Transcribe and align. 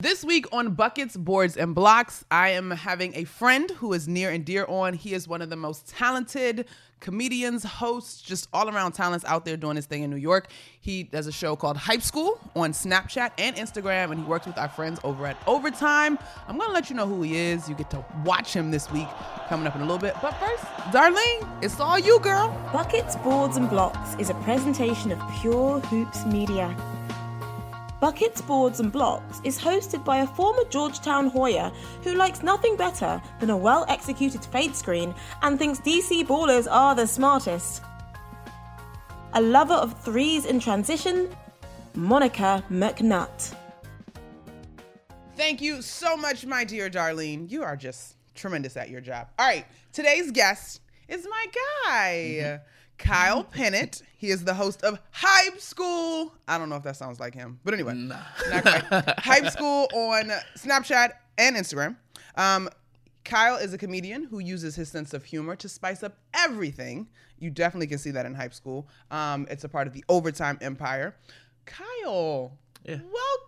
This 0.00 0.22
week 0.22 0.46
on 0.52 0.74
Buckets, 0.74 1.16
Boards, 1.16 1.56
and 1.56 1.74
Blocks, 1.74 2.24
I 2.30 2.50
am 2.50 2.70
having 2.70 3.16
a 3.16 3.24
friend 3.24 3.68
who 3.68 3.92
is 3.94 4.06
near 4.06 4.30
and 4.30 4.44
dear 4.44 4.64
on. 4.66 4.94
He 4.94 5.12
is 5.12 5.26
one 5.26 5.42
of 5.42 5.50
the 5.50 5.56
most 5.56 5.88
talented 5.88 6.66
comedians, 7.00 7.64
hosts, 7.64 8.22
just 8.22 8.48
all 8.52 8.68
around 8.68 8.92
talents 8.92 9.24
out 9.24 9.44
there 9.44 9.56
doing 9.56 9.74
his 9.74 9.86
thing 9.86 10.04
in 10.04 10.10
New 10.10 10.14
York. 10.14 10.50
He 10.80 11.02
does 11.02 11.26
a 11.26 11.32
show 11.32 11.56
called 11.56 11.76
Hype 11.76 12.02
School 12.02 12.38
on 12.54 12.70
Snapchat 12.70 13.32
and 13.38 13.56
Instagram, 13.56 14.12
and 14.12 14.20
he 14.20 14.24
works 14.24 14.46
with 14.46 14.56
our 14.56 14.68
friends 14.68 15.00
over 15.02 15.26
at 15.26 15.36
Overtime. 15.48 16.16
I'm 16.46 16.56
going 16.56 16.68
to 16.68 16.74
let 16.74 16.90
you 16.90 16.94
know 16.94 17.08
who 17.08 17.20
he 17.22 17.36
is. 17.36 17.68
You 17.68 17.74
get 17.74 17.90
to 17.90 18.04
watch 18.24 18.54
him 18.54 18.70
this 18.70 18.88
week 18.92 19.08
coming 19.48 19.66
up 19.66 19.74
in 19.74 19.80
a 19.80 19.84
little 19.84 19.98
bit. 19.98 20.14
But 20.22 20.30
first, 20.34 20.62
Darlene, 20.92 21.60
it's 21.60 21.80
all 21.80 21.98
you, 21.98 22.20
girl. 22.20 22.50
Buckets, 22.72 23.16
Boards, 23.16 23.56
and 23.56 23.68
Blocks 23.68 24.14
is 24.20 24.30
a 24.30 24.34
presentation 24.34 25.10
of 25.10 25.20
Pure 25.40 25.80
Hoops 25.80 26.24
Media. 26.24 26.76
Buckets, 28.00 28.40
Boards, 28.40 28.78
and 28.78 28.92
Blocks 28.92 29.40
is 29.42 29.58
hosted 29.58 30.04
by 30.04 30.18
a 30.18 30.26
former 30.26 30.62
Georgetown 30.70 31.28
Hoya 31.28 31.72
who 32.02 32.14
likes 32.14 32.42
nothing 32.42 32.76
better 32.76 33.20
than 33.40 33.50
a 33.50 33.56
well 33.56 33.84
executed 33.88 34.44
fade 34.44 34.76
screen 34.76 35.14
and 35.42 35.58
thinks 35.58 35.80
DC 35.80 36.26
ballers 36.26 36.68
are 36.70 36.94
the 36.94 37.06
smartest. 37.06 37.82
A 39.34 39.40
lover 39.40 39.74
of 39.74 40.00
threes 40.02 40.46
in 40.46 40.60
transition, 40.60 41.28
Monica 41.94 42.64
McNutt. 42.70 43.54
Thank 45.36 45.60
you 45.60 45.82
so 45.82 46.16
much, 46.16 46.46
my 46.46 46.64
dear 46.64 46.88
Darlene. 46.88 47.50
You 47.50 47.62
are 47.62 47.76
just 47.76 48.16
tremendous 48.34 48.76
at 48.76 48.90
your 48.90 49.00
job. 49.00 49.28
All 49.38 49.46
right, 49.46 49.66
today's 49.92 50.30
guest 50.30 50.80
is 51.08 51.26
my 51.28 51.46
guy. 51.84 52.36
Mm-hmm. 52.40 52.77
Kyle 52.98 53.44
Pennant. 53.44 54.02
He 54.16 54.30
is 54.30 54.44
the 54.44 54.54
host 54.54 54.82
of 54.82 54.98
Hype 55.12 55.60
School. 55.60 56.32
I 56.48 56.58
don't 56.58 56.68
know 56.68 56.76
if 56.76 56.82
that 56.82 56.96
sounds 56.96 57.20
like 57.20 57.34
him, 57.34 57.60
but 57.64 57.72
anyway, 57.74 57.94
not 57.94 58.20
quite. 58.62 58.84
Hype 59.18 59.46
School 59.50 59.88
on 59.94 60.30
Snapchat 60.56 61.10
and 61.38 61.56
Instagram. 61.56 61.96
Um, 62.36 62.68
Kyle 63.24 63.56
is 63.56 63.72
a 63.72 63.78
comedian 63.78 64.24
who 64.24 64.38
uses 64.40 64.74
his 64.74 64.88
sense 64.88 65.12
of 65.14 65.24
humor 65.24 65.54
to 65.56 65.68
spice 65.68 66.02
up 66.02 66.16
everything. 66.34 67.08
You 67.38 67.50
definitely 67.50 67.86
can 67.86 67.98
see 67.98 68.10
that 68.10 68.26
in 68.26 68.34
Hype 68.34 68.54
School. 68.54 68.88
Um, 69.10 69.46
it's 69.50 69.64
a 69.64 69.68
part 69.68 69.86
of 69.86 69.92
the 69.92 70.04
Overtime 70.08 70.58
Empire. 70.60 71.14
Kyle, 71.66 72.58
Yeah. 72.84 72.98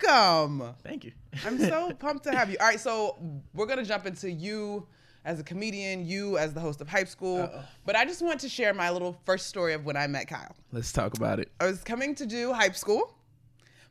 welcome. 0.04 0.74
Thank 0.84 1.04
you. 1.04 1.12
I'm 1.44 1.58
so 1.58 1.92
pumped 1.98 2.24
to 2.24 2.32
have 2.32 2.50
you. 2.50 2.56
All 2.60 2.66
right, 2.66 2.78
so 2.80 3.16
we're 3.54 3.66
gonna 3.66 3.84
jump 3.84 4.06
into 4.06 4.30
you 4.30 4.86
as 5.24 5.38
a 5.40 5.44
comedian, 5.44 6.06
you 6.06 6.38
as 6.38 6.54
the 6.54 6.60
host 6.60 6.80
of 6.80 6.88
Hype 6.88 7.08
School. 7.08 7.42
Uh-oh. 7.42 7.62
But 7.84 7.96
I 7.96 8.04
just 8.04 8.22
want 8.22 8.40
to 8.40 8.48
share 8.48 8.72
my 8.74 8.90
little 8.90 9.18
first 9.24 9.46
story 9.48 9.74
of 9.74 9.84
when 9.84 9.96
I 9.96 10.06
met 10.06 10.28
Kyle. 10.28 10.54
Let's 10.72 10.92
talk 10.92 11.16
about 11.16 11.40
it. 11.40 11.50
I 11.60 11.66
was 11.66 11.82
coming 11.84 12.14
to 12.16 12.26
do 12.26 12.52
Hype 12.52 12.76
School, 12.76 13.14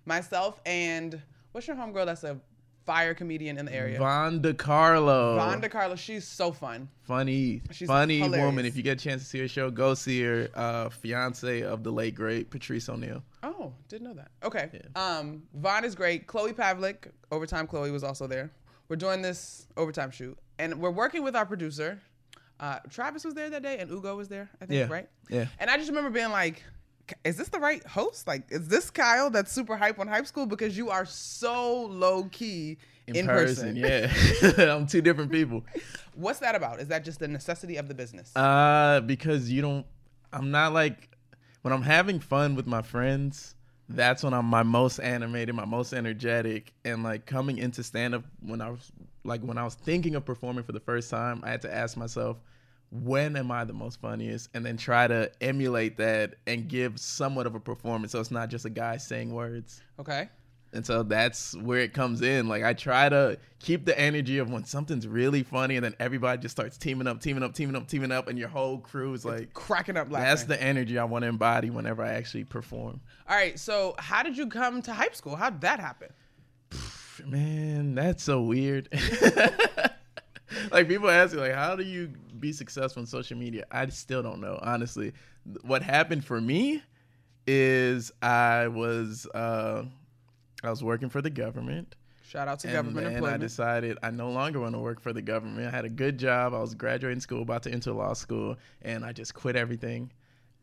myself 0.05 0.59
and 0.65 1.21
what's 1.51 1.67
your 1.67 1.75
homegirl 1.75 2.05
that's 2.05 2.23
a 2.23 2.39
fire 2.85 3.13
comedian 3.13 3.59
in 3.59 3.65
the 3.65 3.73
area? 3.73 3.99
Vonda 3.99 4.57
Carlo. 4.57 5.37
Vonda 5.37 5.69
Carla. 5.69 5.95
She's 5.95 6.25
so 6.27 6.51
fun. 6.51 6.89
Funny, 7.03 7.61
She's 7.71 7.87
funny 7.87 8.17
hilarious. 8.19 8.45
woman. 8.45 8.65
If 8.65 8.75
you 8.75 8.81
get 8.81 8.99
a 8.99 9.03
chance 9.03 9.21
to 9.21 9.27
see 9.29 9.39
her 9.39 9.47
show, 9.47 9.69
go 9.69 9.93
see 9.93 10.21
her. 10.23 10.49
Uh, 10.55 10.89
fiance 10.89 11.61
of 11.61 11.83
the 11.83 11.91
late 11.91 12.15
great 12.15 12.49
Patrice 12.49 12.89
O'Neal. 12.89 13.21
Oh, 13.43 13.73
didn't 13.87 14.07
know 14.07 14.13
that. 14.15 14.31
Okay. 14.43 14.81
Um, 14.95 15.43
Vaughn 15.53 15.85
is 15.85 15.93
great. 15.93 16.25
Chloe 16.25 16.53
Pavlik, 16.53 17.09
Overtime 17.31 17.67
Chloe 17.67 17.91
was 17.91 18.03
also 18.03 18.25
there. 18.25 18.51
We're 18.87 18.95
doing 18.95 19.21
this 19.21 19.67
overtime 19.77 20.09
shoot, 20.09 20.35
and 20.59 20.79
we're 20.79 20.91
working 20.91 21.23
with 21.23 21.35
our 21.35 21.45
producer. 21.45 21.99
Uh, 22.59 22.79
Travis 22.89 23.23
was 23.23 23.33
there 23.33 23.49
that 23.49 23.63
day, 23.63 23.77
and 23.79 23.89
Ugo 23.89 24.15
was 24.17 24.27
there. 24.27 24.49
I 24.61 24.65
think, 24.65 24.77
Yeah. 24.77 24.93
right? 24.93 25.09
Yeah. 25.29 25.45
And 25.59 25.69
I 25.69 25.77
just 25.77 25.89
remember 25.89 26.09
being 26.09 26.29
like, 26.29 26.61
"Is 27.23 27.37
this 27.37 27.47
the 27.47 27.59
right 27.59 27.83
host? 27.87 28.27
Like, 28.27 28.43
is 28.51 28.67
this 28.67 28.89
Kyle 28.91 29.29
that's 29.29 29.51
super 29.51 29.77
hype 29.77 29.97
on 29.97 30.07
Hype 30.07 30.27
School? 30.27 30.45
Because 30.45 30.77
you 30.77 30.89
are 30.89 31.05
so 31.05 31.85
low 31.85 32.25
key 32.31 32.77
in, 33.07 33.25
person. 33.25 33.75
Yeah, 33.75 34.11
I'm 34.57 34.85
two 34.85 35.01
different 35.01 35.31
people. 35.31 35.63
What's 36.15 36.39
that 36.39 36.53
about? 36.53 36.79
Is 36.81 36.89
that 36.89 37.03
just 37.05 37.19
the 37.19 37.27
necessity 37.29 37.77
of 37.77 37.87
the 37.87 37.93
business? 37.95 38.35
Uh, 38.35 39.01
because 39.05 39.49
you 39.49 39.61
don't. 39.61 39.85
I'm 40.33 40.51
not 40.51 40.73
like 40.73 41.09
when 41.61 41.73
I'm 41.73 41.81
having 41.81 42.19
fun 42.19 42.55
with 42.55 42.67
my 42.67 42.81
friends. 42.81 43.55
That's 43.89 44.23
when 44.23 44.33
I'm 44.35 44.45
my 44.45 44.63
most 44.63 44.99
animated, 44.99 45.55
my 45.55 45.65
most 45.65 45.93
energetic, 45.93 46.73
and 46.85 47.03
like 47.03 47.25
coming 47.25 47.57
into 47.57 47.83
stand 47.83 48.13
up 48.13 48.23
when 48.41 48.61
I 48.61 48.69
was 48.69 48.91
like 49.23 49.41
when 49.41 49.57
I 49.57 49.63
was 49.63 49.73
thinking 49.73 50.15
of 50.15 50.25
performing 50.25 50.63
for 50.63 50.71
the 50.73 50.79
first 50.79 51.09
time, 51.09 51.41
I 51.43 51.49
had 51.49 51.61
to 51.63 51.73
ask 51.73 51.97
myself, 51.97 52.37
when 52.91 53.35
am 53.35 53.51
I 53.51 53.63
the 53.63 53.73
most 53.73 53.99
funniest, 53.99 54.49
and 54.53 54.65
then 54.65 54.77
try 54.77 55.07
to 55.07 55.31
emulate 55.41 55.97
that 55.97 56.35
and 56.45 56.67
give 56.67 56.99
somewhat 56.99 57.47
of 57.47 57.55
a 57.55 57.59
performance, 57.59 58.11
so 58.11 58.19
it's 58.19 58.31
not 58.31 58.49
just 58.49 58.65
a 58.65 58.69
guy 58.69 58.97
saying 58.97 59.33
words. 59.33 59.81
okay. 59.99 60.29
And 60.71 60.85
so 60.85 61.01
that's 61.03 61.55
where 61.57 61.79
it 61.79 61.93
comes 61.93 62.21
in. 62.21 62.47
Like 62.47 62.63
I 62.63 62.73
try 62.73 63.09
to 63.09 63.37
keep 63.59 63.85
the 63.85 63.99
energy 63.99 64.37
of 64.37 64.51
when 64.51 64.63
something's 64.65 65.07
really 65.07 65.41
funny 65.43 65.75
and 65.75 65.83
then 65.83 65.95
everybody 65.99 66.41
just 66.41 66.55
starts 66.55 66.77
teaming 66.77 67.07
up, 67.07 67.21
teaming 67.21 67.43
up, 67.43 67.53
teaming 67.55 67.75
up, 67.75 67.87
teaming 67.87 68.11
up, 68.11 68.27
and 68.27 68.37
your 68.37 68.49
whole 68.49 68.77
crew 68.77 69.13
is 69.13 69.25
like 69.25 69.53
Cracking 69.53 69.97
up 69.97 70.11
laughing. 70.11 70.27
that's 70.27 70.43
the 70.43 70.61
energy 70.61 70.99
I 70.99 71.05
want 71.05 71.23
to 71.23 71.27
embody 71.27 71.69
whenever 71.69 72.03
I 72.03 72.09
actually 72.13 72.43
perform. 72.43 73.01
All 73.27 73.35
right. 73.35 73.57
So, 73.57 73.95
how 73.97 74.21
did 74.21 74.37
you 74.37 74.47
come 74.47 74.81
to 74.83 74.93
Hype 74.93 75.15
School? 75.15 75.35
How 75.35 75.49
did 75.49 75.61
that 75.61 75.79
happen? 75.79 76.09
Man, 77.25 77.95
that's 77.95 78.23
so 78.23 78.41
weird. 78.43 78.89
like 80.71 80.87
people 80.87 81.09
ask 81.09 81.33
me 81.33 81.41
like 81.41 81.53
how 81.53 81.75
do 81.75 81.83
you 81.83 82.07
be 82.39 82.53
successful 82.53 83.01
in 83.01 83.07
social 83.07 83.37
media? 83.37 83.65
I 83.71 83.87
still 83.87 84.21
don't 84.23 84.39
know, 84.39 84.59
honestly. 84.61 85.13
What 85.63 85.81
happened 85.81 86.23
for 86.23 86.39
me 86.39 86.83
is 87.47 88.11
I 88.21 88.67
was 88.67 89.25
uh 89.33 89.85
I 90.63 90.69
was 90.69 90.83
working 90.83 91.09
for 91.09 91.21
the 91.21 91.29
government. 91.29 91.95
Shout 92.27 92.47
out 92.47 92.59
to 92.59 92.67
and 92.67 92.75
government 92.75 93.21
then 93.21 93.25
I 93.25 93.37
decided 93.37 93.97
I 94.03 94.11
no 94.11 94.29
longer 94.29 94.59
want 94.59 94.75
to 94.75 94.79
work 94.79 94.99
for 94.99 95.13
the 95.13 95.21
government. 95.21 95.67
I 95.67 95.71
had 95.71 95.85
a 95.85 95.89
good 95.89 96.19
job. 96.19 96.53
I 96.53 96.59
was 96.59 96.75
graduating 96.75 97.21
school, 97.21 97.41
about 97.41 97.63
to 97.63 97.71
enter 97.71 97.91
law 97.91 98.13
school, 98.13 98.55
and 98.83 99.03
I 99.03 99.13
just 99.13 99.33
quit 99.33 99.55
everything. 99.55 100.11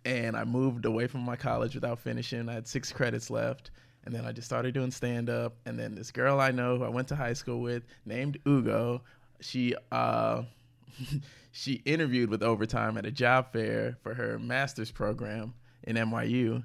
And 0.04 0.36
I 0.36 0.44
moved 0.44 0.84
away 0.84 1.08
from 1.08 1.22
my 1.22 1.34
college 1.34 1.74
without 1.74 1.98
finishing. 1.98 2.48
I 2.48 2.54
had 2.54 2.68
six 2.68 2.92
credits 2.92 3.30
left. 3.30 3.72
And 4.04 4.14
then 4.14 4.24
I 4.24 4.30
just 4.30 4.46
started 4.46 4.74
doing 4.74 4.92
stand 4.92 5.28
up. 5.28 5.56
And 5.66 5.76
then 5.76 5.96
this 5.96 6.12
girl 6.12 6.40
I 6.40 6.52
know 6.52 6.78
who 6.78 6.84
I 6.84 6.88
went 6.88 7.08
to 7.08 7.16
high 7.16 7.32
school 7.32 7.60
with, 7.60 7.82
named 8.04 8.38
Ugo, 8.46 9.02
she 9.40 9.74
uh 9.90 10.42
she 11.52 11.74
interviewed 11.84 12.30
with 12.30 12.42
Overtime 12.42 12.96
at 12.96 13.06
a 13.06 13.10
job 13.10 13.52
fair 13.52 13.96
for 14.02 14.14
her 14.14 14.38
master's 14.38 14.90
program 14.90 15.54
in 15.82 15.96
NYU. 15.96 16.62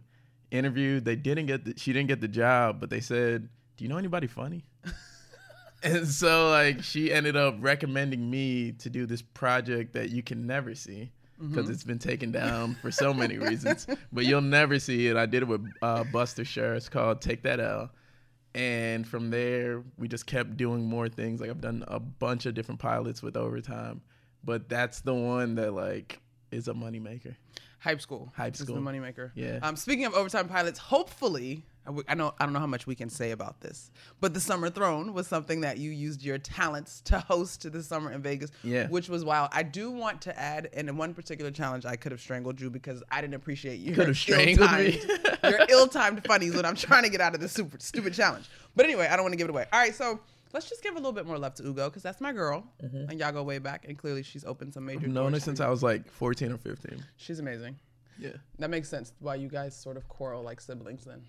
Interviewed, 0.51 1.05
they 1.05 1.15
didn't 1.15 1.45
get 1.45 1.65
the, 1.65 1.73
she 1.77 1.93
didn't 1.93 2.09
get 2.09 2.21
the 2.21 2.27
job, 2.27 2.79
but 2.79 2.89
they 2.89 2.99
said, 2.99 3.49
"Do 3.77 3.83
you 3.83 3.89
know 3.89 3.97
anybody 3.97 4.27
funny?" 4.27 4.65
and 5.83 6.07
so 6.07 6.49
like 6.49 6.83
she 6.83 7.11
ended 7.11 7.35
up 7.35 7.55
recommending 7.59 8.29
me 8.29 8.73
to 8.73 8.89
do 8.89 9.05
this 9.05 9.21
project 9.21 9.93
that 9.93 10.09
you 10.09 10.21
can 10.21 10.45
never 10.45 10.75
see 10.75 11.11
because 11.49 11.69
it's 11.69 11.83
been 11.83 11.99
taken 11.99 12.31
down 12.31 12.75
for 12.81 12.91
so 12.91 13.13
many 13.13 13.37
reasons, 13.37 13.87
but 14.11 14.25
you'll 14.25 14.41
never 14.41 14.79
see 14.79 15.07
it. 15.07 15.17
I 15.17 15.25
did 15.25 15.43
it 15.43 15.47
with 15.47 15.65
uh, 15.81 16.03
Buster 16.05 16.45
Sher. 16.45 16.75
It's 16.75 16.89
called 16.89 17.21
Take 17.21 17.43
That 17.43 17.59
L. 17.59 17.89
And 18.53 19.07
from 19.07 19.29
there, 19.29 19.83
we 19.97 20.07
just 20.07 20.25
kept 20.25 20.57
doing 20.57 20.85
more 20.85 21.07
things. 21.09 21.41
Like 21.41 21.49
I've 21.49 21.61
done 21.61 21.83
a 21.87 21.99
bunch 21.99 22.45
of 22.45 22.53
different 22.53 22.79
pilots 22.79 23.23
with 23.23 23.37
Overtime, 23.37 24.01
but 24.43 24.69
that's 24.69 25.01
the 25.01 25.13
one 25.13 25.55
that 25.55 25.73
like 25.73 26.19
is 26.51 26.67
a 26.67 26.73
moneymaker. 26.73 27.35
Hype 27.81 27.99
School. 27.99 28.31
Hype 28.37 28.53
is 28.53 28.59
School. 28.61 28.75
the 28.75 28.81
moneymaker. 28.81 29.31
Yeah. 29.33 29.57
Um, 29.63 29.75
speaking 29.75 30.05
of 30.05 30.13
overtime 30.13 30.47
pilots, 30.47 30.77
hopefully, 30.77 31.65
I 31.83 31.87
w- 31.89 32.03
I 32.07 32.13
know 32.13 32.31
I 32.39 32.43
don't 32.45 32.53
know 32.53 32.59
how 32.59 32.67
much 32.67 32.85
we 32.85 32.93
can 32.93 33.09
say 33.09 33.31
about 33.31 33.59
this, 33.61 33.89
but 34.19 34.35
the 34.35 34.39
Summer 34.39 34.69
Throne 34.69 35.13
was 35.13 35.25
something 35.27 35.61
that 35.61 35.79
you 35.79 35.89
used 35.89 36.21
your 36.23 36.37
talents 36.37 37.01
to 37.05 37.19
host 37.19 37.71
this 37.71 37.87
summer 37.87 38.11
in 38.11 38.21
Vegas. 38.21 38.51
Yeah. 38.63 38.87
Which 38.87 39.09
was 39.09 39.25
wild. 39.25 39.49
I 39.51 39.63
do 39.63 39.89
want 39.89 40.21
to 40.21 40.39
add, 40.39 40.69
and 40.73 40.89
in 40.89 40.95
one 40.95 41.15
particular 41.15 41.49
challenge, 41.49 41.87
I 41.87 41.95
could 41.95 42.11
have 42.11 42.21
strangled 42.21 42.61
you 42.61 42.69
because 42.69 43.01
I 43.09 43.19
didn't 43.19 43.33
appreciate 43.33 43.79
you. 43.79 43.95
Could 43.95 44.09
have 44.09 44.17
strangled 44.17 44.71
me. 44.73 45.01
your 45.43 45.61
ill-timed 45.67 46.23
funnies 46.27 46.55
when 46.55 46.65
I'm 46.65 46.75
trying 46.75 47.01
to 47.03 47.09
get 47.09 47.19
out 47.19 47.33
of 47.33 47.41
this 47.41 47.51
super 47.51 47.77
stupid 47.79 48.13
challenge. 48.13 48.47
But 48.75 48.85
anyway, 48.85 49.07
I 49.09 49.15
don't 49.15 49.23
want 49.23 49.33
to 49.33 49.37
give 49.37 49.47
it 49.47 49.51
away. 49.51 49.65
All 49.73 49.79
right, 49.79 49.95
so. 49.95 50.19
Let's 50.53 50.69
just 50.69 50.83
give 50.83 50.93
a 50.93 50.97
little 50.97 51.11
bit 51.11 51.25
more 51.25 51.37
love 51.37 51.55
to 51.55 51.63
Ugo 51.63 51.89
because 51.89 52.03
that's 52.03 52.21
my 52.21 52.33
girl, 52.33 52.65
and 52.81 53.19
y'all 53.19 53.31
go 53.31 53.43
way 53.43 53.59
back, 53.59 53.85
and 53.87 53.97
clearly 53.97 54.23
she's 54.23 54.43
opened 54.43 54.73
some 54.73 54.85
major. 54.85 54.99
Mm-hmm. 54.99 55.07
I've 55.07 55.13
known 55.13 55.33
her 55.33 55.39
since. 55.39 55.59
I 55.59 55.69
was 55.69 55.83
like 55.83 56.09
14 56.11 56.51
or 56.51 56.57
15. 56.57 57.03
She's 57.17 57.39
amazing. 57.39 57.77
Yeah. 58.17 58.33
That 58.59 58.69
makes 58.69 58.89
sense 58.89 59.13
why 59.19 59.35
you 59.35 59.47
guys 59.47 59.75
sort 59.75 59.97
of 59.97 60.07
quarrel 60.07 60.43
like 60.43 60.61
siblings 60.61 61.05
then. 61.05 61.23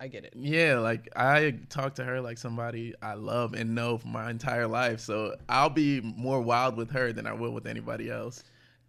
I 0.00 0.08
get 0.08 0.24
it. 0.24 0.32
Yeah, 0.34 0.78
like 0.78 1.10
I 1.14 1.58
talk 1.68 1.96
to 1.96 2.04
her 2.04 2.22
like 2.22 2.38
somebody 2.38 2.94
I 3.02 3.14
love 3.14 3.52
and 3.52 3.74
know 3.74 3.98
for 3.98 4.08
my 4.08 4.30
entire 4.30 4.66
life. 4.66 5.00
So 5.00 5.36
I'll 5.48 5.68
be 5.68 6.00
more 6.00 6.40
wild 6.40 6.76
with 6.76 6.90
her 6.92 7.12
than 7.12 7.26
I 7.26 7.34
will 7.34 7.50
with 7.50 7.66
anybody 7.66 8.10
else. 8.10 8.42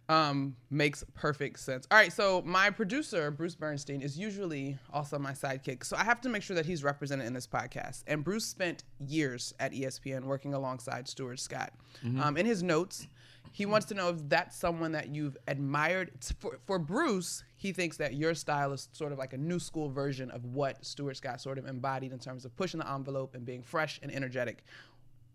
Um, 0.08 0.56
makes 0.68 1.04
perfect 1.14 1.60
sense. 1.60 1.86
All 1.90 1.96
right, 1.96 2.12
so 2.12 2.42
my 2.44 2.70
producer 2.70 3.30
Bruce 3.30 3.54
Bernstein 3.54 4.02
is 4.02 4.18
usually 4.18 4.76
also 4.92 5.18
my 5.18 5.32
sidekick, 5.32 5.84
so 5.84 5.96
I 5.96 6.04
have 6.04 6.20
to 6.22 6.28
make 6.28 6.42
sure 6.42 6.56
that 6.56 6.66
he's 6.66 6.84
represented 6.84 7.26
in 7.26 7.32
this 7.32 7.46
podcast. 7.46 8.02
And 8.06 8.22
Bruce 8.22 8.44
spent 8.44 8.84
years 8.98 9.54
at 9.60 9.72
ESPN 9.72 10.24
working 10.24 10.54
alongside 10.54 11.08
Stuart 11.08 11.40
Scott. 11.40 11.72
Um, 12.20 12.36
in 12.36 12.44
his 12.44 12.62
notes, 12.62 13.06
he 13.52 13.64
wants 13.66 13.86
to 13.86 13.94
know 13.94 14.08
if 14.08 14.28
that's 14.28 14.56
someone 14.56 14.92
that 14.92 15.08
you've 15.14 15.36
admired. 15.46 16.10
For, 16.38 16.58
for 16.66 16.78
Bruce, 16.78 17.44
he 17.56 17.72
thinks 17.72 17.96
that 17.98 18.14
your 18.14 18.34
style 18.34 18.72
is 18.72 18.88
sort 18.92 19.12
of 19.12 19.18
like 19.18 19.34
a 19.34 19.38
new 19.38 19.58
school 19.58 19.88
version 19.88 20.30
of 20.30 20.44
what 20.46 20.84
Stuart 20.84 21.16
Scott 21.18 21.40
sort 21.40 21.58
of 21.58 21.66
embodied 21.66 22.12
in 22.12 22.18
terms 22.18 22.44
of 22.44 22.54
pushing 22.56 22.80
the 22.80 22.90
envelope 22.90 23.34
and 23.34 23.44
being 23.44 23.62
fresh 23.62 24.00
and 24.02 24.12
energetic. 24.12 24.64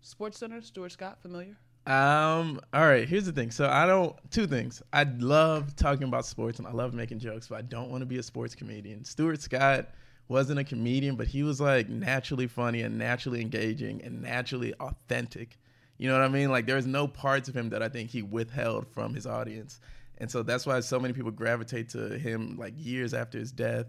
Sports 0.02 0.40
Center, 0.40 0.62
Stuart 0.62 0.92
Scott, 0.92 1.20
familiar? 1.22 1.58
Um, 1.88 2.60
all 2.74 2.86
right, 2.86 3.08
here's 3.08 3.26
the 3.26 3.32
thing. 3.32 3.50
So 3.50 3.70
I 3.70 3.86
don't 3.86 4.14
two 4.30 4.46
things. 4.46 4.82
I 4.92 5.04
love 5.04 5.74
talking 5.78 6.04
about 6.04 6.26
sports 6.26 6.60
and 6.60 6.68
I 6.68 6.72
love 6.72 6.94
making 6.94 7.20
jokes, 7.20 7.48
but 7.48 7.56
I 7.56 7.62
don't 7.62 7.90
want 7.90 8.02
to 8.02 8.06
be 8.06 8.18
a 8.18 8.24
sports 8.24 8.54
comedian. 8.54 9.06
Stuart 9.06 9.42
Scott 9.42 9.88
wasn't 10.28 10.60
a 10.60 10.66
comedian, 10.66 11.16
but 11.16 11.28
he 11.28 11.44
was 11.44 11.62
like 11.62 11.88
naturally 11.88 12.46
funny 12.46 12.82
and 12.82 12.98
naturally 12.98 13.40
engaging 13.40 14.02
and 14.04 14.22
naturally 14.22 14.74
authentic. 14.82 15.58
You 15.98 16.10
know 16.10 16.14
what 16.20 16.24
I 16.24 16.28
mean? 16.28 16.52
Like 16.52 16.66
there's 16.66 16.86
no 16.86 17.08
parts 17.08 17.48
of 17.48 17.56
him 17.56 17.70
that 17.70 17.82
I 17.82 17.88
think 17.88 18.10
he 18.10 18.22
withheld 18.22 18.86
from 18.90 19.14
his 19.14 19.26
audience. 19.26 19.80
And 20.18 20.30
so 20.30 20.44
that's 20.44 20.66
why 20.66 20.82
so 20.82 21.00
many 21.00 21.14
people 21.14 21.32
gravitate 21.32 21.88
to 21.92 22.20
him 22.20 22.58
like 22.60 22.74
years 22.76 23.14
after 23.14 23.40
his 23.40 23.54
death. 23.54 23.86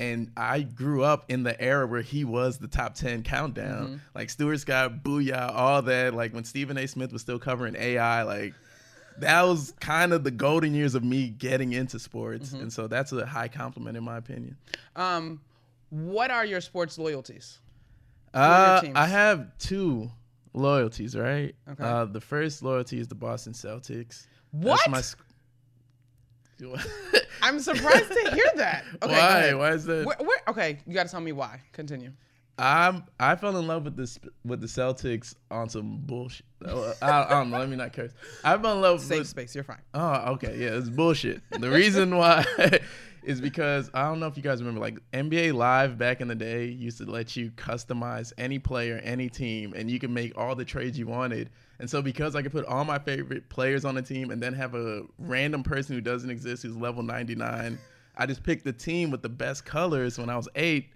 And 0.00 0.32
I 0.34 0.62
grew 0.62 1.04
up 1.04 1.26
in 1.28 1.42
the 1.42 1.60
era 1.60 1.86
where 1.86 2.00
he 2.00 2.24
was 2.24 2.56
the 2.56 2.68
top 2.68 2.94
10 2.94 3.22
countdown. 3.22 4.00
Like 4.14 4.30
Stuart 4.30 4.56
Scott, 4.56 5.04
Booyah, 5.04 5.54
all 5.54 5.82
that. 5.82 6.14
Like 6.14 6.32
when 6.32 6.44
Stephen 6.44 6.78
A. 6.78 6.88
Smith 6.88 7.12
was 7.12 7.20
still 7.20 7.38
covering 7.38 7.76
AI, 7.76 8.22
like 8.22 8.54
that 9.18 9.42
was 9.42 9.74
kind 9.78 10.14
of 10.14 10.24
the 10.24 10.30
golden 10.30 10.72
years 10.74 10.94
of 10.94 11.04
me 11.04 11.28
getting 11.28 11.74
into 11.74 11.98
sports. 11.98 12.52
And 12.52 12.72
so 12.72 12.86
that's 12.86 13.12
a 13.12 13.26
high 13.26 13.48
compliment 13.48 13.94
in 13.98 14.02
my 14.02 14.16
opinion. 14.16 14.56
Um, 14.96 15.42
what 15.90 16.30
are 16.30 16.46
your 16.46 16.62
sports 16.62 16.96
loyalties? 16.98 17.58
Uh. 18.32 18.80
I 18.94 19.06
have 19.06 19.58
two 19.58 20.10
loyalties, 20.54 21.14
right? 21.14 21.54
Okay. 21.72 21.84
Uh, 21.84 22.06
the 22.06 22.22
first 22.22 22.62
loyalty 22.62 23.00
is 23.00 23.08
the 23.08 23.14
Boston 23.14 23.52
Celtics. 23.52 24.26
What? 24.52 24.80
That's 24.86 24.88
my 24.88 25.02
I'm 27.42 27.58
surprised 27.60 28.08
to 28.12 28.30
hear 28.34 28.50
that. 28.56 28.84
Okay, 29.02 29.12
Why? 29.12 29.54
Why 29.54 29.72
is 29.72 29.84
that? 29.86 30.04
Where, 30.04 30.16
where, 30.18 30.38
okay, 30.48 30.78
you 30.86 30.94
got 30.94 31.06
to 31.06 31.10
tell 31.10 31.20
me 31.20 31.32
why. 31.32 31.60
Continue. 31.72 32.12
I'm 32.58 33.04
I 33.18 33.36
fell 33.36 33.56
in 33.56 33.66
love 33.66 33.84
with 33.84 33.96
this 33.96 34.18
with 34.44 34.60
the 34.60 34.66
Celtics 34.66 35.34
on 35.50 35.70
some 35.70 35.96
bullshit. 36.02 36.44
Uh, 36.62 36.92
I, 37.00 37.24
I 37.24 37.30
don't 37.30 37.50
know. 37.50 37.58
Let 37.58 37.70
me 37.70 37.76
not 37.76 37.94
curse. 37.94 38.12
I 38.44 38.58
fell 38.58 38.74
in 38.74 38.82
love 38.82 38.94
with 38.98 39.04
Safe 39.04 39.18
with. 39.20 39.28
space. 39.28 39.54
You're 39.54 39.64
fine. 39.64 39.80
Oh, 39.94 40.32
okay. 40.32 40.58
Yeah, 40.58 40.76
it's 40.76 40.90
bullshit. 40.90 41.40
The 41.58 41.70
reason 41.70 42.16
why 42.18 42.44
is 43.22 43.40
because 43.40 43.90
I 43.94 44.02
don't 44.02 44.20
know 44.20 44.26
if 44.26 44.36
you 44.36 44.42
guys 44.42 44.60
remember, 44.60 44.80
like 44.80 44.98
NBA 45.12 45.54
Live 45.54 45.96
back 45.96 46.20
in 46.20 46.28
the 46.28 46.34
day 46.34 46.66
used 46.66 46.98
to 46.98 47.06
let 47.06 47.34
you 47.34 47.50
customize 47.52 48.34
any 48.36 48.58
player, 48.58 49.00
any 49.02 49.30
team, 49.30 49.72
and 49.74 49.90
you 49.90 49.98
can 49.98 50.12
make 50.12 50.36
all 50.36 50.54
the 50.54 50.64
trades 50.66 50.98
you 50.98 51.06
wanted. 51.06 51.48
And 51.80 51.88
so 51.88 52.02
because 52.02 52.36
I 52.36 52.42
could 52.42 52.52
put 52.52 52.66
all 52.66 52.84
my 52.84 52.98
favorite 52.98 53.48
players 53.48 53.86
on 53.86 53.94
the 53.94 54.02
team 54.02 54.30
and 54.30 54.42
then 54.42 54.52
have 54.52 54.74
a 54.74 55.02
random 55.18 55.62
person 55.62 55.94
who 55.94 56.02
doesn't 56.02 56.28
exist 56.28 56.62
who's 56.62 56.76
level 56.76 57.02
99, 57.02 57.78
I 58.16 58.26
just 58.26 58.42
picked 58.42 58.64
the 58.64 58.72
team 58.72 59.10
with 59.10 59.22
the 59.22 59.30
best 59.30 59.64
colors 59.64 60.18
when 60.18 60.28
I 60.28 60.36
was 60.36 60.46
eight, 60.56 60.90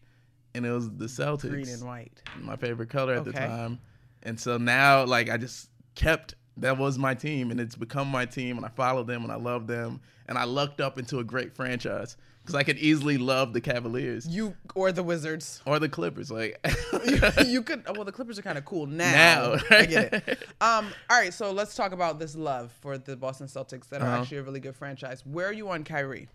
and 0.54 0.66
it 0.66 0.70
was 0.70 0.90
the 0.90 1.06
Celtics 1.06 1.48
Green 1.48 1.69
and 1.69 1.82
white. 1.84 2.22
my 2.38 2.56
favorite 2.56 2.90
color 2.90 3.14
at 3.14 3.25
the 3.25 3.32
time. 3.32 3.81
And 4.25 4.38
so 4.38 4.58
now, 4.58 5.04
like, 5.04 5.31
I 5.31 5.38
just 5.38 5.70
kept 5.94 6.34
that 6.58 6.78
was 6.78 6.98
my 6.98 7.14
team, 7.14 7.50
and 7.50 7.60
it's 7.60 7.74
become 7.76 8.08
my 8.08 8.26
team, 8.26 8.56
and 8.56 8.64
I 8.64 8.68
follow 8.70 9.02
them, 9.02 9.22
and 9.22 9.32
I 9.32 9.36
love 9.36 9.66
them, 9.66 10.00
and 10.28 10.38
I 10.38 10.44
lucked 10.44 10.80
up 10.80 10.98
into 10.98 11.18
a 11.18 11.24
great 11.24 11.54
franchise 11.54 12.16
because 12.42 12.54
I 12.54 12.62
could 12.62 12.76
easily 12.78 13.16
love 13.16 13.52
the 13.54 13.60
Cavaliers 13.60 14.26
You 14.28 14.54
or 14.74 14.92
the 14.92 15.02
Wizards. 15.02 15.62
or 15.66 15.78
the 15.78 15.88
Clippers. 15.88 16.30
Like, 16.30 16.58
you 17.46 17.62
could. 17.62 17.82
oh, 17.86 17.92
Well, 17.94 18.04
the 18.04 18.12
Clippers 18.12 18.38
are 18.38 18.42
kind 18.42 18.58
of 18.58 18.64
cool 18.66 18.86
now. 18.86 19.54
Now. 19.54 19.76
I 19.76 19.86
get 19.86 20.12
it. 20.28 20.38
Um. 20.60 20.88
All 21.10 21.18
right. 21.18 21.32
So 21.32 21.50
let's 21.52 21.74
talk 21.74 21.92
about 21.92 22.18
this 22.18 22.36
love 22.36 22.70
for 22.82 22.98
the 22.98 23.16
Boston 23.16 23.46
Celtics 23.46 23.88
that 23.88 24.02
are 24.02 24.06
Uh-huh. 24.08 24.20
actually 24.20 24.36
a 24.38 24.42
really 24.42 24.60
good 24.60 24.76
franchise. 24.76 25.22
Where 25.24 25.46
are 25.48 25.52
you 25.52 25.70
on 25.70 25.84
Kyrie? 25.84 26.28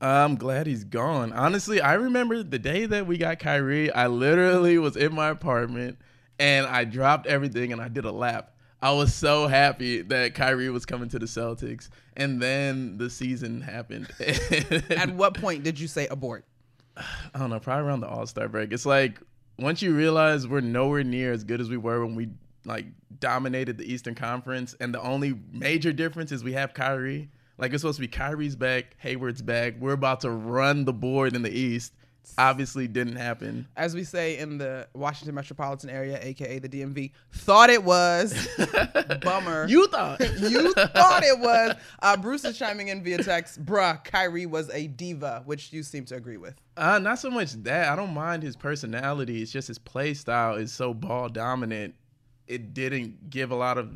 I'm 0.00 0.34
glad 0.36 0.66
he's 0.66 0.84
gone. 0.84 1.32
Honestly, 1.32 1.80
I 1.80 1.94
remember 1.94 2.42
the 2.42 2.58
day 2.58 2.86
that 2.86 3.06
we 3.06 3.18
got 3.18 3.38
Kyrie, 3.38 3.92
I 3.92 4.08
literally 4.08 4.76
was 4.78 4.96
in 4.96 5.14
my 5.14 5.28
apartment 5.28 5.98
and 6.40 6.66
I 6.66 6.84
dropped 6.84 7.26
everything 7.28 7.72
and 7.72 7.80
I 7.80 7.86
did 7.88 8.04
a 8.04 8.10
lap. 8.12 8.52
I 8.82 8.90
was 8.90 9.14
so 9.14 9.46
happy 9.46 10.02
that 10.02 10.34
Kyrie 10.34 10.68
was 10.68 10.84
coming 10.84 11.08
to 11.10 11.18
the 11.18 11.26
Celtics. 11.26 11.88
And 12.16 12.42
then 12.42 12.98
the 12.98 13.08
season 13.08 13.60
happened. 13.60 14.08
At 14.90 15.14
what 15.14 15.34
point 15.34 15.62
did 15.62 15.78
you 15.78 15.86
say 15.86 16.08
abort? 16.08 16.44
I 16.96 17.38
don't 17.38 17.48
know, 17.48 17.60
probably 17.60 17.86
around 17.86 18.00
the 18.00 18.08
All 18.08 18.26
Star 18.26 18.48
break. 18.48 18.72
It's 18.72 18.84
like 18.84 19.20
once 19.58 19.80
you 19.80 19.94
realize 19.94 20.46
we're 20.48 20.60
nowhere 20.60 21.04
near 21.04 21.32
as 21.32 21.44
good 21.44 21.60
as 21.60 21.70
we 21.70 21.76
were 21.76 22.04
when 22.04 22.16
we 22.16 22.28
like 22.64 22.86
dominated 23.18 23.78
the 23.78 23.90
Eastern 23.90 24.14
Conference, 24.14 24.76
and 24.80 24.92
the 24.92 25.00
only 25.00 25.38
major 25.52 25.92
difference 25.92 26.32
is 26.32 26.44
we 26.44 26.52
have 26.52 26.74
Kyrie. 26.74 27.30
Like 27.58 27.72
it's 27.72 27.82
supposed 27.82 27.96
to 27.96 28.02
be 28.02 28.08
Kyrie's 28.08 28.56
back, 28.56 28.96
Hayward's 28.98 29.42
back. 29.42 29.74
We're 29.78 29.92
about 29.92 30.20
to 30.22 30.30
run 30.30 30.84
the 30.84 30.92
board 30.92 31.34
in 31.34 31.42
the 31.42 31.50
East. 31.50 31.92
Obviously, 32.38 32.88
didn't 32.88 33.16
happen. 33.16 33.66
As 33.76 33.94
we 33.94 34.04
say 34.04 34.38
in 34.38 34.58
the 34.58 34.88
Washington 34.94 35.34
metropolitan 35.34 35.90
area, 35.90 36.18
aka 36.22 36.58
the 36.58 36.68
DMV, 36.68 37.12
thought 37.32 37.70
it 37.70 37.82
was. 37.82 38.48
Bummer. 39.22 39.66
You 39.68 39.86
thought 39.88 40.20
You 40.20 40.72
thought 40.72 41.22
it 41.24 41.38
was. 41.38 41.74
Uh, 42.00 42.16
Bruce 42.16 42.44
is 42.44 42.58
chiming 42.58 42.88
in 42.88 43.02
via 43.02 43.22
text. 43.22 43.64
Bruh, 43.64 44.02
Kyrie 44.04 44.46
was 44.46 44.70
a 44.70 44.86
diva, 44.86 45.42
which 45.44 45.72
you 45.72 45.82
seem 45.82 46.04
to 46.06 46.16
agree 46.16 46.36
with. 46.38 46.54
Uh, 46.76 46.98
not 46.98 47.18
so 47.18 47.30
much 47.30 47.52
that. 47.64 47.88
I 47.88 47.96
don't 47.96 48.14
mind 48.14 48.42
his 48.42 48.56
personality. 48.56 49.42
It's 49.42 49.52
just 49.52 49.68
his 49.68 49.78
play 49.78 50.14
style 50.14 50.54
is 50.56 50.72
so 50.72 50.94
ball 50.94 51.28
dominant. 51.28 51.94
It 52.46 52.74
didn't 52.74 53.30
give 53.30 53.50
a 53.50 53.56
lot 53.56 53.78
of 53.78 53.90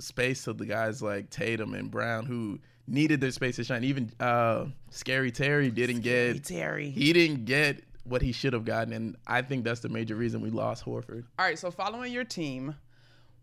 space 0.00 0.44
to 0.44 0.52
the 0.52 0.66
guys 0.66 1.02
like 1.02 1.30
Tatum 1.30 1.74
and 1.74 1.90
Brown 1.90 2.26
who 2.26 2.58
needed 2.90 3.20
their 3.20 3.30
space 3.30 3.56
to 3.56 3.64
shine. 3.64 3.84
Even 3.84 4.12
uh, 4.20 4.66
Scary 4.90 5.30
Terry 5.30 5.70
didn't 5.70 6.00
get. 6.00 6.44
Terry. 6.44 6.90
He 6.90 7.12
didn't 7.12 7.44
get 7.44 7.84
what 8.04 8.22
he 8.22 8.32
should 8.32 8.52
have 8.52 8.64
gotten, 8.64 8.92
and 8.92 9.16
I 9.26 9.42
think 9.42 9.64
that's 9.64 9.80
the 9.80 9.88
major 9.88 10.16
reason 10.16 10.40
we 10.40 10.50
lost 10.50 10.84
Horford. 10.84 11.24
All 11.38 11.46
right, 11.46 11.58
so 11.58 11.70
following 11.70 12.12
your 12.12 12.24
team, 12.24 12.74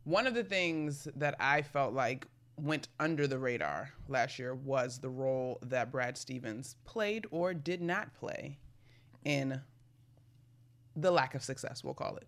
one 0.03 0.27
of 0.27 0.33
the 0.33 0.43
things 0.43 1.07
that 1.15 1.35
I 1.39 1.61
felt 1.61 1.93
like 1.93 2.27
went 2.57 2.87
under 2.99 3.27
the 3.27 3.37
radar 3.37 3.91
last 4.07 4.39
year 4.39 4.55
was 4.55 4.99
the 4.99 5.09
role 5.09 5.59
that 5.61 5.91
Brad 5.91 6.17
Stevens 6.17 6.75
played 6.85 7.27
or 7.31 7.53
did 7.53 7.81
not 7.81 8.13
play 8.15 8.57
in 9.23 9.61
the 10.95 11.11
lack 11.11 11.35
of 11.35 11.43
success, 11.43 11.83
we'll 11.83 11.93
call 11.93 12.17
it. 12.17 12.27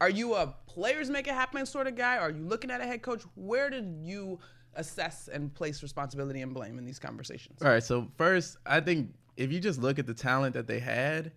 Are 0.00 0.10
you 0.10 0.34
a 0.34 0.54
players 0.66 1.10
make 1.10 1.26
it 1.26 1.34
happen 1.34 1.64
sort 1.66 1.86
of 1.86 1.96
guy? 1.96 2.18
Are 2.18 2.30
you 2.30 2.42
looking 2.44 2.70
at 2.70 2.80
a 2.80 2.84
head 2.84 3.02
coach? 3.02 3.22
Where 3.34 3.70
did 3.70 3.98
you 4.00 4.38
assess 4.78 5.28
and 5.28 5.52
place 5.52 5.82
responsibility 5.82 6.40
and 6.40 6.54
blame 6.54 6.78
in 6.78 6.84
these 6.86 6.98
conversations? 6.98 7.60
All 7.62 7.68
right, 7.68 7.82
so 7.82 8.08
first, 8.16 8.56
I 8.64 8.80
think 8.80 9.12
if 9.36 9.52
you 9.52 9.60
just 9.60 9.80
look 9.80 9.98
at 9.98 10.06
the 10.06 10.14
talent 10.14 10.54
that 10.54 10.66
they 10.66 10.78
had, 10.78 11.32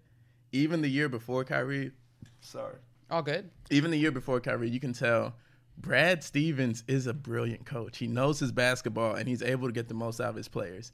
even 0.54 0.82
the 0.82 0.88
year 0.88 1.10
before 1.10 1.44
Kyrie, 1.44 1.92
sorry, 2.40 2.78
All 3.10 3.22
good. 3.22 3.50
even 3.70 3.92
the 3.92 3.98
year 3.98 4.12
before 4.12 4.40
Kyrie, 4.40 4.70
you 4.70 4.80
can 4.80 4.94
tell 4.94 5.36
Brad 5.78 6.24
Stevens 6.24 6.84
is 6.88 7.08
a 7.08 7.14
brilliant 7.14 7.66
coach. 7.66 7.98
He 7.98 8.08
knows 8.08 8.40
his 8.40 8.52
basketball 8.52 9.16
and 9.16 9.28
he's 9.28 9.42
able 9.42 9.68
to 9.68 9.74
get 9.74 9.88
the 9.88 9.94
most 9.94 10.22
out 10.22 10.30
of 10.30 10.36
his 10.36 10.48
players. 10.48 10.92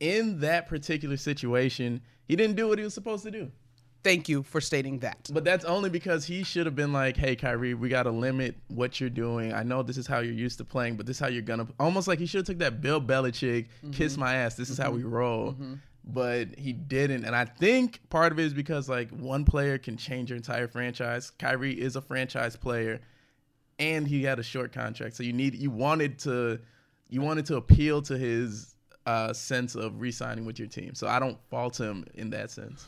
In 0.00 0.40
that 0.40 0.66
particular 0.66 1.16
situation, 1.18 2.00
he 2.26 2.34
didn't 2.36 2.56
do 2.56 2.68
what 2.68 2.78
he 2.78 2.84
was 2.84 2.94
supposed 2.94 3.24
to 3.24 3.30
do. 3.30 3.50
Thank 4.02 4.28
you 4.28 4.42
for 4.42 4.60
stating 4.60 5.00
that. 5.00 5.30
But 5.32 5.44
that's 5.44 5.64
only 5.64 5.90
because 5.90 6.24
he 6.24 6.42
should 6.42 6.66
have 6.66 6.74
been 6.74 6.92
like, 6.92 7.16
"Hey, 7.16 7.36
Kyrie, 7.36 7.74
we 7.74 7.88
got 7.88 8.04
to 8.04 8.10
limit 8.10 8.56
what 8.68 9.00
you're 9.00 9.10
doing. 9.10 9.52
I 9.52 9.62
know 9.62 9.82
this 9.82 9.98
is 9.98 10.06
how 10.06 10.20
you're 10.20 10.32
used 10.32 10.58
to 10.58 10.64
playing, 10.64 10.96
but 10.96 11.06
this 11.06 11.16
is 11.16 11.20
how 11.20 11.28
you're 11.28 11.42
gonna." 11.42 11.66
Almost 11.78 12.08
like 12.08 12.18
he 12.18 12.26
should 12.26 12.38
have 12.38 12.46
took 12.46 12.58
that 12.58 12.80
Bill 12.80 13.00
Belichick, 13.00 13.66
mm-hmm. 13.66 13.90
kiss 13.90 14.16
my 14.16 14.36
ass. 14.36 14.54
This 14.54 14.70
is 14.70 14.78
how 14.78 14.90
we 14.90 15.00
mm-hmm. 15.00 15.10
roll. 15.10 15.52
Mm-hmm. 15.52 15.74
But 16.04 16.58
he 16.58 16.72
didn't, 16.72 17.24
and 17.24 17.36
I 17.36 17.44
think 17.44 18.00
part 18.08 18.32
of 18.32 18.38
it 18.38 18.46
is 18.46 18.54
because 18.54 18.88
like 18.88 19.10
one 19.10 19.44
player 19.44 19.76
can 19.76 19.98
change 19.98 20.30
your 20.30 20.38
entire 20.38 20.66
franchise. 20.66 21.30
Kyrie 21.30 21.78
is 21.78 21.94
a 21.94 22.00
franchise 22.00 22.56
player, 22.56 23.00
and 23.78 24.08
he 24.08 24.22
had 24.22 24.38
a 24.38 24.42
short 24.42 24.72
contract, 24.72 25.14
so 25.16 25.22
you 25.22 25.34
need 25.34 25.54
you 25.54 25.70
wanted 25.70 26.18
to 26.20 26.58
you 27.10 27.20
wanted 27.20 27.44
to 27.46 27.56
appeal 27.56 28.00
to 28.02 28.16
his 28.16 28.74
uh, 29.04 29.32
sense 29.32 29.74
of 29.74 30.00
re-signing 30.00 30.44
with 30.44 30.58
your 30.58 30.68
team. 30.68 30.94
So 30.94 31.06
I 31.06 31.18
don't 31.18 31.38
fault 31.50 31.78
him 31.78 32.06
in 32.14 32.30
that 32.30 32.50
sense. 32.50 32.86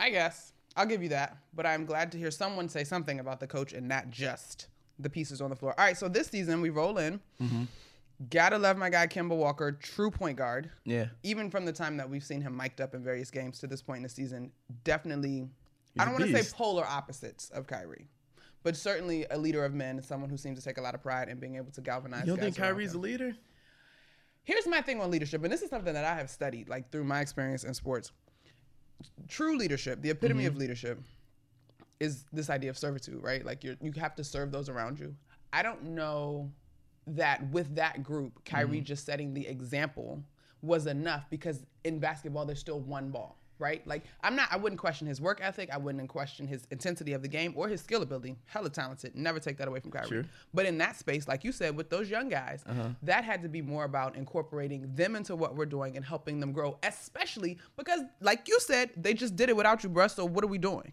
I 0.00 0.10
guess. 0.10 0.52
I'll 0.76 0.86
give 0.86 1.02
you 1.02 1.10
that. 1.10 1.36
But 1.54 1.66
I'm 1.66 1.84
glad 1.84 2.10
to 2.12 2.18
hear 2.18 2.30
someone 2.30 2.68
say 2.68 2.84
something 2.84 3.20
about 3.20 3.38
the 3.38 3.46
coach 3.46 3.72
and 3.72 3.86
not 3.86 4.10
just 4.10 4.68
the 4.98 5.10
pieces 5.10 5.40
on 5.40 5.50
the 5.50 5.56
floor. 5.56 5.74
All 5.78 5.84
right, 5.84 5.96
so 5.96 6.08
this 6.08 6.28
season 6.28 6.60
we 6.60 6.70
roll 6.70 6.98
in. 6.98 7.20
Mm-hmm. 7.40 7.64
Gotta 8.28 8.58
love 8.58 8.76
my 8.76 8.90
guy 8.90 9.06
Kemba 9.06 9.36
Walker, 9.36 9.72
true 9.72 10.10
point 10.10 10.36
guard. 10.36 10.70
Yeah. 10.84 11.06
Even 11.22 11.50
from 11.50 11.64
the 11.64 11.72
time 11.72 11.96
that 11.96 12.08
we've 12.08 12.24
seen 12.24 12.42
him 12.42 12.56
mic'd 12.56 12.80
up 12.80 12.94
in 12.94 13.02
various 13.02 13.30
games 13.30 13.58
to 13.60 13.66
this 13.66 13.80
point 13.80 13.98
in 13.98 14.02
the 14.02 14.10
season, 14.10 14.52
definitely 14.84 15.48
I 15.98 16.04
don't 16.04 16.14
want 16.14 16.26
to 16.26 16.42
say 16.42 16.50
polar 16.54 16.84
opposites 16.84 17.48
of 17.50 17.66
Kyrie, 17.66 18.08
but 18.62 18.76
certainly 18.76 19.26
a 19.30 19.38
leader 19.38 19.64
of 19.64 19.72
men, 19.72 19.96
and 19.96 20.04
someone 20.04 20.28
who 20.28 20.36
seems 20.36 20.58
to 20.58 20.64
take 20.64 20.76
a 20.76 20.82
lot 20.82 20.94
of 20.94 21.02
pride 21.02 21.28
in 21.28 21.38
being 21.38 21.56
able 21.56 21.72
to 21.72 21.80
galvanize. 21.80 22.26
You 22.26 22.36
don't 22.36 22.40
think 22.40 22.56
Kyrie's 22.56 22.92
a 22.92 22.98
leader? 22.98 23.34
Here's 24.44 24.66
my 24.66 24.82
thing 24.82 25.00
on 25.00 25.10
leadership, 25.10 25.42
and 25.42 25.52
this 25.52 25.62
is 25.62 25.70
something 25.70 25.94
that 25.94 26.04
I 26.04 26.14
have 26.14 26.30
studied, 26.30 26.68
like 26.68 26.90
through 26.92 27.04
my 27.04 27.20
experience 27.20 27.64
in 27.64 27.72
sports. 27.72 28.12
True 29.28 29.56
leadership, 29.56 30.02
the 30.02 30.10
epitome 30.10 30.40
Mm-hmm. 30.44 30.48
of 30.48 30.56
leadership, 30.56 31.00
is 32.00 32.24
this 32.32 32.48
idea 32.50 32.70
of 32.70 32.78
servitude, 32.78 33.22
right? 33.22 33.44
Like 33.44 33.62
you 33.64 33.76
you 33.80 33.92
have 33.92 34.14
to 34.16 34.24
serve 34.24 34.50
those 34.52 34.68
around 34.68 34.98
you. 34.98 35.14
I 35.52 35.62
don't 35.62 35.82
know 35.84 36.50
that 37.06 37.48
with 37.50 37.74
that 37.76 38.02
group, 38.02 38.44
Kyrie 38.44 38.78
Mm-hmm. 38.78 38.84
just 38.84 39.04
setting 39.06 39.34
the 39.34 39.46
example 39.46 40.22
was 40.62 40.86
enough 40.86 41.24
because 41.30 41.64
in 41.84 41.98
basketball 41.98 42.44
there's 42.44 42.60
still 42.60 42.80
one 42.80 43.10
ball, 43.10 43.38
right? 43.60 43.86
Like 43.86 44.04
I'm 44.22 44.34
not 44.34 44.48
I 44.50 44.56
wouldn't 44.56 44.80
question 44.80 45.06
his 45.06 45.20
work 45.20 45.40
ethic, 45.42 45.70
I 45.72 45.78
wouldn't 45.78 46.08
question 46.08 46.46
his 46.46 46.66
intensity 46.70 47.12
of 47.12 47.22
the 47.22 47.28
game 47.28 47.52
or 47.56 47.68
his 47.68 47.80
skill 47.80 48.02
ability. 48.02 48.36
Hella 48.46 48.70
talented. 48.70 49.14
Never 49.14 49.38
take 49.38 49.58
that 49.58 49.68
away 49.68 49.80
from 49.80 49.90
Kyrie. 49.90 50.08
Sure. 50.08 50.24
But 50.54 50.66
in 50.66 50.78
that 50.78 50.96
space, 50.96 51.28
like 51.28 51.44
you 51.44 51.52
said, 51.52 51.76
with 51.76 51.90
those 51.90 52.10
young 52.10 52.28
guys, 52.28 52.64
uh-huh. 52.66 52.90
that 53.02 53.24
had 53.24 53.42
to 53.42 53.48
be 53.48 53.62
more 53.62 53.84
about 53.84 54.16
incorporating 54.16 54.90
them 54.94 55.16
into 55.16 55.36
what 55.36 55.54
we're 55.54 55.66
doing 55.66 55.96
and 55.96 56.04
helping 56.04 56.40
them 56.40 56.52
grow, 56.52 56.78
especially 56.82 57.58
because, 57.76 58.00
like 58.20 58.48
you 58.48 58.58
said, 58.60 58.90
they 58.96 59.14
just 59.14 59.36
did 59.36 59.48
it 59.48 59.56
without 59.56 59.82
you, 59.84 59.90
bruh. 59.90 60.10
So 60.10 60.24
what 60.24 60.44
are 60.44 60.48
we 60.48 60.58
doing? 60.58 60.92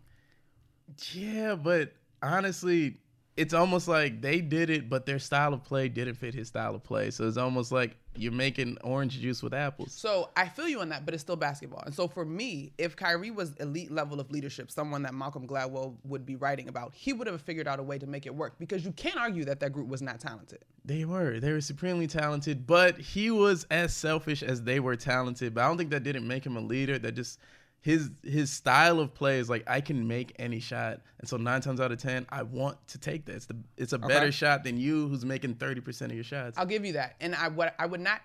Yeah, 1.14 1.56
but 1.56 1.94
honestly, 2.22 2.98
it's 3.38 3.54
almost 3.54 3.88
like 3.88 4.20
they 4.20 4.42
did 4.42 4.72
it, 4.72 4.90
but 4.90 5.06
their 5.06 5.20
style 5.20 5.54
of 5.54 5.64
play 5.64 5.88
didn't 5.88 6.16
fit 6.16 6.34
his 6.34 6.48
style 6.48 6.74
of 6.74 6.84
play. 6.84 7.12
So 7.12 7.28
it's 7.28 7.38
almost 7.38 7.72
like 7.72 7.96
you're 8.16 8.32
making 8.32 8.80
orange 8.84 9.20
juice 9.20 9.44
with 9.44 9.54
apples. 9.54 9.94
So 9.94 10.32
I 10.36 10.50
feel 10.50 10.68
you 10.68 10.82
on 10.82 10.90
that, 10.90 11.06
but 11.06 11.14
it's 11.14 11.22
still 11.22 11.36
basketball. 11.36 11.84
And 11.86 11.94
so 11.94 12.08
for 12.08 12.26
me, 12.26 12.74
if 12.80 12.96
Kyrie 12.96 13.30
was 13.30 13.56
elite 13.58 13.92
level 13.92 14.20
of 14.20 14.32
leadership, 14.32 14.72
someone 14.72 15.04
that 15.04 15.14
Malcolm 15.14 15.48
Gladwell 15.48 15.96
would 16.04 16.26
be 16.26 16.36
writing 16.36 16.68
about, 16.68 16.96
he 16.96 17.14
would 17.14 17.28
have 17.28 17.40
figured 17.40 17.68
out 17.68 17.80
a 17.80 17.84
way 17.84 18.00
to 18.00 18.08
make 18.08 18.26
it 18.26 18.34
work 18.34 18.58
because 18.58 18.84
you 18.84 18.92
can't 18.94 19.18
argue 19.18 19.46
that 19.46 19.60
that 19.60 19.72
group 19.72 19.88
was 19.88 20.02
not 20.02 20.20
talented. 20.20 20.66
They 20.84 21.06
were. 21.06 21.40
They 21.40 21.52
were 21.52 21.62
supremely 21.62 22.08
talented, 22.08 22.66
but 22.66 22.98
he 22.98 23.30
was 23.30 23.68
as 23.70 23.96
selfish 23.96 24.42
as 24.42 24.64
they 24.64 24.80
were 24.80 24.96
talented. 24.96 25.54
But 25.54 25.64
I 25.64 25.68
don't 25.68 25.78
think 25.78 25.92
that 25.92 26.02
didn't 26.04 26.28
make 26.28 26.44
him 26.44 26.58
a 26.58 26.62
leader. 26.62 26.98
That 26.98 27.12
just 27.12 27.40
his 27.82 28.10
his 28.24 28.52
style 28.52 29.00
of 29.00 29.14
play 29.14 29.40
is 29.40 29.50
like 29.50 29.64
I 29.68 29.82
can 29.82 30.08
make 30.08 30.36
any 30.40 30.60
shot, 30.60 31.02
and 31.20 31.30
so 31.30 31.38
nine 31.38 31.62
times 31.62 31.80
out 31.80 31.92
of 31.92 32.00
ten, 32.00 32.26
I 32.30 32.44
want 32.44 32.86
to 32.90 32.98
take 32.98 33.26
that. 33.26 33.36
It's 33.36 33.46
the 33.46 33.56
it's 33.78 33.94
a 33.94 33.98
better 33.98 34.32
shot 34.32 34.64
than 34.64 34.78
you, 34.78 35.08
who's 35.08 35.26
making 35.26 35.56
thirty 35.56 35.82
percent 35.82 36.12
of 36.12 36.16
your 36.16 36.24
shots. 36.24 36.58
I'll 36.58 36.66
give 36.66 36.86
you 36.86 36.94
that. 36.94 37.16
And 37.22 37.36
I 37.36 37.48
what 37.48 37.76
I 37.80 37.86
would 37.86 38.02
not 38.02 38.22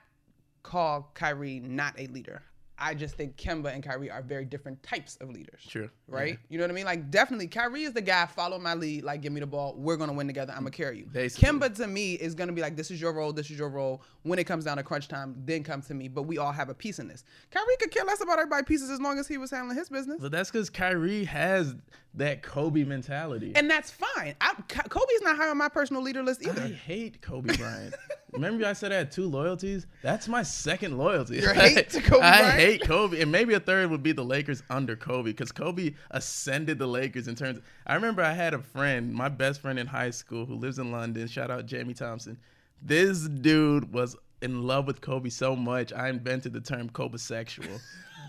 call 0.63 1.11
Kyrie 1.15 1.61
not 1.61 1.99
a 1.99 2.07
leader. 2.09 2.43
I 2.83 2.95
just 2.95 3.15
think 3.15 3.37
Kemba 3.37 3.73
and 3.73 3.81
Kyrie 3.81 4.11
are 4.11 4.23
very 4.23 4.45
different 4.45 4.83
types 4.83 5.17
of 5.21 5.31
leaders. 5.31 5.61
Sure. 5.61 5.89
Right? 6.09 6.37
You 6.49 6.59
know 6.59 6.65
what 6.65 6.73
I 6.73 6.75
mean? 6.75 6.85
Like 6.85 7.12
definitely 7.12 7.47
Kyrie 7.47 7.85
is 7.85 7.93
the 7.93 8.03
guy, 8.03 8.27
follow 8.27 8.59
my 8.59 8.75
lead, 8.75 9.05
like 9.05 9.23
give 9.23 9.33
me 9.33 9.39
the 9.39 9.47
ball, 9.47 9.75
we're 9.79 9.97
gonna 9.97 10.12
win 10.12 10.27
together, 10.27 10.53
I'm 10.53 10.65
gonna 10.65 10.73
carry 10.73 10.99
you. 10.99 11.07
Basically. 11.07 11.49
Kemba 11.49 11.75
to 11.77 11.87
me 11.87 12.15
is 12.15 12.35
gonna 12.35 12.53
be 12.53 12.61
like, 12.61 12.77
This 12.77 12.91
is 12.91 13.01
your 13.01 13.12
role, 13.12 13.33
this 13.33 13.51
is 13.51 13.59
your 13.59 13.69
role. 13.69 14.03
When 14.25 14.39
it 14.41 14.45
comes 14.45 14.65
down 14.65 14.79
to 14.79 14.83
crunch 14.83 15.07
time, 15.07 15.41
then 15.45 15.62
come 15.62 15.81
to 15.83 15.95
me. 15.95 16.09
But 16.09 16.23
we 16.23 16.39
all 16.39 16.53
have 16.53 16.71
a 16.71 16.75
piece 16.75 16.99
in 16.99 17.07
this. 17.07 17.23
Kyrie 17.53 17.77
could 17.79 17.93
care 17.93 18.05
less 18.05 18.21
about 18.21 18.39
everybody's 18.39 18.67
pieces 18.67 18.91
as 18.91 19.01
long 19.01 19.19
as 19.19 19.29
he 19.29 19.39
was 19.39 19.53
handling 19.53 19.77
his 19.77 19.89
business. 19.89 20.19
But 20.21 20.33
that's 20.33 20.51
because 20.51 20.69
Kyrie 20.69 21.25
has 21.25 21.77
that 22.15 22.43
Kobe 22.43 22.83
mentality. 22.83 23.53
And 23.55 23.71
that's 23.71 23.91
fine. 23.91 24.35
I, 24.41 24.55
Kobe's 24.69 25.23
not 25.23 25.37
high 25.37 25.49
on 25.49 25.57
my 25.57 25.69
personal 25.69 26.03
leader 26.03 26.23
list 26.23 26.45
either. 26.45 26.62
I 26.62 26.69
hate 26.69 27.23
Kobe 27.23 27.57
Bryant. 27.57 27.95
Remember 28.33 28.65
I 28.67 28.73
said 28.73 28.93
I 28.93 28.97
had 28.97 29.12
two 29.12 29.27
loyalties? 29.29 29.87
That's 30.03 30.27
my 30.27 30.43
second 30.43 30.97
loyalty. 30.97 31.37
Your 31.39 31.53
hate 31.53 31.91
to 31.91 32.01
Kobe 32.01 32.23
I 32.25 32.41
Bryant? 32.41 32.59
hate 32.61 32.83
Kobe. 32.83 33.21
And 33.21 33.31
maybe 33.31 33.55
a 33.55 33.61
third 33.61 33.91
would 33.91 34.03
be 34.03 34.12
the 34.12 34.25
Lakers 34.25 34.62
under 34.71 34.97
Kobe 34.97 35.31
because 35.31 35.53
Kobe 35.53 35.93
ascended 36.11 36.79
the 36.79 36.87
Lakers 36.87 37.29
in 37.29 37.35
terms 37.35 37.61
I 37.87 37.95
remember 37.95 38.23
I 38.23 38.33
had 38.33 38.55
a 38.55 38.59
friend, 38.59 39.12
my 39.12 39.29
best 39.29 39.61
friend 39.61 39.79
in 39.79 39.87
high 39.87 40.11
school 40.11 40.47
who 40.47 40.55
lives 40.55 40.79
in 40.79 40.91
London. 40.91 41.27
Shout 41.29 41.51
out 41.51 41.67
Jamie 41.67 41.95
Thompson. 41.95 42.39
This 42.81 43.29
dude 43.29 43.93
was 43.93 44.17
in 44.41 44.67
love 44.67 44.87
with 44.87 45.01
Kobe 45.01 45.29
so 45.29 45.55
much, 45.55 45.93
I 45.93 46.09
invented 46.09 46.53
the 46.53 46.61
term 46.61 46.89
Kobe 46.89 47.17
sexual. 47.19 47.81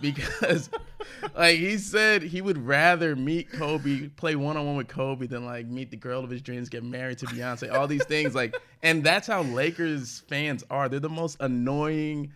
Because 0.03 0.69
like 1.35 1.57
he 1.57 1.77
said 1.77 2.21
he 2.21 2.41
would 2.41 2.57
rather 2.57 3.15
meet 3.15 3.51
Kobe, 3.51 4.09
play 4.09 4.35
one 4.35 4.57
on 4.57 4.65
one 4.65 4.75
with 4.75 4.89
Kobe 4.89 5.27
than 5.27 5.45
like 5.45 5.65
meet 5.67 5.89
the 5.91 5.97
girl 5.97 6.23
of 6.23 6.29
his 6.29 6.41
dreams, 6.41 6.69
get 6.69 6.83
married 6.83 7.19
to 7.19 7.25
Beyonce, 7.25 7.73
all 7.73 7.87
these 7.87 8.05
things. 8.05 8.35
Like 8.35 8.55
and 8.81 9.03
that's 9.03 9.27
how 9.27 9.43
Lakers 9.43 10.23
fans 10.27 10.63
are. 10.69 10.89
They're 10.89 10.99
the 10.99 11.09
most 11.09 11.37
annoying 11.39 12.33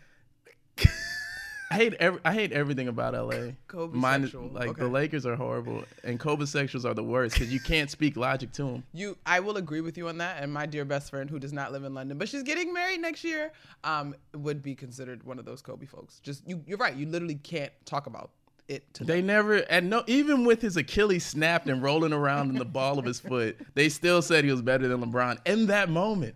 I 1.70 1.76
hate 1.76 1.94
every, 1.96 2.22
I 2.24 2.34
hate 2.34 2.54
everything 2.54 2.88
about 2.88 3.14
LA. 3.14 3.52
Kobe 3.68 3.98
Mine, 3.98 4.22
sexual. 4.24 4.48
like 4.50 4.70
Okay. 4.70 4.82
the 4.84 4.88
Lakers 4.88 5.26
are 5.26 5.36
horrible, 5.36 5.84
and 6.06 6.18
Kobe 6.18 6.46
sexuals 6.46 6.86
are 6.86 6.94
the 6.94 7.04
worst 7.04 7.34
because 7.36 7.52
you 7.52 7.60
can't 7.60 7.92
speak 7.92 8.16
logic 8.16 8.54
to 8.54 8.64
them. 8.64 8.84
You, 8.94 9.18
I 9.26 9.42
will 9.42 9.58
agree 9.58 9.82
with 9.82 9.98
you 9.98 10.08
on 10.08 10.18
that. 10.20 10.42
And 10.42 10.54
my 10.54 10.66
dear 10.66 10.86
best 10.86 11.10
friend, 11.10 11.30
who 11.30 11.40
does 11.40 11.52
not 11.52 11.74
live 11.74 11.84
in 11.84 11.94
London, 11.94 12.18
but 12.18 12.30
she's 12.30 12.44
getting 12.44 12.72
married 12.74 13.02
next 13.02 13.24
year, 13.26 13.52
um, 13.84 14.16
would 14.34 14.64
be 14.64 14.76
considered 14.76 15.24
one 15.24 15.40
of 15.40 15.46
those 15.46 15.62
Kobe 15.62 15.86
folks. 15.86 16.20
Just 16.22 16.48
you, 16.48 16.64
you're 16.66 16.78
right. 16.78 16.96
You 16.96 17.06
literally 17.06 17.36
can't 17.36 17.74
talk 17.86 18.08
about 18.08 18.32
it. 18.70 18.86
To 18.94 19.04
They 19.04 19.22
never, 19.22 19.56
and 19.70 19.90
no, 19.90 20.04
even 20.08 20.46
with 20.46 20.62
his 20.62 20.78
Achilles 20.78 21.26
snapped 21.26 21.68
and 21.68 21.84
rolling 21.84 22.14
around 22.14 22.50
in 22.50 22.56
the 22.56 22.66
ball 22.66 22.98
of 22.98 23.04
his 23.04 23.20
foot, 23.20 23.58
they 23.74 23.90
still 23.90 24.22
said 24.22 24.46
he 24.46 24.52
was 24.52 24.62
better 24.62 24.88
than 24.88 25.02
LeBron 25.04 25.38
in 25.46 25.68
that 25.68 25.90
moment. 25.90 26.36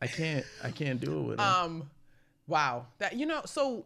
I 0.00 0.06
can't, 0.06 0.44
I 0.62 0.70
can't 0.70 1.00
do 1.00 1.18
it 1.18 1.22
with 1.22 1.40
him. 1.40 1.46
um, 1.46 1.90
wow. 2.48 2.86
That 2.98 3.14
you 3.16 3.26
know. 3.26 3.42
So, 3.44 3.84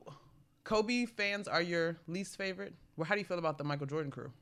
Kobe 0.64 1.04
fans 1.06 1.46
are 1.48 1.60
your 1.62 1.98
least 2.06 2.36
favorite. 2.38 2.72
Well, 2.96 3.04
how 3.04 3.14
do 3.14 3.20
you 3.20 3.24
feel 3.26 3.38
about 3.38 3.58
the 3.58 3.64
Michael 3.64 3.86
Jordan 3.86 4.10
crew? 4.10 4.32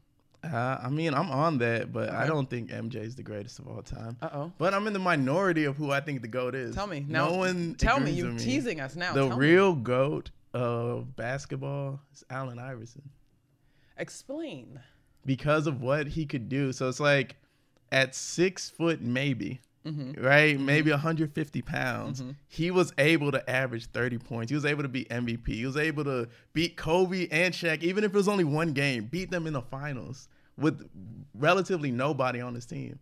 Uh, 0.42 0.78
I 0.82 0.88
mean, 0.88 1.12
I'm 1.12 1.30
on 1.30 1.58
that, 1.58 1.92
but 1.92 2.08
I 2.10 2.26
don't 2.26 2.48
think 2.48 2.70
MJ 2.70 2.96
is 2.96 3.14
the 3.14 3.22
greatest 3.22 3.58
of 3.58 3.68
all 3.68 3.82
time. 3.82 4.16
Uh-oh. 4.22 4.50
But 4.56 4.72
I'm 4.72 4.86
in 4.86 4.94
the 4.94 4.98
minority 4.98 5.64
of 5.64 5.76
who 5.76 5.90
I 5.90 6.00
think 6.00 6.22
the 6.22 6.28
goat 6.28 6.54
is. 6.54 6.74
Tell 6.74 6.86
me 6.86 7.04
now. 7.06 7.28
No 7.28 7.36
one. 7.36 7.74
Tell 7.74 7.98
me. 8.00 8.04
agrees 8.12 8.16
You 8.18 8.24
with 8.32 8.42
teasing 8.42 8.80
us 8.80 8.96
now. 8.96 9.12
The 9.12 9.28
Tell 9.28 9.36
me. 9.38 9.46
real 9.46 9.74
goat 9.74 10.30
of 10.54 11.14
basketball 11.14 12.00
is 12.14 12.24
Allen 12.30 12.58
Iverson 12.58 13.02
Explain. 13.98 14.80
because 15.26 15.66
of 15.66 15.82
what 15.82 16.06
he 16.08 16.24
could 16.26 16.48
do. 16.48 16.72
So 16.72 16.88
it's 16.88 17.00
like 17.00 17.36
at 17.92 18.14
six 18.14 18.70
foot, 18.70 19.00
maybe. 19.02 19.60
Mm-hmm. 19.86 20.22
Right, 20.22 20.60
maybe 20.60 20.90
150 20.90 21.62
pounds. 21.62 22.22
He 22.48 22.70
was 22.70 22.92
able 22.98 23.32
to 23.32 23.50
average 23.50 23.86
30 23.86 24.18
points. 24.18 24.50
He 24.50 24.54
was 24.54 24.66
able 24.66 24.82
to 24.82 24.88
beat 24.88 25.08
MVP. 25.08 25.48
He 25.48 25.64
was 25.64 25.76
able 25.78 26.04
to 26.04 26.28
beat 26.52 26.76
Kobe 26.76 27.28
and 27.30 27.54
Shaq, 27.54 27.82
even 27.82 28.04
if 28.04 28.12
it 28.12 28.16
was 28.16 28.28
only 28.28 28.44
one 28.44 28.72
game. 28.72 29.06
Beat 29.06 29.30
them 29.30 29.46
in 29.46 29.54
the 29.54 29.62
finals 29.62 30.28
with 30.58 30.86
relatively 31.34 31.90
nobody 31.90 32.40
on 32.40 32.54
his 32.54 32.66
team. 32.66 32.98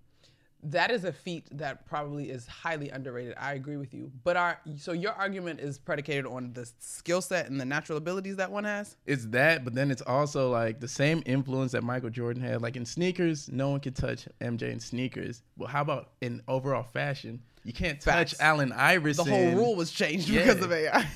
That 0.65 0.91
is 0.91 1.05
a 1.05 1.13
feat 1.13 1.47
that 1.53 1.87
probably 1.87 2.31
is 2.31 2.47
highly 2.47 2.91
underrated. 2.91 3.35
I 3.39 3.55
agree 3.55 3.77
with 3.77 3.95
you. 3.95 4.11
But 4.25 4.37
our 4.37 4.59
so 4.77 4.93
your 4.93 5.13
argument 5.13 5.61
is 5.61 5.79
predicated 5.79 6.27
on 6.27 6.53
the 6.53 6.69
skill 6.81 7.21
set 7.21 7.49
and 7.49 7.61
the 7.61 7.65
natural 7.65 7.97
abilities 7.97 8.37
that 8.37 8.51
one 8.51 8.65
has. 8.65 8.97
It's 9.07 9.27
that, 9.27 9.65
but 9.65 9.75
then 9.75 9.91
it's 9.91 10.03
also 10.03 10.51
like 10.51 10.81
the 10.81 10.89
same 10.89 11.23
influence 11.27 11.73
that 11.73 11.85
Michael 11.85 12.11
Jordan 12.11 12.43
had. 12.43 12.61
Like 12.61 12.75
in 12.77 12.85
sneakers, 12.85 13.49
no 13.49 13.71
one 13.71 13.81
could 13.81 13.95
touch 13.95 14.27
MJ 14.41 14.73
in 14.73 14.81
sneakers. 14.81 15.43
Well, 15.57 15.69
how 15.69 15.83
about 15.83 16.11
in 16.21 16.43
overall 16.49 16.83
fashion? 16.83 17.41
You 17.65 17.73
can't 17.73 18.01
touch 18.01 18.31
Facts. 18.31 18.41
Allen 18.41 18.71
The 18.71 19.25
whole 19.29 19.51
rule 19.53 19.77
was 19.77 19.93
changed 19.93 20.29
Yeah. 20.29 20.41
because 20.43 20.65
of 20.65 20.73
AI. 20.73 21.07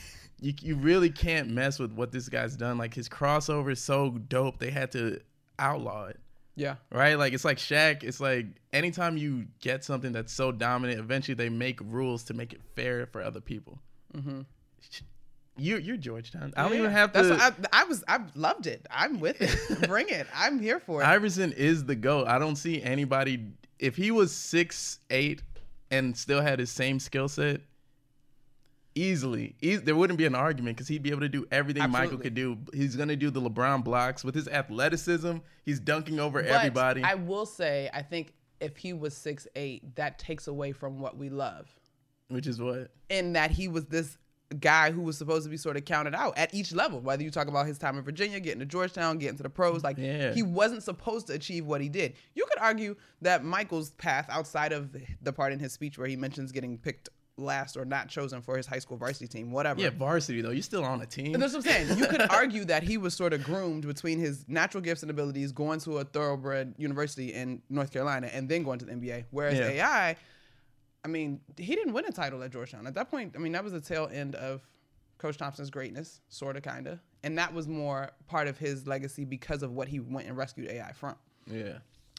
You, 0.41 0.53
you 0.61 0.75
really 0.77 1.09
can't 1.09 1.49
mess 1.51 1.79
with 1.79 1.93
what 1.93 2.11
this 2.13 2.29
guy's 2.29 2.57
done. 2.57 2.77
Like 2.77 2.95
his 2.95 3.09
crossover 3.09 3.71
is 3.73 3.81
so 3.81 4.11
dope, 4.11 4.59
they 4.59 4.71
had 4.71 4.91
to 4.93 5.21
outlaw 5.59 6.07
it. 6.07 6.19
Yeah. 6.55 6.77
Right? 6.91 7.15
Like 7.15 7.33
it's 7.33 7.45
like 7.45 7.59
Shaq. 7.59 8.03
It's 8.05 8.21
like 8.21 8.47
anytime 8.73 9.17
you 9.17 9.47
get 9.61 9.85
something 9.85 10.13
that's 10.13 10.33
so 10.33 10.53
dominant, 10.53 10.99
eventually 11.01 11.35
they 11.35 11.49
make 11.49 11.81
rules 11.81 12.25
to 12.25 12.35
make 12.35 12.53
it 12.53 12.61
fair 12.77 13.07
for 13.07 13.23
other 13.23 13.41
people. 13.41 13.79
Mm-hmm. 14.15 14.43
You're 15.59 15.79
you're 15.79 15.97
Georgetown. 15.97 16.53
I 16.57 16.63
don't 16.63 16.73
Yeah, 16.73 16.79
even 16.79 16.91
have 16.91 17.13
to. 17.13 17.23
That's 17.23 17.59
I, 17.73 17.83
I 17.83 17.85
was. 17.85 18.03
I 18.09 18.21
loved 18.35 18.67
it. 18.67 18.87
I'm 18.91 19.21
with 19.21 19.41
it. 19.41 19.87
Bring 19.89 20.09
it. 20.09 20.27
I'm 20.35 20.59
here 20.59 20.81
for 20.81 21.03
it. 21.03 21.05
Iverson 21.07 21.53
is 21.53 21.85
the 21.85 21.95
GOAT. 21.95 22.27
I 22.27 22.39
don't 22.39 22.57
see 22.57 22.83
anybody 22.83 23.49
if 23.79 23.97
he 23.97 24.11
was 24.11 24.33
six 24.33 25.01
eight 25.11 25.43
and 25.91 26.17
still 26.17 26.41
had 26.41 26.59
his 26.59 26.71
same 26.71 26.99
skill 26.99 27.29
set, 27.29 27.61
easily, 28.95 29.55
eas 29.61 29.83
there 29.83 29.97
wouldn't 29.97 30.19
be 30.19 30.27
an 30.27 30.35
argument 30.35 30.77
because 30.77 30.89
he'd 30.89 31.03
be 31.03 31.11
able 31.11 31.21
to 31.21 31.29
do 31.29 31.47
everything 31.51 31.89
Michael 31.91 32.19
could 32.19 32.35
do. 32.35 32.59
He's 32.75 32.97
gonna 32.97 33.17
do 33.17 33.31
the 33.31 33.41
LeBron 33.41 33.85
blocks 33.85 34.25
with 34.25 34.35
his 34.35 34.49
athleticism. 34.49 35.39
He's 35.65 35.81
dunking 35.81 36.19
over 36.21 36.43
But 36.43 36.51
everybody. 36.51 37.03
I 37.03 37.15
will 37.15 37.47
say, 37.47 37.89
I 37.93 38.03
think 38.03 38.35
if 38.61 38.77
he 38.77 38.93
was 38.93 39.17
six 39.17 39.47
eight, 39.57 39.95
that 39.97 40.19
takes 40.19 40.47
away 40.47 40.73
from 40.73 40.99
what 41.01 41.17
we 41.17 41.29
love. 41.29 41.69
which 42.29 42.47
is 42.47 42.61
what 42.61 42.91
in 43.11 43.35
that 43.35 43.51
he 43.51 43.69
was 43.69 43.85
this 43.87 44.17
guy 44.61 44.91
who 44.91 45.01
was 45.01 45.17
supposed 45.17 45.45
to 45.45 45.51
be 45.51 45.57
sort 45.57 45.77
of 45.79 45.85
counted 45.87 46.15
out 46.15 46.37
at 46.37 46.53
each 46.55 46.73
level. 46.73 47.01
Whether 47.01 47.23
you 47.23 47.31
talk 47.31 47.49
about 47.49 47.67
his 47.67 47.79
time 47.79 47.97
in 47.97 48.05
Virginia, 48.05 48.39
getting 48.39 48.61
to 48.61 48.67
Georgetown, 48.67 49.17
getting 49.19 49.37
to 49.39 49.43
the 49.43 49.49
pros, 49.51 49.83
like 49.83 49.97
Yeah. 49.99 50.33
he 50.35 50.43
wasn't 50.43 50.83
supposed 50.83 51.27
to 51.29 51.33
achieve 51.33 51.65
what 51.65 51.81
he 51.81 51.89
did. 51.89 52.15
You 52.35 52.45
could 52.51 52.59
argue 52.61 52.97
that 53.23 53.45
Michael's 53.45 53.91
path 53.93 54.27
outside 54.29 54.73
of 54.73 54.95
the 55.23 55.33
part 55.33 55.53
in 55.55 55.59
his 55.59 55.73
speech 55.73 55.97
where 55.99 56.07
he 56.07 56.17
mentions 56.17 56.53
getting 56.53 56.77
picked 56.77 57.09
last 57.43 57.77
or 57.77 57.85
not 57.85 58.09
chosen 58.09 58.41
for 58.43 58.57
his 58.57 58.67
high 58.67 58.79
school 58.79 58.97
varsity 58.97 59.27
team, 59.29 59.51
whatever. 59.51 59.81
Yeah, 59.81 59.91
varsity 59.91 60.41
though. 60.41 60.51
You're 60.51 60.63
still 60.63 60.85
on 60.85 61.01
a 61.03 61.07
team. 61.07 61.35
And 61.35 61.43
that's 61.43 61.53
what 61.55 61.67
I'm 61.67 61.73
saying. 61.73 61.99
You 61.99 62.07
could 62.07 62.23
argue 62.31 62.65
that 62.67 62.83
he 62.83 62.97
was 62.99 63.15
sort 63.15 63.33
of 63.33 63.43
groomed 63.45 63.87
between 63.87 64.19
his 64.19 64.45
natural 64.49 64.81
gifts 64.81 65.03
and 65.03 65.11
abilities, 65.11 65.53
going 65.53 65.81
to 65.81 65.99
a 65.99 66.05
thoroughbred 66.05 66.75
university 66.79 67.33
in 67.35 67.61
North 67.69 67.93
Carolina, 67.93 68.29
and 68.33 68.49
then 68.49 68.63
going 68.63 68.79
to 68.79 68.85
the 68.85 68.93
NBA. 68.93 69.25
Whereas 69.31 69.59
Yeah. 69.59 69.69
AI, 69.69 70.17
I 71.05 71.09
mean, 71.09 71.41
he 71.57 71.75
didn't 71.75 71.93
win 71.93 72.05
a 72.07 72.13
title 72.13 72.43
at 72.43 72.51
Georgetown. 72.53 72.87
At 72.87 72.95
that 72.95 73.11
point, 73.11 73.35
I 73.35 73.39
mean, 73.39 73.53
that 73.53 73.65
was 73.65 73.73
the 73.73 73.81
tail 73.81 74.09
end 74.13 74.35
of 74.37 74.67
Coach 75.19 75.37
Thompson's 75.37 75.71
greatness, 75.71 76.21
sort 76.29 76.57
of, 76.57 76.63
kind 76.63 76.87
of. 76.87 77.01
And 77.25 77.39
that 77.39 77.53
was 77.55 77.69
more 77.69 78.11
part 78.27 78.49
of 78.49 78.59
his 78.59 78.87
legacy 78.87 79.25
because 79.25 79.63
of 79.63 79.73
what 79.73 79.89
he 79.89 80.01
went 80.01 80.27
and 80.29 80.37
rescued 80.37 80.71
AI 80.71 80.93
from. 80.93 81.15
Yeah. 81.47 81.79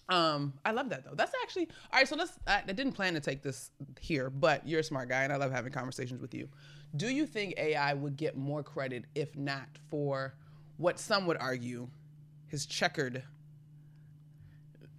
Um, 0.10 0.54
I 0.66 0.72
love 0.72 0.90
that 0.90 1.06
though. 1.06 1.16
That's 1.16 1.32
actually 1.44 1.70
all 1.92 2.00
right. 2.00 2.08
So 2.08 2.16
let's. 2.16 2.34
I, 2.46 2.62
I 2.68 2.72
didn't 2.74 2.92
plan 2.94 3.14
to 3.14 3.20
take 3.20 3.42
this 3.42 3.72
here, 4.00 4.30
but 4.30 4.68
you're 4.68 4.82
a 4.82 4.84
smart 4.84 5.10
guy, 5.10 5.24
and 5.24 5.32
I 5.32 5.38
love 5.38 5.52
having 5.52 5.72
conversations 5.72 6.22
with 6.22 6.34
you. 6.34 6.50
Do 6.96 7.08
you 7.08 7.26
think 7.26 7.54
AI 7.58 7.94
would 7.94 8.18
get 8.18 8.36
more 8.38 8.64
credit 8.64 9.06
if 9.16 9.36
not 9.36 9.68
for 9.90 10.36
what 10.78 11.00
some 11.00 11.26
would 11.28 11.38
argue 11.38 11.88
his 12.48 12.66
checkered? 12.66 13.24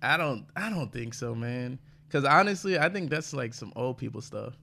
I 0.03 0.17
don't 0.17 0.47
I 0.57 0.71
don't 0.71 0.93
think 0.93 1.15
so, 1.15 1.35
man. 1.35 1.79
Cuz 2.11 2.25
honestly, 2.25 2.79
I 2.79 2.89
think 2.89 3.11
that's 3.11 3.33
like 3.33 3.55
some 3.55 3.73
old 3.77 3.99
people 3.99 4.21
stuff. 4.21 4.55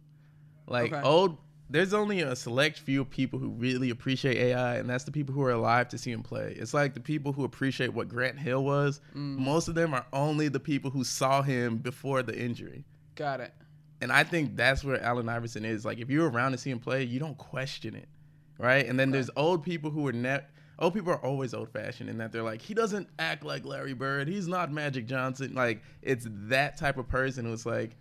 Like 0.67 0.91
Okay. 0.93 1.01
old 1.01 1.37
there's 1.71 1.93
only 1.93 2.21
a 2.21 2.35
select 2.35 2.79
few 2.79 3.05
people 3.05 3.39
who 3.39 3.49
really 3.49 3.89
appreciate 3.89 4.37
AI 4.37 4.75
and 4.75 4.89
that's 4.89 5.05
the 5.05 5.11
people 5.11 5.33
who 5.33 5.41
are 5.41 5.51
alive 5.51 5.87
to 5.89 5.97
see 5.97 6.11
him 6.11 6.21
play. 6.21 6.53
It's 6.57 6.73
like 6.73 6.93
the 6.93 6.99
people 6.99 7.31
who 7.31 7.45
appreciate 7.45 7.93
what 7.93 8.09
Grant 8.09 8.37
Hill 8.37 8.63
was. 8.63 8.99
Mm. 9.15 9.37
Most 9.37 9.67
of 9.69 9.75
them 9.75 9.93
are 9.93 10.05
only 10.11 10.49
the 10.49 10.59
people 10.59 10.91
who 10.91 11.03
saw 11.03 11.41
him 11.41 11.77
before 11.77 12.23
the 12.23 12.37
injury. 12.37 12.83
Got 13.15 13.39
it. 13.39 13.53
And 14.01 14.11
I 14.11 14.23
think 14.23 14.57
that's 14.57 14.83
where 14.83 15.01
Allen 15.01 15.29
Iverson 15.29 15.63
is. 15.63 15.85
Like 15.85 15.99
if 15.99 16.09
you're 16.09 16.29
around 16.29 16.51
to 16.51 16.57
see 16.57 16.71
him 16.71 16.79
play, 16.79 17.03
you 17.03 17.19
don't 17.19 17.37
question 17.37 17.95
it. 17.95 18.09
Right? 18.57 18.85
And 18.85 18.99
then 18.99 19.09
there's 19.09 19.29
old 19.35 19.63
people 19.63 19.89
who 19.89 20.05
are 20.07 20.13
net 20.13 20.51
old 20.81 20.93
people 20.95 21.13
are 21.13 21.23
always 21.23 21.53
old 21.53 21.69
fashioned 21.69 22.09
in 22.09 22.17
that 22.17 22.31
they're 22.31 22.43
like, 22.43 22.61
he 22.61 22.73
doesn't 22.73 23.07
act 23.19 23.45
like 23.45 23.63
Larry 23.63 23.93
Bird. 23.93 24.27
He's 24.27 24.47
not 24.47 24.71
Magic 24.71 25.05
Johnson. 25.05 25.53
Like 25.53 25.81
it's 26.01 26.27
that 26.27 26.75
type 26.75 26.97
of 26.97 27.07
person 27.07 27.45
who's 27.45 27.65
like 27.65 27.95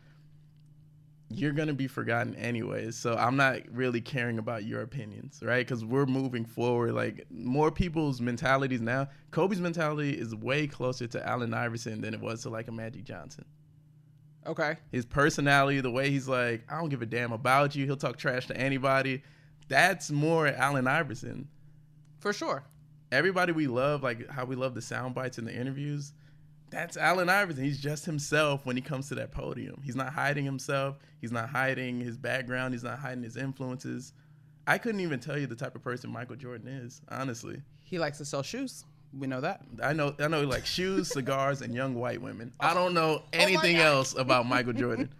you're 1.32 1.52
gonna 1.52 1.72
be 1.74 1.86
forgotten 1.86 2.34
anyways. 2.34 2.96
So 2.96 3.14
I'm 3.14 3.36
not 3.36 3.60
really 3.72 4.00
caring 4.00 4.38
about 4.38 4.64
your 4.64 4.82
opinions, 4.82 5.40
right? 5.42 5.64
Because 5.66 5.84
we're 5.84 6.06
moving 6.06 6.44
forward. 6.44 6.92
Like 6.92 7.26
more 7.30 7.70
people's 7.70 8.20
mentalities 8.20 8.80
now. 8.80 9.08
Kobe's 9.30 9.60
mentality 9.60 10.10
is 10.18 10.34
way 10.34 10.66
closer 10.66 11.06
to 11.06 11.26
Allen 11.26 11.54
Iverson 11.54 12.00
than 12.00 12.14
it 12.14 12.20
was 12.20 12.42
to 12.42 12.50
like 12.50 12.68
a 12.68 12.72
Magic 12.72 13.04
Johnson 13.04 13.44
Okay. 14.46 14.76
his 14.90 15.04
personality, 15.04 15.80
the 15.80 15.90
way 15.90 16.10
he's 16.10 16.26
like, 16.26 16.64
I 16.68 16.78
don't 16.80 16.88
give 16.88 17.02
a 17.02 17.06
damn 17.06 17.32
about 17.32 17.76
you. 17.76 17.84
He'll 17.86 17.96
talk 17.96 18.16
trash 18.16 18.46
to 18.48 18.56
anybody. 18.56 19.22
That's 19.68 20.10
more 20.10 20.48
Allen 20.48 20.88
Iverson. 20.88 21.46
For 22.18 22.32
sure. 22.32 22.64
Everybody 23.12 23.52
we 23.52 23.66
love, 23.66 24.02
like 24.02 24.28
how 24.28 24.44
we 24.46 24.56
love 24.56 24.74
the 24.74 24.82
sound 24.82 25.14
bites 25.14 25.38
in 25.38 25.44
the 25.44 25.54
interviews, 25.54 26.12
that's 26.70 26.96
Allen 26.96 27.28
Iverson. 27.28 27.64
He's 27.64 27.80
just 27.80 28.04
himself 28.04 28.64
when 28.64 28.76
he 28.76 28.82
comes 28.82 29.08
to 29.08 29.14
that 29.16 29.32
podium. 29.32 29.80
He's 29.84 29.96
not 29.96 30.12
hiding 30.12 30.44
himself. 30.44 30.96
He's 31.20 31.32
not 31.32 31.48
hiding 31.48 32.00
his 32.00 32.16
background. 32.16 32.74
He's 32.74 32.84
not 32.84 32.98
hiding 32.98 33.24
his 33.24 33.36
influences. 33.36 34.12
I 34.66 34.78
couldn't 34.78 35.00
even 35.00 35.20
tell 35.20 35.36
you 35.36 35.46
the 35.46 35.56
type 35.56 35.74
of 35.74 35.82
person 35.82 36.10
Michael 36.10 36.36
Jordan 36.36 36.68
is, 36.68 37.00
honestly. 37.08 37.60
He 37.82 37.98
likes 37.98 38.18
to 38.18 38.24
sell 38.24 38.42
shoes. 38.42 38.84
We 39.18 39.26
know 39.26 39.40
that. 39.40 39.62
I 39.82 39.92
know 39.92 40.14
I 40.20 40.28
know 40.28 40.42
like 40.42 40.64
shoes, 40.64 41.08
cigars, 41.12 41.62
and 41.62 41.74
young 41.74 41.96
white 41.96 42.22
women. 42.22 42.52
I 42.60 42.70
oh. 42.70 42.74
don't 42.74 42.94
know 42.94 43.22
oh 43.22 43.28
anything 43.32 43.78
God. 43.78 43.86
else 43.86 44.16
about 44.16 44.46
Michael 44.46 44.72
Jordan. 44.74 45.12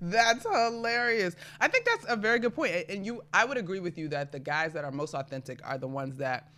That's 0.00 0.44
hilarious. 0.44 1.34
I 1.60 1.66
think 1.66 1.84
that's 1.84 2.06
a 2.08 2.14
very 2.14 2.38
good 2.38 2.54
point. 2.54 2.72
And 2.88 3.04
you 3.04 3.22
I 3.32 3.44
would 3.44 3.56
agree 3.56 3.80
with 3.80 3.98
you 3.98 4.06
that 4.08 4.30
the 4.30 4.38
guys 4.38 4.72
that 4.74 4.84
are 4.84 4.92
most 4.92 5.14
authentic 5.14 5.58
are 5.64 5.78
the 5.78 5.88
ones 5.88 6.16
that 6.18 6.52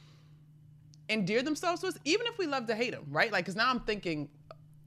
endear 1.09 1.43
themselves 1.43 1.81
to 1.83 1.89
us, 1.89 1.99
even 2.05 2.27
if 2.27 2.39
we 2.39 2.47
love 2.47 2.67
to 2.67 2.75
hate 2.75 2.93
them, 2.93 3.05
right? 3.11 3.31
Like, 3.33 3.45
because 3.45 3.57
now 3.57 3.71
I'm 3.71 3.81
thinking 3.81 4.29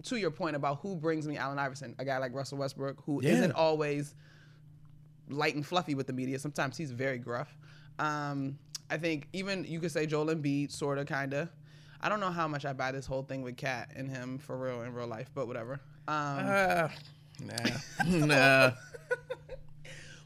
to 0.04 0.16
your 0.18 0.32
point 0.32 0.56
about 0.56 0.80
who 0.82 0.96
brings 0.96 1.28
me 1.28 1.38
Allen 1.38 1.60
Iverson, 1.60 1.96
a 2.00 2.06
guy 2.06 2.18
like 2.18 2.34
Russell 2.34 2.58
Westbrook, 2.58 3.04
who 3.06 3.22
Yeah. 3.24 3.40
not 3.48 3.52
always 3.52 4.16
light 5.30 5.56
and 5.56 5.66
fluffy 5.66 5.96
with 5.96 6.08
the 6.08 6.14
media. 6.14 6.40
Sometimes 6.40 6.78
he's 6.78 6.92
very 6.92 7.18
gruff. 7.20 7.56
Um, 8.00 8.58
I 8.90 8.98
think 8.98 9.28
even 9.34 9.66
you 9.66 9.80
could 9.80 9.92
say 9.92 10.06
Joel 10.06 10.28
Embiid, 10.28 10.72
sort 10.72 10.98
of, 10.98 11.06
kind 11.06 11.34
of. 11.34 11.50
I 12.02 12.08
don't 12.10 12.20
know 12.22 12.32
how 12.32 12.48
much 12.48 12.65
I 12.65 12.72
buy 12.74 12.91
this 12.93 13.06
whole 13.06 13.24
thing 13.24 13.41
with 13.41 13.58
Cat 13.58 13.91
and 13.96 14.10
him 14.10 14.38
for 14.39 14.58
real 14.58 14.82
in 14.84 14.93
real 14.93 15.06
life, 15.08 15.30
but 15.36 15.48
whatever. 15.48 15.74
Um, 16.08 16.46
Ah, 16.48 16.91
nah, 17.41 18.06
nah. 18.26 18.72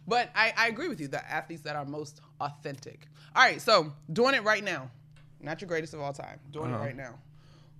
But 0.05 0.29
I, 0.35 0.53
I 0.57 0.67
agree 0.67 0.89
with 0.89 0.99
you. 0.99 1.07
The 1.07 1.25
athletes 1.31 1.61
that 1.63 1.77
are 1.77 1.85
most 1.85 2.19
authentic. 2.41 3.07
All 3.35 3.41
right, 3.43 3.61
so 3.61 3.93
doing 4.11 4.35
it 4.35 4.43
right 4.43 4.63
now, 4.63 4.91
not 5.43 5.61
your 5.61 5.67
greatest 5.67 5.93
of 5.93 6.01
all 6.01 6.13
time. 6.13 6.39
Doing 6.51 6.73
Uh-huh. 6.73 6.83
it 6.83 6.85
right 6.87 6.95
now. 6.95 7.15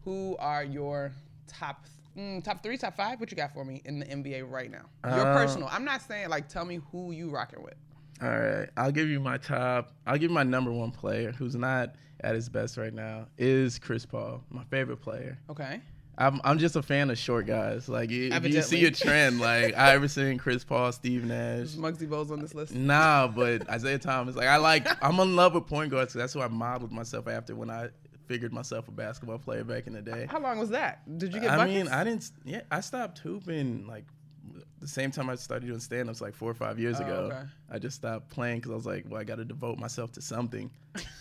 Who 0.04 0.36
are 0.38 0.64
your 0.64 1.14
top 1.48 1.86
mm, 2.18 2.44
top 2.44 2.62
three, 2.62 2.78
top 2.78 2.96
five? 2.96 3.20
What 3.20 3.32
you 3.32 3.38
got 3.38 3.54
for 3.54 3.64
me 3.66 3.82
in 3.86 4.00
the 4.00 4.06
NBA 4.06 4.44
right 4.50 4.70
now? 4.70 4.86
Your 5.16 5.26
Uh, 5.28 5.34
personal. 5.34 5.70
I'm 5.72 5.86
not 5.86 6.02
saying 6.02 6.30
like 6.30 6.48
tell 6.50 6.66
me 6.66 6.80
who 6.92 7.12
you 7.12 7.30
rocking 7.30 7.64
with. 7.64 7.76
All 8.22 8.30
right, 8.40 8.70
I'll 8.78 8.92
give 8.92 9.08
you 9.10 9.20
my 9.20 9.38
top. 9.38 9.94
I'll 10.06 10.16
give 10.18 10.30
you 10.30 10.36
my 10.36 10.44
number 10.44 10.72
one 10.72 10.92
player, 10.92 11.32
who's 11.32 11.56
not 11.56 11.96
at 12.22 12.36
his 12.36 12.48
best 12.48 12.78
right 12.78 12.94
now, 12.94 13.28
is 13.38 13.80
Chris 13.80 14.06
Paul, 14.06 14.44
my 14.50 14.64
favorite 14.66 15.02
player. 15.02 15.38
Okay. 15.50 15.82
I'm 16.18 16.40
I'm 16.44 16.60
just 16.60 16.76
a 16.76 16.82
fan 16.84 17.10
of 17.10 17.18
short 17.18 17.48
guys. 17.48 17.90
Like 17.90 18.12
if 18.12 18.46
you 18.46 18.62
see 18.62 18.86
a 18.86 18.92
trend, 18.92 19.40
like 19.40 19.74
Iverson, 19.78 20.38
Chris 20.38 20.64
Paul, 20.64 20.92
Steve 20.92 21.26
Nash. 21.26 21.60
Is 21.60 21.76
Muggsy 21.76 22.08
Bogues 22.08 22.30
on 22.32 22.40
this 22.40 22.54
list? 22.54 22.74
Nah, 22.76 23.28
but 23.28 23.68
Isaiah 23.70 23.98
Thomas. 24.00 24.36
Like 24.36 24.48
I 24.48 24.58
like. 24.58 24.88
I'm 25.04 25.20
in 25.20 25.36
love 25.36 25.56
with 25.56 25.66
point 25.68 25.90
guards. 25.92 26.14
that's 26.14 26.34
who 26.34 26.42
I 26.42 26.48
modeled 26.48 26.92
myself 26.92 27.28
after 27.28 27.56
when 27.56 27.70
I 27.72 27.90
figured 28.28 28.54
myself 28.54 28.88
a 28.88 28.92
basketball 28.92 29.38
player 29.40 29.64
back 29.64 29.88
in 29.88 29.94
the 29.94 30.02
day. 30.02 30.28
How 30.30 30.40
long 30.40 30.60
was 30.60 30.70
that? 30.70 31.02
Did 31.18 31.34
you 31.34 31.42
get 31.42 31.50
I 31.52 31.58
buckets? 31.58 31.76
mean, 31.76 31.88
I 31.88 32.04
didn't. 32.04 32.32
Yeah, 32.46 32.62
I 32.72 32.80
stopped 32.82 33.20
hooping 33.20 33.88
like 33.88 34.06
the 34.80 34.88
same 34.88 35.10
time 35.12 35.30
I 35.30 35.36
started 35.36 35.66
doing 35.68 35.80
stand 35.80 36.10
ups, 36.10 36.22
like 36.22 36.36
four 36.36 36.52
or 36.52 36.54
five 36.54 36.78
years 36.78 36.98
Oh, 37.00 37.04
ago. 37.06 37.30
okay. 37.32 37.42
I 37.72 37.80
just 37.80 37.96
stopped 37.96 38.30
playing 38.30 38.58
because 38.60 38.72
I 38.72 38.76
was 38.76 38.86
like, 38.86 39.06
well, 39.10 39.20
I 39.20 39.24
got 39.24 39.38
to 39.38 39.46
devote 39.46 39.80
myself 39.80 40.12
to 40.14 40.22
something. 40.22 40.70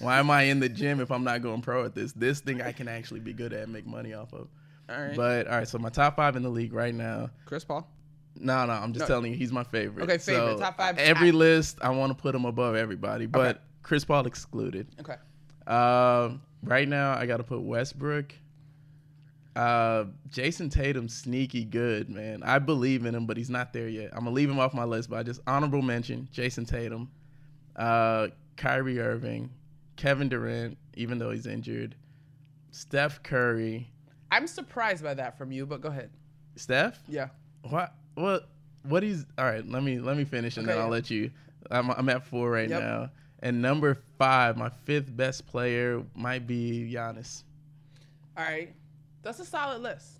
Why 0.00 0.18
am 0.18 0.30
I 0.30 0.42
in 0.42 0.58
the 0.60 0.68
gym 0.68 1.00
if 1.00 1.10
I'm 1.10 1.24
not 1.24 1.40
going 1.42 1.62
pro 1.62 1.84
at 1.84 1.94
this? 1.94 2.12
This 2.12 2.40
thing 2.40 2.60
I 2.60 2.72
can 2.72 2.88
actually 2.88 3.20
be 3.20 3.32
good 3.32 3.52
at 3.52 3.62
and 3.62 3.72
make 3.72 3.86
money 3.86 4.12
off 4.12 4.32
of. 4.34 4.48
All 4.92 5.00
right. 5.00 5.16
But 5.16 5.46
all 5.48 5.58
right, 5.58 5.68
so 5.68 5.78
my 5.78 5.88
top 5.88 6.16
five 6.16 6.36
in 6.36 6.42
the 6.42 6.48
league 6.50 6.72
right 6.72 6.94
now. 6.94 7.30
Chris 7.46 7.64
Paul. 7.64 7.88
No, 8.36 8.64
no, 8.66 8.72
I'm 8.72 8.92
just 8.92 9.04
No. 9.08 9.14
telling 9.14 9.32
you, 9.32 9.38
he's 9.38 9.52
my 9.52 9.64
favorite. 9.64 10.04
Okay, 10.04 10.18
favorite. 10.18 10.54
So, 10.54 10.58
Top 10.58 10.76
five. 10.76 10.98
Every 10.98 11.32
list, 11.32 11.78
I 11.82 11.90
want 11.90 12.16
to 12.16 12.20
put 12.20 12.34
him 12.34 12.44
above 12.44 12.74
everybody, 12.76 13.26
but 13.26 13.56
Okay. 13.56 13.58
Chris 13.82 14.04
Paul 14.04 14.26
excluded. 14.26 14.86
Okay. 15.00 15.16
Um, 15.66 16.40
right 16.62 16.88
now, 16.88 17.12
I 17.14 17.26
got 17.26 17.38
to 17.38 17.42
put 17.44 17.60
Westbrook. 17.62 18.32
Uh, 19.54 20.06
Jayson 20.30 20.70
Tatum, 20.70 21.08
sneaky 21.08 21.64
good, 21.64 22.08
man. 22.08 22.42
I 22.42 22.58
believe 22.58 23.04
in 23.04 23.14
him, 23.14 23.26
but 23.26 23.36
he's 23.36 23.50
not 23.50 23.72
there 23.74 23.88
yet. 23.88 24.10
I'm 24.12 24.20
gonna 24.24 24.30
leave 24.30 24.48
him 24.48 24.58
off 24.58 24.72
my 24.72 24.84
list, 24.84 25.10
but 25.10 25.18
I 25.18 25.22
just 25.24 25.42
honorable 25.46 25.82
mention 25.82 26.26
Jayson 26.32 26.64
Tatum, 26.64 27.10
uh, 27.76 28.28
Kyrie 28.56 28.98
Irving, 28.98 29.50
Kevin 29.96 30.30
Durant, 30.30 30.78
even 30.94 31.18
though 31.18 31.30
he's 31.32 31.46
injured, 31.46 31.96
Steph 32.70 33.22
Curry. 33.22 33.90
I'm 34.32 34.46
surprised 34.46 35.04
by 35.04 35.14
that 35.14 35.36
from 35.36 35.52
you, 35.52 35.66
but 35.66 35.80
go 35.82 35.90
ahead. 35.90 36.10
Steph, 36.56 36.98
Yeah. 37.06 37.28
what? 37.68 37.94
What? 38.14 38.48
What 38.84 39.04
is? 39.04 39.26
All 39.38 39.44
right. 39.44 39.66
let 39.66 39.82
me 39.82 40.00
let 40.00 40.16
me 40.16 40.24
finish, 40.24 40.56
and 40.56 40.66
Okay, 40.66 40.74
then 40.74 40.82
I'll 40.82 40.88
yeah. 40.88 40.92
let 40.92 41.10
you. 41.10 41.30
I'm 41.70 41.90
I'm 41.90 42.08
at 42.08 42.24
four 42.26 42.50
right 42.50 42.68
Yep. 42.68 42.82
now, 42.82 43.10
and 43.40 43.60
number 43.62 43.96
five, 44.18 44.56
my 44.56 44.70
fifth 44.70 45.14
best 45.16 45.46
player 45.46 46.02
might 46.14 46.46
be 46.46 46.90
Giannis. 46.92 47.44
All 48.36 48.44
right. 48.44 48.74
That's 49.22 49.38
a 49.38 49.44
solid 49.44 49.82
list. 49.82 50.18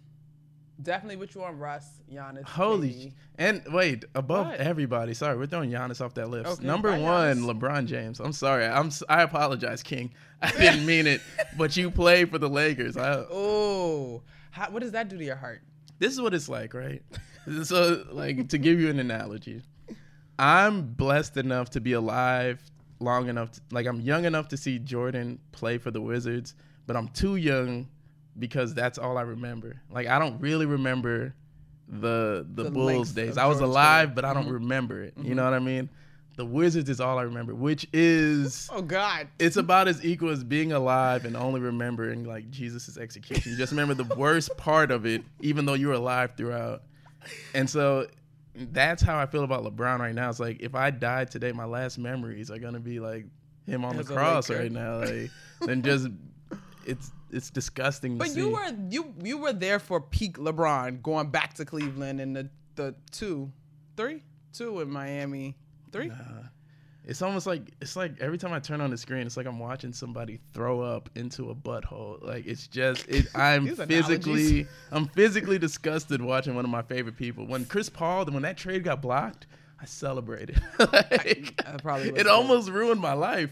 Definitely 0.81 1.17
with 1.17 1.35
you 1.35 1.45
on 1.45 1.59
Russ, 1.59 1.87
Giannis. 2.11 2.45
Holy 2.45 3.11
sh- 3.11 3.13
and 3.39 3.63
wait, 3.69 4.05
above 4.15 4.47
What? 4.47 4.61
everybody. 4.61 5.15
Sorry, 5.15 5.37
we're 5.37 5.47
throwing 5.47 5.71
Giannis 5.71 6.01
off 6.05 6.15
that 6.15 6.29
list. 6.31 6.51
Okay, 6.51 6.67
Number 6.67 6.91
one, 6.99 7.39
Giannis. 7.39 7.59
LeBron 7.61 7.87
James. 7.87 8.21
I'm 8.21 8.33
sorry. 8.33 8.65
I'm 8.67 8.91
I 9.09 9.23
apologize, 9.23 9.83
King. 9.83 10.13
I 10.41 10.51
didn't 10.53 10.85
mean 10.87 11.07
it, 11.07 11.21
but 11.59 11.77
you 11.77 11.91
played 11.91 12.31
for 12.31 12.39
the 12.39 12.49
Lakers. 12.49 12.97
Oh, 12.99 14.23
what 14.71 14.81
does 14.81 14.93
that 14.93 15.09
do 15.09 15.19
to 15.19 15.25
your 15.25 15.37
heart? 15.37 15.61
this 15.99 16.13
is 16.13 16.21
what 16.21 16.35
it's 16.35 16.49
like, 16.49 16.75
right? 16.75 17.01
so, 17.63 18.05
like, 18.11 18.49
to 18.49 18.59
give 18.59 18.81
you 18.81 18.91
an 18.91 18.99
analogy, 18.99 19.63
I'm 20.39 20.83
blessed 20.95 21.37
enough 21.37 21.71
to 21.71 21.81
be 21.81 21.93
alive 21.93 22.61
long 22.99 23.29
enough, 23.29 23.53
to, 23.53 23.61
like, 23.71 23.87
I'm 23.87 24.01
young 24.01 24.25
enough 24.25 24.49
to 24.49 24.57
see 24.57 24.81
Jordan 24.81 25.39
play 25.53 25.79
for 25.79 25.93
the 25.93 26.01
Wizards, 26.01 26.55
but 26.89 26.97
I'm 26.97 27.07
too 27.09 27.37
young 27.37 27.87
because 28.39 28.75
that's 28.75 28.99
all 28.99 29.19
I 29.19 29.23
remember. 29.23 29.81
Like, 29.91 30.07
I 30.07 30.19
don't 30.19 30.41
really 30.41 30.67
remember 30.67 31.35
the 31.89 32.47
the, 32.55 32.65
The 32.65 32.71
Bulls 32.71 33.13
days. 33.13 33.37
I 33.37 33.47
was 33.47 33.61
alive, 33.61 34.15
but 34.15 34.25
I 34.25 34.33
don't 34.33 34.45
mm-hmm. 34.45 34.55
remember 34.55 35.03
it. 35.03 35.15
You 35.17 35.25
mm-hmm. 35.25 35.35
know 35.35 35.45
what 35.45 35.55
I 35.55 35.59
mean? 35.59 35.91
The 36.37 36.47
Wizards 36.47 36.89
is 36.89 36.99
all 36.99 37.19
I 37.19 37.23
remember, 37.23 37.55
which 37.55 37.87
is 37.93 38.69
Oh 38.73 38.81
God. 38.81 39.29
it's 39.39 39.57
about 39.57 39.87
as 39.87 40.03
equal 40.05 40.31
as 40.31 40.43
being 40.43 40.73
alive 40.73 41.27
and 41.27 41.37
only 41.37 41.61
remembering 41.61 42.25
like 42.25 42.51
Jesus' 42.51 42.97
execution. 42.97 43.53
You 43.53 43.59
just 43.59 43.71
remember 43.71 43.95
the 43.95 44.15
worst 44.17 44.57
part 44.57 44.91
of 44.91 45.05
it, 45.05 45.23
even 45.41 45.67
though 45.67 45.75
you 45.75 45.89
were 45.89 45.95
alive 45.95 46.33
throughout. 46.37 46.83
And 47.55 47.69
so 47.69 48.07
that's 48.55 49.03
how 49.03 49.19
I 49.19 49.27
feel 49.27 49.45
about 49.45 49.63
LeBron 49.65 49.99
right 49.99 50.15
now. 50.15 50.31
It's 50.31 50.41
like 50.41 50.61
if 50.61 50.75
I 50.75 50.91
died 50.91 51.31
today, 51.31 51.53
my 51.53 51.67
last 51.67 51.99
memories 51.99 52.51
are 52.51 52.59
gonna 52.59 52.81
be 52.81 52.99
like 52.99 53.27
him 53.67 53.85
on 53.85 53.99
As 53.99 54.07
the 54.07 54.15
cross 54.15 54.49
right 54.51 54.73
now. 54.73 55.01
Like, 55.01 55.31
then 55.61 55.83
just 55.83 56.09
it's 56.87 57.11
it's 57.33 57.51
disgusting. 57.51 58.13
To 58.13 58.19
But 58.19 58.29
see. 58.29 58.41
you 58.41 58.51
were 58.51 58.77
you 58.91 59.15
you 59.23 59.39
were 59.39 59.53
there 59.53 59.79
for 59.79 60.01
peak 60.01 60.39
LeBron 60.39 61.03
going 61.03 61.31
back 61.31 61.55
to 61.55 61.65
Cleveland 61.65 62.21
and 62.21 62.37
the 62.37 62.49
the 62.75 62.95
two, 63.11 63.51
three, 63.97 64.23
two 64.53 64.81
in 64.81 64.91
Miami, 64.91 65.57
three. 65.91 66.09
Nah. 66.09 66.15
It's 67.05 67.21
almost 67.21 67.49
like 67.49 67.63
it's 67.81 67.97
like 67.97 68.21
every 68.21 68.39
time 68.39 68.53
I 68.53 68.61
turn 68.61 68.81
on 68.81 68.91
the 68.91 68.97
screen, 68.97 69.27
it's 69.27 69.37
like 69.37 69.47
I'm 69.47 69.59
watching 69.59 69.93
somebody 69.93 70.39
throw 70.55 70.81
up 70.83 71.11
into 71.17 71.51
a 71.51 71.55
butthole. 71.55 72.23
Like 72.25 72.47
it's 72.47 72.69
just 72.69 73.09
it, 73.09 73.27
I'm 73.35 73.67
physically 73.67 74.33
analogies. 74.61 74.67
I'm 74.93 75.09
physically 75.09 75.59
disgusted 75.59 76.23
watching 76.23 76.55
one 76.55 76.65
of 76.65 76.71
my 76.71 76.83
favorite 76.83 77.17
people. 77.17 77.47
When 77.47 77.65
Chris 77.65 77.89
Paul, 77.89 78.27
when 78.27 78.43
that 78.43 78.57
trade 78.57 78.85
got 78.85 79.03
blocked, 79.03 79.47
I 79.83 79.87
celebrated. 79.87 80.63
Like, 80.79 81.55
I 81.67 81.77
probably 81.83 82.11
it 82.11 82.27
almost 82.27 82.69
ruined 82.69 83.01
my 83.01 83.13
life. 83.15 83.51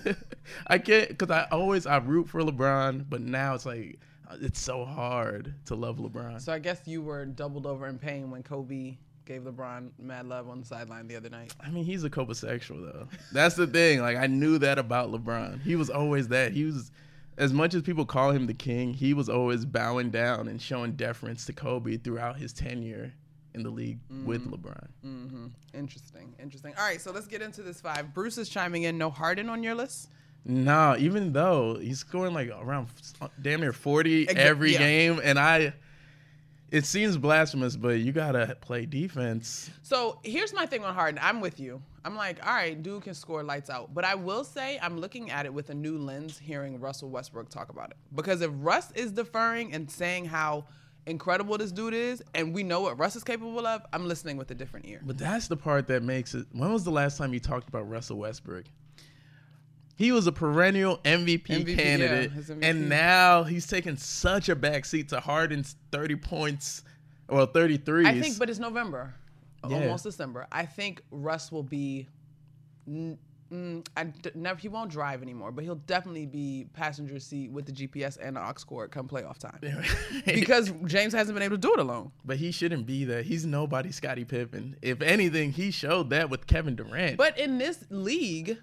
I 0.66 0.78
can't 0.78 1.08
because 1.08 1.30
I 1.30 1.46
always 1.50 1.86
I 1.86 1.96
root 1.98 2.28
for 2.28 2.40
LeBron, 2.42 3.06
but 3.08 3.20
now 3.20 3.54
it's 3.54 3.66
like 3.66 3.98
uh, 4.28 4.36
it's 4.40 4.60
so 4.60 4.84
hard 4.84 5.54
to 5.66 5.74
love 5.74 5.96
LeBron. 5.96 6.40
So 6.40 6.52
I 6.52 6.58
guess 6.58 6.80
you 6.86 7.02
were 7.02 7.24
doubled 7.24 7.66
over 7.66 7.86
in 7.86 7.98
pain 7.98 8.30
when 8.30 8.42
Kobe 8.42 8.96
gave 9.24 9.42
LeBron 9.42 9.90
mad 9.98 10.26
love 10.26 10.48
on 10.48 10.60
the 10.60 10.66
sideline 10.66 11.08
the 11.08 11.16
other 11.16 11.30
night. 11.30 11.52
I 11.60 11.70
mean, 11.70 11.84
he's 11.84 12.04
a 12.04 12.10
cobosexual 12.10 12.92
though. 12.92 13.08
That's 13.32 13.54
the 13.54 13.66
thing. 13.66 14.00
Like 14.00 14.16
I 14.16 14.26
knew 14.26 14.58
that 14.58 14.78
about 14.78 15.10
LeBron. 15.10 15.62
He 15.62 15.76
was 15.76 15.90
always 15.90 16.28
that. 16.28 16.52
He 16.52 16.64
was 16.64 16.90
as 17.38 17.52
much 17.52 17.74
as 17.74 17.82
people 17.82 18.06
call 18.06 18.30
him 18.30 18.46
the 18.46 18.54
king, 18.54 18.94
he 18.94 19.14
was 19.14 19.28
always 19.28 19.64
bowing 19.64 20.10
down 20.10 20.48
and 20.48 20.60
showing 20.60 20.92
deference 20.92 21.44
to 21.46 21.52
Kobe 21.52 21.96
throughout 21.96 22.36
his 22.38 22.52
tenure 22.52 23.12
in 23.56 23.62
the 23.62 23.70
league 23.70 23.98
with 24.24 24.48
LeBron. 24.50 24.86
Mm-hmm. 25.04 25.46
Interesting, 25.74 26.34
interesting. 26.40 26.74
All 26.78 26.84
right, 26.84 27.00
so 27.00 27.10
let's 27.10 27.26
get 27.26 27.42
into 27.42 27.62
this 27.62 27.80
five. 27.80 28.14
Bruce 28.14 28.38
is 28.38 28.48
chiming 28.48 28.84
in. 28.84 28.98
No 28.98 29.10
Harden 29.10 29.48
on 29.48 29.62
your 29.62 29.74
list. 29.74 30.10
No, 30.44 30.94
even 30.98 31.32
though 31.32 31.76
he's 31.76 31.98
scoring 31.98 32.32
like 32.32 32.50
around 32.50 32.88
damn 33.42 33.60
near 33.60 33.72
40 33.72 34.28
every 34.28 34.74
yeah. 34.74 34.78
game 34.78 35.20
and 35.24 35.40
I 35.40 35.74
it 36.70 36.84
seems 36.84 37.16
blasphemous, 37.16 37.76
but 37.76 38.00
you 38.00 38.12
got 38.12 38.32
to 38.32 38.56
play 38.60 38.86
defense. 38.86 39.70
So 39.82 40.18
here's 40.24 40.52
my 40.52 40.66
thing 40.66 40.84
on 40.84 40.94
Harden. 40.94 41.20
I'm 41.22 41.40
with 41.40 41.60
you. 41.60 41.80
I'm 42.04 42.16
like, 42.16 42.44
all 42.46 42.52
right, 42.52 42.80
dude 42.80 43.02
can 43.02 43.14
score 43.14 43.42
lights 43.42 43.70
out. 43.70 43.94
But 43.94 44.04
I 44.04 44.14
will 44.14 44.44
say 44.44 44.78
I'm 44.82 44.98
looking 44.98 45.30
at 45.30 45.46
it 45.46 45.54
with 45.54 45.70
a 45.70 45.74
new 45.74 45.96
lens 45.98 46.38
hearing 46.38 46.78
Russell 46.80 47.08
Westbrook 47.08 47.48
talk 47.48 47.68
about 47.68 47.90
it. 47.90 47.96
Because 48.14 48.40
if 48.40 48.50
Russ 48.54 48.90
is 48.92 49.12
deferring 49.12 49.72
and 49.74 49.90
saying 49.90 50.26
how 50.26 50.66
incredible 51.06 51.56
this 51.58 51.72
dude 51.72 51.94
is, 51.94 52.22
and 52.34 52.52
we 52.54 52.62
know 52.62 52.80
what 52.80 52.98
Russ 52.98 53.16
is 53.16 53.24
capable 53.24 53.66
of, 53.66 53.82
I'm 53.92 54.06
listening 54.06 54.36
with 54.36 54.50
a 54.50 54.54
different 54.54 54.86
ear. 54.86 55.00
But 55.04 55.18
that's 55.18 55.48
the 55.48 55.56
part 55.56 55.86
that 55.88 56.02
makes 56.02 56.34
it. 56.34 56.46
When 56.52 56.72
was 56.72 56.84
the 56.84 56.90
last 56.90 57.16
time 57.18 57.32
you 57.32 57.40
talked 57.40 57.68
about 57.68 57.88
Russell 57.88 58.18
Westbrook? 58.18 58.64
He 59.96 60.12
was 60.12 60.26
a 60.26 60.32
perennial 60.32 60.98
MVP, 60.98 61.46
MVP, 61.46 61.74
candidate, 61.76 62.30
his 62.32 62.50
MVP. 62.50 62.58
and 62.62 62.88
now 62.88 63.44
he's 63.44 63.66
taking 63.66 63.96
such 63.96 64.48
a 64.50 64.56
backseat 64.56 65.08
to 65.08 65.20
Harden's 65.20 65.76
30 65.90 66.16
points, 66.16 66.82
well, 67.30 67.46
33. 67.46 68.06
I 68.06 68.20
think, 68.20 68.38
but 68.38 68.50
it's 68.50 68.58
November, 68.58 69.14
Yeah. 69.66 69.76
almost 69.76 70.04
December. 70.04 70.46
I 70.52 70.66
think 70.66 71.02
Russ 71.10 71.50
will 71.50 71.62
be. 71.62 72.08
Mm, 73.52 73.86
I 73.96 74.04
d- 74.04 74.30
never. 74.34 74.58
He 74.58 74.68
won't 74.68 74.90
drive 74.90 75.22
anymore, 75.22 75.52
but 75.52 75.62
he'll 75.62 75.76
definitely 75.76 76.26
be 76.26 76.66
passenger 76.72 77.20
seat 77.20 77.50
with 77.52 77.66
the 77.66 77.72
GPS 77.72 78.18
and 78.20 78.36
the 78.36 78.40
aux 78.40 78.54
cord 78.66 78.90
come 78.90 79.06
playoff 79.06 79.38
time. 79.38 79.60
because 80.26 80.72
James 80.86 81.12
hasn't 81.12 81.34
been 81.34 81.44
able 81.44 81.56
to 81.56 81.60
do 81.60 81.72
it 81.72 81.78
alone. 81.78 82.10
but 82.24 82.38
he 82.38 82.50
shouldn't 82.50 82.86
be 82.86 83.04
that. 83.04 83.24
He's 83.24 83.46
nobody 83.46 83.92
Scottie 83.92 84.24
Pippen. 84.24 84.76
If 84.82 85.00
anything, 85.00 85.52
he 85.52 85.70
showed 85.70 86.10
that 86.10 86.28
with 86.28 86.46
Kevin 86.46 86.74
Durant. 86.74 87.16
But 87.16 87.38
in 87.38 87.58
this 87.58 87.84
league, 87.88 88.58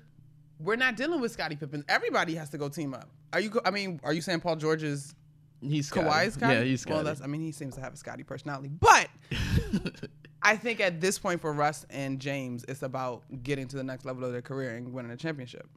we're 0.59 0.75
not 0.75 0.97
dealing 0.97 1.21
with 1.21 1.31
Scottie 1.31 1.55
Pippen. 1.55 1.85
Everybody 1.87 2.35
has 2.35 2.49
to 2.49 2.57
go 2.57 2.67
team 2.67 2.93
up. 2.93 3.09
Are 3.31 3.39
you? 3.39 3.61
I 3.63 3.71
mean, 3.71 4.01
are 4.03 4.13
you 4.13 4.21
saying 4.21 4.41
Paul 4.41 4.57
George's? 4.57 5.15
he's 5.61 5.87
Scottie. 5.87 6.07
Kawhi's 6.07 6.33
Scottie? 6.33 6.55
Yeah, 6.55 6.63
he's 6.63 6.81
Scottie. 6.81 6.95
Well, 6.95 7.03
that's. 7.05 7.21
I 7.21 7.27
mean, 7.27 7.41
he 7.41 7.51
seems 7.53 7.75
to 7.75 7.81
have 7.81 7.93
a 7.93 7.97
Scottie 7.97 8.23
personality, 8.23 8.69
but. 8.69 9.07
I 10.43 10.57
think 10.57 10.79
at 10.81 10.99
this 11.01 11.17
point 11.17 11.41
for 11.41 11.53
Russ 11.53 11.85
and 11.89 12.19
James, 12.19 12.65
it's 12.67 12.81
about 12.83 13.23
getting 13.43 13.67
to 13.69 13.75
the 13.75 13.83
next 13.83 14.05
level 14.05 14.23
of 14.25 14.31
their 14.31 14.41
career 14.41 14.75
and 14.75 14.93
winning 14.93 15.11
a 15.11 15.17
championship. 15.17 15.67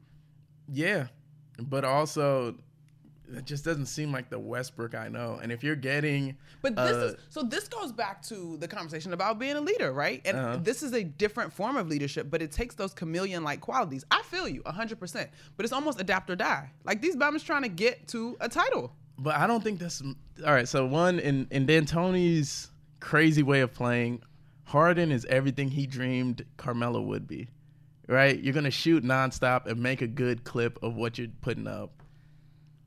Yeah, 0.71 1.07
but 1.59 1.85
also 1.85 2.55
it 3.33 3.45
just 3.45 3.65
doesn't 3.65 3.87
seem 3.87 4.11
like 4.11 4.29
the 4.29 4.39
Westbrook 4.39 4.95
I 4.95 5.09
know. 5.09 5.39
And 5.41 5.51
if 5.51 5.63
you're 5.63 5.75
getting, 5.75 6.37
But 6.61 6.75
this 6.75 6.95
uh, 6.95 7.05
is 7.07 7.15
so 7.29 7.43
this 7.43 7.67
goes 7.67 7.91
back 7.91 8.21
to 8.23 8.57
the 8.57 8.67
conversation 8.67 9.13
about 9.13 9.37
being 9.39 9.55
a 9.57 9.61
leader, 9.61 9.91
right? 9.91 10.21
And 10.25 10.37
Uh-huh. 10.37 10.59
this 10.61 10.81
is 10.83 10.93
a 10.93 11.03
different 11.03 11.51
form 11.53 11.77
of 11.77 11.87
leadership, 11.87 12.29
but 12.29 12.41
it 12.41 12.51
takes 12.51 12.75
those 12.75 12.93
chameleon 12.93 13.43
like 13.43 13.59
qualities. 13.61 14.05
I 14.11 14.21
feel 14.23 14.47
you 14.47 14.61
100%, 14.63 15.27
but 15.55 15.65
it's 15.65 15.73
almost 15.73 15.99
adapt 15.99 16.29
or 16.29 16.35
die. 16.35 16.71
Like 16.85 17.01
these 17.01 17.15
Bama's 17.15 17.43
trying 17.43 17.63
to 17.63 17.69
get 17.69 18.07
to 18.09 18.37
a 18.39 18.47
title. 18.49 18.93
But 19.19 19.35
I 19.35 19.47
don't 19.47 19.63
think 19.63 19.79
that's 19.79 20.01
all 20.45 20.53
right. 20.53 20.67
So 20.67 20.85
one 20.85 21.19
in 21.19 21.47
in 21.51 21.65
D'Antoni's 21.65 22.69
crazy 22.99 23.43
way 23.43 23.61
of 23.61 23.73
playing, 23.73 24.21
Harden 24.67 25.13
is 25.13 25.25
everything 25.29 25.69
he 25.69 25.87
dreamed 25.87 26.45
Carmelo 26.57 26.99
would 27.01 27.25
be. 27.25 27.47
Right? 28.09 28.37
You're 28.37 28.53
gonna 28.53 28.69
shoot 28.69 29.03
nonstop 29.03 29.65
and 29.65 29.81
make 29.81 30.01
a 30.01 30.07
good 30.07 30.43
clip 30.43 30.77
of 30.83 30.95
what 30.95 31.17
you're 31.17 31.29
putting 31.41 31.67
up. 31.67 32.03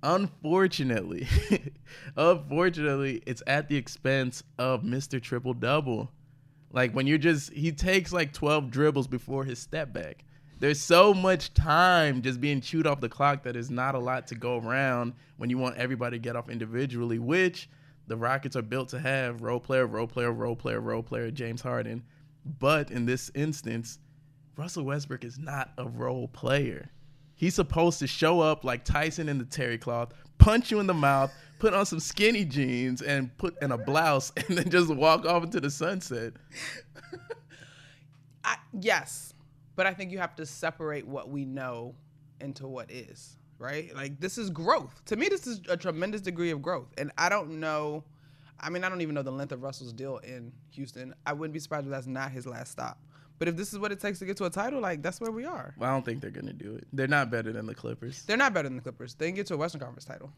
Unfortunately, 0.03 1.27
unfortunately, 2.17 3.23
it's 3.27 3.43
at 3.47 3.69
the 3.69 3.77
expense 3.77 4.43
of 4.59 4.83
Mr. 4.83 5.21
Triple 5.23 5.55
Double. 5.55 6.11
Like 6.71 6.93
when 6.93 7.07
you're 7.07 7.19
just 7.19 7.51
he 7.55 7.73
takes 7.73 8.13
like 8.13 8.35
12 8.35 8.71
dribbles 8.71 9.07
before 9.07 9.45
his 9.45 9.59
step 9.59 9.93
back. 9.93 10.25
There's 10.59 10.81
so 10.81 11.15
much 11.15 11.55
time 11.55 12.21
just 12.21 12.43
being 12.43 12.61
chewed 12.61 12.87
off 12.87 13.01
the 13.01 13.09
clock 13.09 13.43
that 13.45 13.57
is 13.57 13.71
not 13.71 13.95
a 13.95 13.99
lot 13.99 14.27
to 14.27 14.35
go 14.35 14.59
around 14.59 15.15
when 15.39 15.49
you 15.49 15.57
want 15.57 15.79
everybody 15.79 16.19
to 16.19 16.23
get 16.23 16.37
off 16.37 16.51
individually, 16.51 17.19
which 17.19 17.71
the 18.11 18.17
Rockets 18.17 18.57
are 18.57 18.63
built 18.63 18.89
to 18.89 18.99
have 18.99 19.41
role 19.41 19.61
player, 19.61 19.87
role 19.87 20.09
player, 20.09 20.33
role 20.33 20.57
player, 20.57 20.81
role 20.81 21.01
player, 21.01 21.31
James 21.31 21.61
Harden. 21.61 22.03
But 22.59 22.91
in 22.91 23.07
this 23.07 23.31
instance, 23.37 24.01
Russell 24.57 24.83
Westbrook 24.83 25.23
is 25.23 25.39
not 25.39 25.71
a 25.79 25.89
role 25.89 26.27
player. 26.27 26.91
He's 27.37 27.55
supposed 27.55 28.01
to 28.01 28.09
show 28.09 28.41
up 28.41 28.65
like 28.65 28.85
Tyson 28.85 29.29
in 29.29 29.39
the 29.39 29.45
terry 29.45 29.79
cloth, 29.79 30.13
punch 30.39 30.73
you 30.73 30.81
in 30.81 30.89
the 30.89 30.93
mouth, 30.95 31.33
put 31.61 31.73
on 31.73 31.87
some 31.87 32.01
skinny 32.01 32.45
jeans 32.45 33.01
and 33.01 33.31
put 33.39 33.55
in 33.63 33.71
a 33.71 33.79
blouse, 33.79 34.33
and 34.37 34.59
then 34.59 34.69
just 34.71 34.93
walk 34.93 35.25
off 35.25 35.45
into 35.45 35.61
the 35.61 35.71
sunset. 35.71 36.33
I, 38.45 38.57
yes, 38.73 39.35
but 39.77 39.87
I 39.87 39.95
think 39.95 40.11
you 40.11 40.19
have 40.19 40.35
to 40.35 40.47
separate 40.47 41.07
what 41.07 41.31
we 41.31 41.45
know 41.45 41.95
into 42.41 42.67
what 42.67 42.91
is, 42.91 43.37
right? 43.61 43.95
Like 43.95 44.19
this 44.19 44.39
is 44.39 44.51
growth. 44.51 45.05
To 45.07 45.17
me, 45.17 45.29
this 45.29 45.47
is 45.47 45.61
a 45.69 45.77
tremendous 45.77 46.23
degree 46.23 46.51
of 46.51 46.63
growth. 46.63 46.89
And 46.99 47.13
I 47.17 47.29
don't 47.29 47.61
know, 47.61 48.03
I 48.59 48.71
mean, 48.71 48.83
I 48.83 48.89
don't 48.89 49.03
even 49.03 49.15
know 49.15 49.23
the 49.23 49.31
length 49.31 49.53
of 49.53 49.63
Russell's 49.63 49.93
deal 49.93 50.19
in 50.19 50.53
Houston. 50.71 51.15
I 51.27 51.35
wouldn't 51.35 51.53
be 51.53 51.61
surprised 51.61 51.87
if 51.87 51.91
that's 51.91 52.07
not 52.07 52.33
his 52.33 52.47
last 52.47 52.73
stop. 52.73 52.99
But 53.39 53.49
if 53.49 53.57
this 53.57 53.73
is 53.73 53.79
what 53.79 53.91
it 53.91 54.01
takes 54.01 54.19
to 54.19 54.27
get 54.27 54.37
to 54.39 54.45
a 54.45 54.51
title, 54.51 54.81
like 54.81 55.03
that's 55.03 55.21
where 55.21 55.31
we 55.31 55.45
are. 55.45 55.75
Well, 55.79 55.89
I 55.89 55.93
don't 55.93 56.05
think 56.05 56.21
they're 56.21 56.31
gonna 56.31 56.53
do 56.53 56.75
it. 56.75 56.87
They're 56.93 57.07
not 57.07 57.31
better 57.31 57.53
than 57.53 57.67
the 57.67 57.75
Clippers. 57.75 58.25
They're 58.25 58.37
not 58.37 58.53
better 58.53 58.69
than 58.69 58.77
the 58.77 58.83
Clippers. 58.83 59.15
They 59.15 59.29
can 59.29 59.35
get 59.35 59.47
to 59.47 59.55
a 59.55 59.57
Western 59.57 59.81
Conference 59.81 60.05
title. 60.05 60.31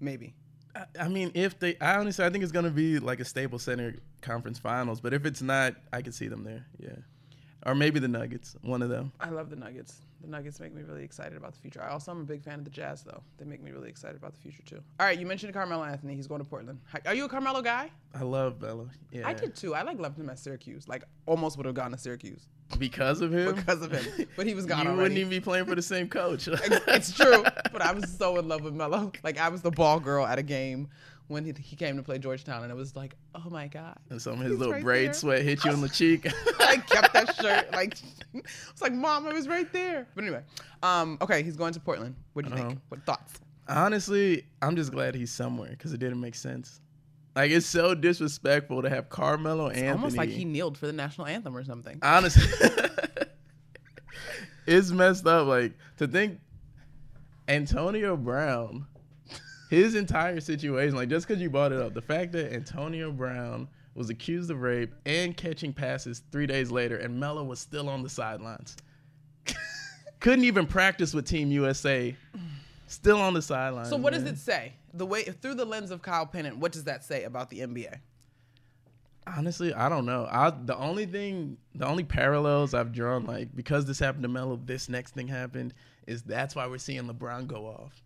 Maybe. 0.00 0.34
I, 0.74 0.84
I 1.00 1.08
mean, 1.08 1.30
if 1.34 1.58
they, 1.58 1.76
I 1.80 1.96
honestly, 1.96 2.24
I 2.24 2.30
think 2.30 2.42
it's 2.42 2.52
gonna 2.52 2.70
be 2.70 2.98
like 2.98 3.20
a 3.20 3.24
Staples 3.24 3.62
Center 3.62 3.94
Conference 4.22 4.58
Finals. 4.58 5.00
But 5.00 5.14
if 5.14 5.24
it's 5.24 5.40
not, 5.40 5.76
I 5.92 6.02
could 6.02 6.14
see 6.14 6.26
them 6.26 6.42
there. 6.42 6.66
Yeah, 6.80 6.96
or 7.64 7.76
maybe 7.76 8.00
the 8.00 8.08
Nuggets, 8.08 8.56
one 8.62 8.82
of 8.82 8.88
them. 8.88 9.12
I 9.20 9.30
love 9.30 9.50
the 9.50 9.56
Nuggets. 9.56 10.00
The 10.20 10.26
Nuggets 10.28 10.58
make 10.58 10.74
me 10.74 10.82
really 10.82 11.04
excited 11.04 11.36
about 11.36 11.52
the 11.52 11.60
future. 11.60 11.80
I 11.82 11.90
also 11.90 12.10
am 12.10 12.20
a 12.22 12.24
big 12.24 12.42
fan 12.42 12.58
of 12.58 12.64
the 12.64 12.70
Jazz, 12.70 13.02
though. 13.02 13.22
They 13.38 13.44
make 13.44 13.62
me 13.62 13.70
really 13.70 13.88
excited 13.88 14.16
about 14.16 14.34
the 14.34 14.40
future 14.40 14.62
too. 14.64 14.80
All 14.98 15.06
right, 15.06 15.18
you 15.18 15.26
mentioned 15.26 15.54
Carmelo 15.54 15.84
Anthony. 15.84 16.16
He's 16.16 16.26
going 16.26 16.40
to 16.40 16.44
Portland. 16.44 16.80
Are 17.06 17.14
you 17.14 17.24
a 17.24 17.28
Carmelo 17.28 17.62
guy? 17.62 17.90
I 18.14 18.22
love 18.24 18.60
Melo. 18.60 18.88
Yeah, 19.12 19.28
I 19.28 19.34
did 19.34 19.54
too. 19.54 19.74
I 19.74 19.82
like 19.82 19.98
loved 19.98 20.18
him 20.18 20.28
at 20.28 20.38
Syracuse. 20.38 20.88
Like 20.88 21.04
almost 21.26 21.56
would 21.56 21.66
have 21.66 21.74
gone 21.74 21.92
to 21.92 21.98
Syracuse 21.98 22.48
because 22.78 23.20
of 23.20 23.32
him. 23.32 23.54
because 23.54 23.82
of 23.82 23.92
him. 23.92 24.26
But 24.36 24.46
he 24.46 24.54
was 24.54 24.66
gone 24.66 24.80
you 24.80 24.86
already. 24.86 25.02
wouldn't 25.02 25.18
even 25.18 25.30
be 25.30 25.40
playing 25.40 25.66
for 25.66 25.74
the 25.74 25.82
same 25.82 26.08
coach. 26.08 26.48
it's 26.52 27.12
true. 27.12 27.44
But 27.72 27.82
I 27.82 27.92
was 27.92 28.10
so 28.18 28.38
in 28.38 28.48
love 28.48 28.62
with 28.62 28.74
Melo. 28.74 29.12
Like 29.22 29.38
I 29.38 29.48
was 29.48 29.62
the 29.62 29.70
ball 29.70 30.00
girl 30.00 30.26
at 30.26 30.38
a 30.38 30.42
game 30.42 30.88
when 31.28 31.44
he, 31.44 31.52
he 31.60 31.76
came 31.76 31.96
to 31.96 32.02
play 32.02 32.18
Georgetown, 32.18 32.62
and 32.62 32.72
it 32.72 32.74
was 32.74 32.96
like, 32.96 33.14
oh 33.34 33.48
my 33.50 33.68
god. 33.68 33.96
And 34.10 34.20
some 34.20 34.34
of 34.34 34.38
his 34.40 34.50
He's 34.50 34.58
little 34.58 34.72
right 34.74 34.82
braid 34.82 35.06
there. 35.08 35.14
sweat 35.14 35.42
hit 35.42 35.64
you 35.64 35.70
on 35.70 35.80
the 35.80 35.88
cheek. 35.88 36.26
I 36.60 36.76
kept 36.78 37.12
that 37.12 37.34
shirt. 37.40 37.70
Like 37.72 37.94
it's 38.34 38.82
like, 38.82 38.92
mom, 38.92 39.26
it 39.26 39.34
was 39.34 39.46
right 39.48 39.70
there. 39.72 40.06
But 40.14 40.24
anyway, 40.24 40.42
um, 40.82 41.18
okay, 41.20 41.42
he's 41.42 41.56
going 41.56 41.72
to 41.74 41.80
Portland. 41.80 42.14
What 42.32 42.44
do 42.44 42.50
you 42.50 42.56
Uh-huh. 42.56 42.68
think? 42.70 42.80
What 42.88 43.04
thoughts? 43.06 43.40
Honestly, 43.68 44.46
I'm 44.62 44.74
just 44.76 44.90
glad 44.92 45.14
he's 45.14 45.30
somewhere 45.30 45.70
because 45.70 45.92
it 45.92 45.98
didn't 45.98 46.20
make 46.20 46.34
sense. 46.34 46.80
Like 47.36 47.50
it's 47.50 47.66
so 47.66 47.94
disrespectful 47.94 48.82
to 48.82 48.88
have 48.88 49.10
Carmelo 49.10 49.68
Anthony. 49.68 49.88
Almost 49.88 50.16
like 50.16 50.30
he 50.30 50.44
kneeled 50.44 50.76
for 50.78 50.86
the 50.86 50.92
national 50.92 51.26
anthem 51.26 51.56
or 51.56 51.62
something. 51.62 51.98
honestly 52.02 52.42
it's 54.66 54.90
messed 54.90 55.26
up 55.26 55.46
like 55.46 55.72
to 55.98 56.06
think 56.06 56.40
antonio 57.48 58.16
brown 58.16 58.86
his 59.68 59.94
entire 59.94 60.40
situation 60.40 60.96
like 60.96 61.08
just 61.08 61.26
because 61.26 61.40
you 61.40 61.50
brought 61.50 61.72
it 61.72 61.80
up 61.80 61.94
the 61.94 62.02
fact 62.02 62.32
that 62.32 62.52
antonio 62.52 63.10
brown 63.10 63.68
was 63.98 64.10
accused 64.10 64.50
of 64.50 64.62
rape 64.62 64.94
and 65.04 65.36
catching 65.36 65.72
passes 65.72 66.22
three 66.30 66.46
days 66.46 66.70
later, 66.70 66.96
and 66.96 67.18
Melo 67.18 67.42
was 67.42 67.58
still 67.58 67.88
on 67.88 68.02
the 68.02 68.08
sidelines. 68.08 68.76
Couldn't 70.20 70.44
even 70.44 70.66
practice 70.66 71.12
with 71.12 71.26
Team 71.26 71.50
USA. 71.50 72.16
Still 72.86 73.20
on 73.20 73.34
the 73.34 73.42
sidelines. 73.42 73.90
So 73.90 73.96
what 73.96 74.14
does 74.14 74.22
it 74.22 74.38
say? 74.38 74.72
The 74.94 75.04
way 75.04 75.24
through 75.24 75.56
the 75.56 75.64
lens 75.64 75.90
of 75.90 76.00
Kyle 76.00 76.24
Pennant, 76.24 76.58
what 76.58 76.72
does 76.72 76.84
that 76.84 77.04
say 77.04 77.24
about 77.24 77.50
the 77.50 77.58
NBA? 77.58 77.98
Honestly, 79.26 79.74
I 79.74 79.90
don't 79.90 80.06
know. 80.06 80.26
I 80.30 80.50
the 80.50 80.76
only 80.76 81.04
thing, 81.04 81.58
the 81.74 81.86
only 81.86 82.04
parallels 82.04 82.72
I've 82.72 82.92
drawn, 82.92 83.26
like 83.26 83.54
because 83.54 83.84
this 83.84 83.98
happened 83.98 84.22
to 84.22 84.28
Melo, 84.28 84.58
this 84.64 84.88
next 84.88 85.12
thing 85.12 85.28
happened, 85.28 85.74
is 86.06 86.22
that's 86.22 86.54
why 86.54 86.66
we're 86.66 86.78
seeing 86.78 87.02
LeBron 87.02 87.46
go 87.46 87.66
off. 87.66 88.02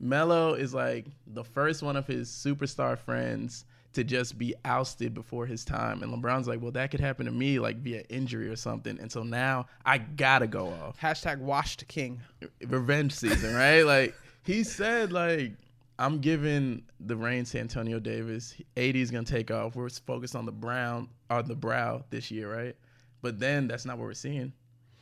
Melo 0.00 0.54
is 0.54 0.72
like 0.72 1.06
the 1.26 1.44
first 1.44 1.82
one 1.82 1.96
of 1.96 2.06
his 2.06 2.28
superstar 2.30 2.98
friends 2.98 3.66
to 3.92 4.04
just 4.04 4.38
be 4.38 4.54
ousted 4.64 5.12
before 5.14 5.46
his 5.46 5.64
time, 5.64 6.02
and 6.02 6.12
LeBron's 6.12 6.46
like, 6.48 6.62
well, 6.62 6.70
that 6.70 6.90
could 6.90 7.00
happen 7.00 7.26
to 7.26 7.32
me, 7.32 7.58
like 7.58 7.76
via 7.78 8.02
injury 8.08 8.48
or 8.48 8.56
something, 8.56 8.98
and 9.00 9.10
so 9.10 9.22
now 9.22 9.66
I 9.84 9.98
gotta 9.98 10.46
go 10.46 10.68
off. 10.68 10.98
Hashtag 11.00 11.38
washed 11.38 11.86
king. 11.88 12.20
Revenge 12.66 13.12
season, 13.12 13.54
right? 13.54 13.82
like 13.82 14.14
he 14.44 14.64
said, 14.64 15.12
like 15.12 15.52
I'm 15.98 16.20
giving 16.20 16.82
the 17.00 17.16
reins 17.16 17.50
to 17.50 17.60
Anthony 17.60 17.98
Davis. 18.00 18.54
AD 18.76 18.96
is 18.96 19.10
gonna 19.10 19.24
take 19.24 19.50
off. 19.50 19.76
We're 19.76 19.90
focused 19.90 20.34
on 20.34 20.46
the 20.46 20.52
brown 20.52 21.08
on 21.28 21.46
the 21.46 21.54
brow 21.54 22.04
this 22.10 22.30
year, 22.30 22.50
right? 22.52 22.76
But 23.22 23.38
then 23.38 23.68
that's 23.68 23.84
not 23.84 23.98
what 23.98 24.04
we're 24.04 24.14
seeing. 24.14 24.52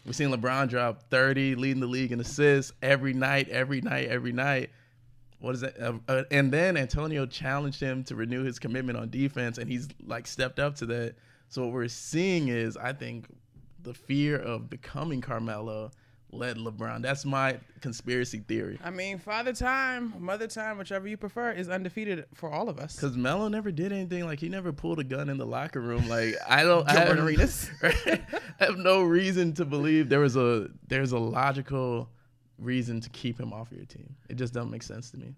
We're 0.04 0.12
seeing 0.12 0.30
LeBron 0.30 0.68
drop 0.68 1.10
30, 1.10 1.54
leading 1.54 1.80
the 1.80 1.86
league 1.86 2.12
in 2.12 2.20
assists 2.20 2.72
every 2.82 3.12
night, 3.12 3.48
every 3.48 3.80
night, 3.80 4.08
every 4.08 4.32
night. 4.32 4.70
What 5.40 5.54
is 5.54 5.60
that? 5.60 5.78
Uh, 5.80 5.94
uh, 6.08 6.22
and 6.30 6.52
then 6.52 6.76
Antonio 6.76 7.26
challenged 7.26 7.80
him 7.80 8.02
to 8.04 8.16
renew 8.16 8.42
his 8.44 8.58
commitment 8.58 8.98
on 8.98 9.10
defense, 9.10 9.58
and 9.58 9.70
he's 9.70 9.88
like 10.04 10.26
stepped 10.26 10.58
up 10.58 10.76
to 10.76 10.86
that. 10.86 11.14
So 11.48 11.62
what 11.64 11.72
we're 11.72 11.88
seeing 11.88 12.48
is, 12.48 12.76
I 12.76 12.92
think, 12.92 13.26
the 13.82 13.94
fear 13.94 14.36
of 14.38 14.68
becoming 14.68 15.20
Carmelo 15.20 15.90
led 16.32 16.56
LeBron. 16.56 17.02
That's 17.02 17.24
my 17.24 17.58
conspiracy 17.80 18.40
theory. 18.40 18.78
I 18.84 18.90
mean, 18.90 19.18
father 19.18 19.52
time, 19.52 20.12
mother 20.18 20.46
time, 20.46 20.78
whichever 20.78 21.08
you 21.08 21.16
prefer, 21.16 21.52
is 21.52 21.68
undefeated 21.68 22.26
for 22.34 22.50
all 22.50 22.68
of 22.68 22.78
us. 22.78 22.96
Because 22.96 23.16
Melo 23.16 23.48
never 23.48 23.70
did 23.70 23.92
anything. 23.92 24.24
Like 24.24 24.40
he 24.40 24.48
never 24.48 24.72
pulled 24.72 24.98
a 24.98 25.04
gun 25.04 25.28
in 25.28 25.38
the 25.38 25.46
locker 25.46 25.80
room. 25.80 26.08
Like 26.08 26.34
I 26.46 26.64
don't. 26.64 26.88
I 26.88 26.92
have, 26.92 27.18
Arenas. 27.18 27.70
I 27.82 28.20
have 28.58 28.76
no 28.76 29.02
reason 29.02 29.54
to 29.54 29.64
believe 29.64 30.08
there 30.08 30.20
was 30.20 30.36
a 30.36 30.68
there's 30.88 31.12
a 31.12 31.18
logical 31.18 32.10
reason 32.58 33.00
to 33.00 33.10
keep 33.10 33.38
him 33.38 33.52
off 33.52 33.68
your 33.72 33.84
team. 33.84 34.14
It 34.28 34.36
just 34.36 34.52
doesn't 34.52 34.70
make 34.70 34.82
sense 34.82 35.10
to 35.12 35.16
me. 35.18 35.34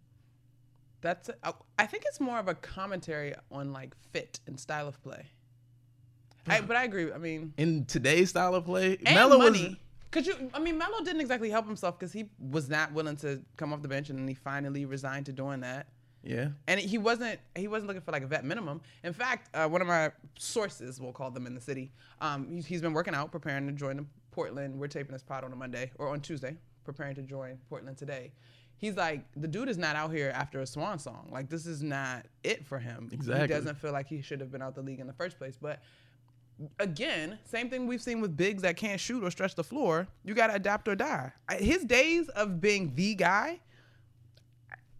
That's. 1.01 1.31
I- 1.43 1.53
I 1.79 1.87
think 1.87 2.05
it's 2.07 2.21
more 2.21 2.39
of 2.39 2.49
a 2.49 2.55
commentary 2.55 3.35
on 3.51 3.73
like 3.73 3.95
fit 4.13 4.41
and 4.47 4.59
style 4.61 4.87
of 4.89 5.03
play. 5.03 5.27
I, 6.47 6.61
but 6.61 6.77
I 6.77 6.85
agree. 6.85 7.13
I 7.13 7.19
mean, 7.19 7.53
In 7.59 7.85
today's 7.85 8.31
style 8.31 8.55
of 8.55 8.65
play, 8.65 8.99
and 9.07 9.15
Melo 9.15 9.39
was 9.39 9.53
money. 9.53 9.81
Cause 10.11 10.27
you, 10.27 10.51
I 10.53 10.59
mean, 10.59 10.77
Melo 10.77 10.99
didn't 11.05 11.21
exactly 11.21 11.51
help 11.51 11.67
himself 11.67 11.97
because 11.99 12.13
he 12.13 12.25
was 12.39 12.69
not 12.69 12.93
willing 12.93 13.17
to 13.19 13.41
come 13.57 13.73
off 13.73 13.81
the 13.83 13.89
bench, 13.89 14.11
and 14.11 14.19
then 14.19 14.27
he 14.27 14.35
finally 14.35 14.85
resigned 14.85 15.27
to 15.27 15.33
doing 15.33 15.61
that. 15.61 15.87
yeah. 16.25 16.49
And 16.67 16.81
he 16.81 16.99
wasn't 16.99 17.39
he 17.55 17.69
wasn't 17.69 17.87
looking 17.89 18.03
for 18.03 18.11
like 18.11 18.25
a 18.25 18.27
vet 18.27 18.45
minimum. 18.45 18.81
In 19.05 19.13
fact, 19.13 19.55
uh, 19.55 19.69
one 19.69 19.81
of 19.81 19.87
my 19.87 20.11
sources, 20.39 21.01
we'll 21.01 21.13
call 21.13 21.31
them 21.31 21.47
in 21.47 21.55
the 21.55 21.61
city, 21.61 21.93
um, 22.21 22.49
he's, 22.51 22.67
he's 22.67 22.81
been 22.83 22.93
working 22.93 23.15
out, 23.15 23.31
preparing 23.31 23.67
to 23.69 23.73
join 23.73 23.97
the 23.99 24.07
Portland. 24.33 24.79
We're 24.81 24.89
taping 24.89 25.13
this 25.13 25.23
pod 25.23 25.45
on 25.45 25.53
a 25.53 25.57
Monday 25.57 25.93
or 25.99 26.09
on 26.09 26.21
Tuesday, 26.21 26.57
preparing 26.85 27.15
to 27.17 27.23
join 27.23 27.59
Portland 27.69 27.97
today. 27.97 28.33
He's 28.77 28.97
like, 28.97 29.25
the 29.37 29.47
dude 29.47 29.69
is 29.69 29.77
not 29.77 29.95
out 29.95 30.11
here 30.11 30.33
after 30.35 30.61
a 30.61 30.67
swan 30.67 30.99
song. 30.99 31.29
Like 31.31 31.51
this 31.51 31.67
is 31.67 31.83
not 31.83 32.25
it 32.43 32.65
for 32.65 32.79
him. 32.79 33.11
Exactly. 33.13 33.43
He 33.43 33.47
doesn't 33.49 33.79
feel 33.79 33.93
like 33.93 34.07
he 34.07 34.23
should 34.23 34.41
have 34.41 34.51
been 34.51 34.63
out 34.63 34.75
the 34.75 34.83
league 34.83 35.01
in 35.01 35.07
the 35.07 35.13
first 35.13 35.39
place. 35.39 35.59
But 35.61 35.83
again, 36.79 37.39
same 37.45 37.69
thing 37.69 37.87
we've 37.87 38.01
seen 38.01 38.21
with 38.23 38.37
bigs 38.37 38.63
that 38.63 38.77
can't 38.77 38.99
shoot 38.99 39.23
or 39.23 39.31
stretch 39.31 39.55
the 39.55 39.65
floor. 39.65 40.09
You 40.25 40.35
got 40.35 40.47
to 40.47 40.55
adapt 40.55 40.89
or 40.89 40.95
die. 40.95 41.31
His 41.59 41.85
days 41.85 42.29
of 42.31 42.61
being 42.61 42.95
the 42.95 43.15
guy, 43.15 43.61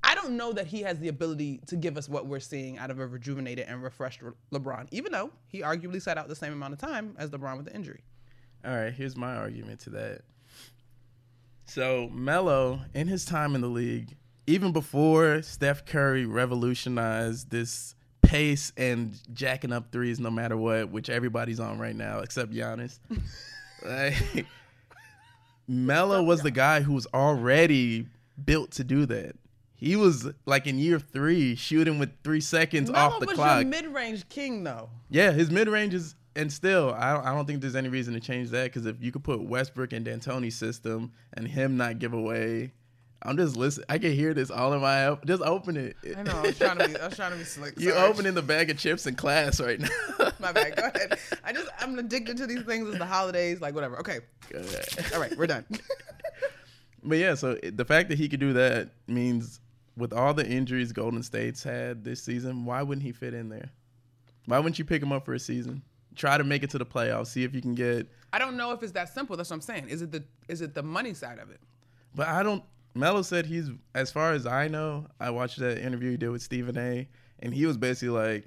I 0.03 0.15
don't 0.15 0.37
know 0.37 0.53
that 0.53 0.67
he 0.67 0.83
has 0.83 0.99
the 0.99 1.09
ability 1.09 1.61
to 1.67 1.77
give 1.77 1.97
us 1.97 2.09
what 2.09 2.27
we're 2.27 2.41
seeing 2.41 2.79
out 2.79 2.91
of 2.91 2.99
a 2.99 3.07
rejuvenated 3.07 3.67
and 3.67 3.83
refreshed 3.83 4.21
LeBron, 4.53 4.89
even 4.91 5.13
though 5.13 5.31
he 5.47 5.61
arguably 5.61 6.03
sat 6.03 6.19
out 6.19 6.29
the 6.29 6.35
same 6.35 6.53
amount 6.53 6.75
of 6.75 6.79
time 6.79 7.15
as 7.19 7.31
LeBron 7.31 7.57
with 7.57 7.67
the 7.67 7.75
injury. 7.75 8.03
All 8.65 8.75
right, 8.75 8.93
here's 8.93 9.17
my 9.17 9.37
argument 9.37 9.81
to 9.81 9.91
that. 9.91 10.23
So 11.71 12.11
Melo, 12.13 12.81
in 12.95 13.07
his 13.07 13.25
time 13.25 13.55
in 13.55 13.61
the 13.61 13.69
league, 13.69 14.17
even 14.49 14.73
before 14.73 15.41
Steph 15.43 15.87
Curry 15.87 16.27
revolutionized 16.27 17.49
this 17.51 17.95
pace 18.23 18.73
and 18.77 19.17
jacking 19.33 19.73
up 19.73 19.93
threes 19.93 20.19
no 20.19 20.33
matter 20.33 20.57
what, 20.57 20.91
which 20.91 21.09
everybody's 21.09 21.61
on 21.61 21.79
right 21.79 21.95
now 21.95 22.19
except 22.21 22.51
Giannis. 22.53 22.99
like, 23.87 24.47
Melo 25.69 26.25
was 26.25 26.43
the 26.43 26.51
guy 26.51 26.81
who 26.81 26.93
was 26.93 27.07
already 27.15 28.09
built 28.45 28.73
to 28.73 28.83
do 28.83 29.07
that. 29.07 29.37
He 29.77 29.95
was 29.95 30.29
like 30.47 30.67
in 30.67 30.77
year 30.77 30.99
three 30.99 31.55
shooting 31.55 32.01
with 32.01 32.11
three 32.25 32.41
seconds 32.41 32.91
Melo 32.91 33.15
off 33.15 33.21
the 33.21 33.27
was 33.27 33.37
clock. 33.37 33.65
mid-range 33.65 34.29
king, 34.29 34.65
though. 34.65 34.91
Yeah, 35.09 35.31
his 35.31 35.53
mid 35.53 35.69
range 35.69 35.95
is, 35.95 36.17
and 36.37 36.53
still, 36.53 36.95
I 36.97 37.15
don't, 37.15 37.27
I 37.27 37.35
don't 37.35 37.47
think 37.47 37.61
there's 37.61 37.77
any 37.77 37.89
reason 37.89 38.15
to 38.15 38.21
change 38.21 38.51
that 38.51 38.65
because 38.65 38.87
if 38.87 38.97
you 39.01 39.13
could 39.13 39.25
put 39.25 39.43
Westbrook 39.43 39.93
in 39.93 40.05
D'Antoni's 40.05 40.57
system 40.57 41.13
and 41.35 41.47
him 41.47 41.77
not 41.77 41.99
give 41.99 42.13
away, 42.13 42.73
I'm 43.23 43.37
just 43.37 43.57
listening. 43.57 43.87
I 43.89 43.99
can 43.99 44.13
hear 44.13 44.33
this 44.33 44.51
all 44.51 44.73
in 44.73 44.81
my 44.81 45.17
just 45.27 45.43
open 45.43 45.77
it. 45.77 45.97
I 46.17 46.23
know. 46.23 46.33
I 46.33 46.43
was 46.43 46.59
trying 46.59 46.79
to 46.79 46.89
be. 46.89 46.97
I 46.97 47.07
was 47.07 47.17
trying 47.17 47.33
to 47.33 47.37
be 47.39 47.45
slick. 47.45 47.75
You're 47.77 47.99
opening 47.99 48.33
the 48.35 48.43
bag 48.43 48.71
of 48.71 48.79
chips 48.79 49.07
in 49.07 49.15
class 49.15 49.61
right 49.61 49.79
now. 49.79 49.89
My 50.41 50.53
bad. 50.53 50.75
Go 50.75 50.85
ahead. 50.85 51.19
I 51.45 51.53
just 51.53 51.69
I'm 51.79 51.99
addicted 51.99 52.39
to 52.39 52.47
these 52.47 52.63
things. 52.63 52.89
It's 52.89 52.99
the 52.99 53.05
holidays, 53.05 53.61
like 53.61 53.75
whatever. 53.75 53.99
Okay. 54.01 54.21
All 55.13 55.21
right, 55.21 55.37
we're 55.37 55.47
done. 55.47 55.67
But 57.03 57.17
yeah, 57.19 57.35
so 57.35 57.55
the 57.55 57.85
fact 57.87 58.11
that 58.11 58.19
he 58.19 58.29
could 58.29 58.41
do 58.41 58.53
that 58.53 58.91
means 59.07 59.61
with 59.97 60.13
all 60.13 60.35
the 60.35 60.47
injuries 60.47 60.93
Golden 60.93 61.23
State's 61.23 61.63
had 61.63 62.05
this 62.05 62.23
season, 62.23 62.67
why 62.67 62.83
wouldn't 62.83 63.03
he 63.03 63.13
fit 63.13 63.33
in 63.33 63.49
there? 63.49 63.71
Why 64.47 64.59
wouldn't 64.59 64.79
you 64.79 64.85
pick 64.85 65.03
him 65.03 65.13
up 65.13 65.25
for 65.25 65.35
a 65.35 65.39
season? 65.39 65.83
Try 66.17 66.39
to 66.39 66.45
make 66.45 66.63
it 66.63 66.71
to 66.71 66.79
the 66.79 66.87
playoffs, 66.87 67.29
see 67.29 67.45
if 67.45 67.55
you 67.55 67.63
can 67.63 67.75
get 67.75 68.09
I 68.33 68.39
don't 68.39 68.57
know 68.57 68.73
if 68.73 68.83
it's 68.83 68.93
that 68.93 69.13
simple. 69.13 69.37
That's 69.37 69.51
what 69.51 69.57
I'm 69.57 69.61
saying. 69.61 69.89
Is 69.89 70.03
it 70.03 70.13
the 70.13 70.25
is 70.49 70.61
it 70.61 70.75
the 70.75 70.83
money 70.83 71.15
side 71.15 71.39
of 71.39 71.51
it? 71.51 71.61
But 72.15 72.29
I 72.29 72.43
don't. 72.43 72.63
Melo 72.95 73.23
said 73.23 73.47
he's, 73.47 73.71
as 73.95 74.11
far 74.11 74.33
as 74.33 74.47
I 74.47 74.67
know, 74.67 75.07
I 75.21 75.31
watched 75.31 75.59
that 75.61 75.79
interview 75.79 76.11
he 76.11 76.17
did 76.17 76.31
with 76.31 76.43
Stephen 76.43 76.77
A. 76.77 77.09
And 77.39 77.55
he 77.55 77.65
was 77.67 77.77
basically 77.77 78.11
like, 78.11 78.47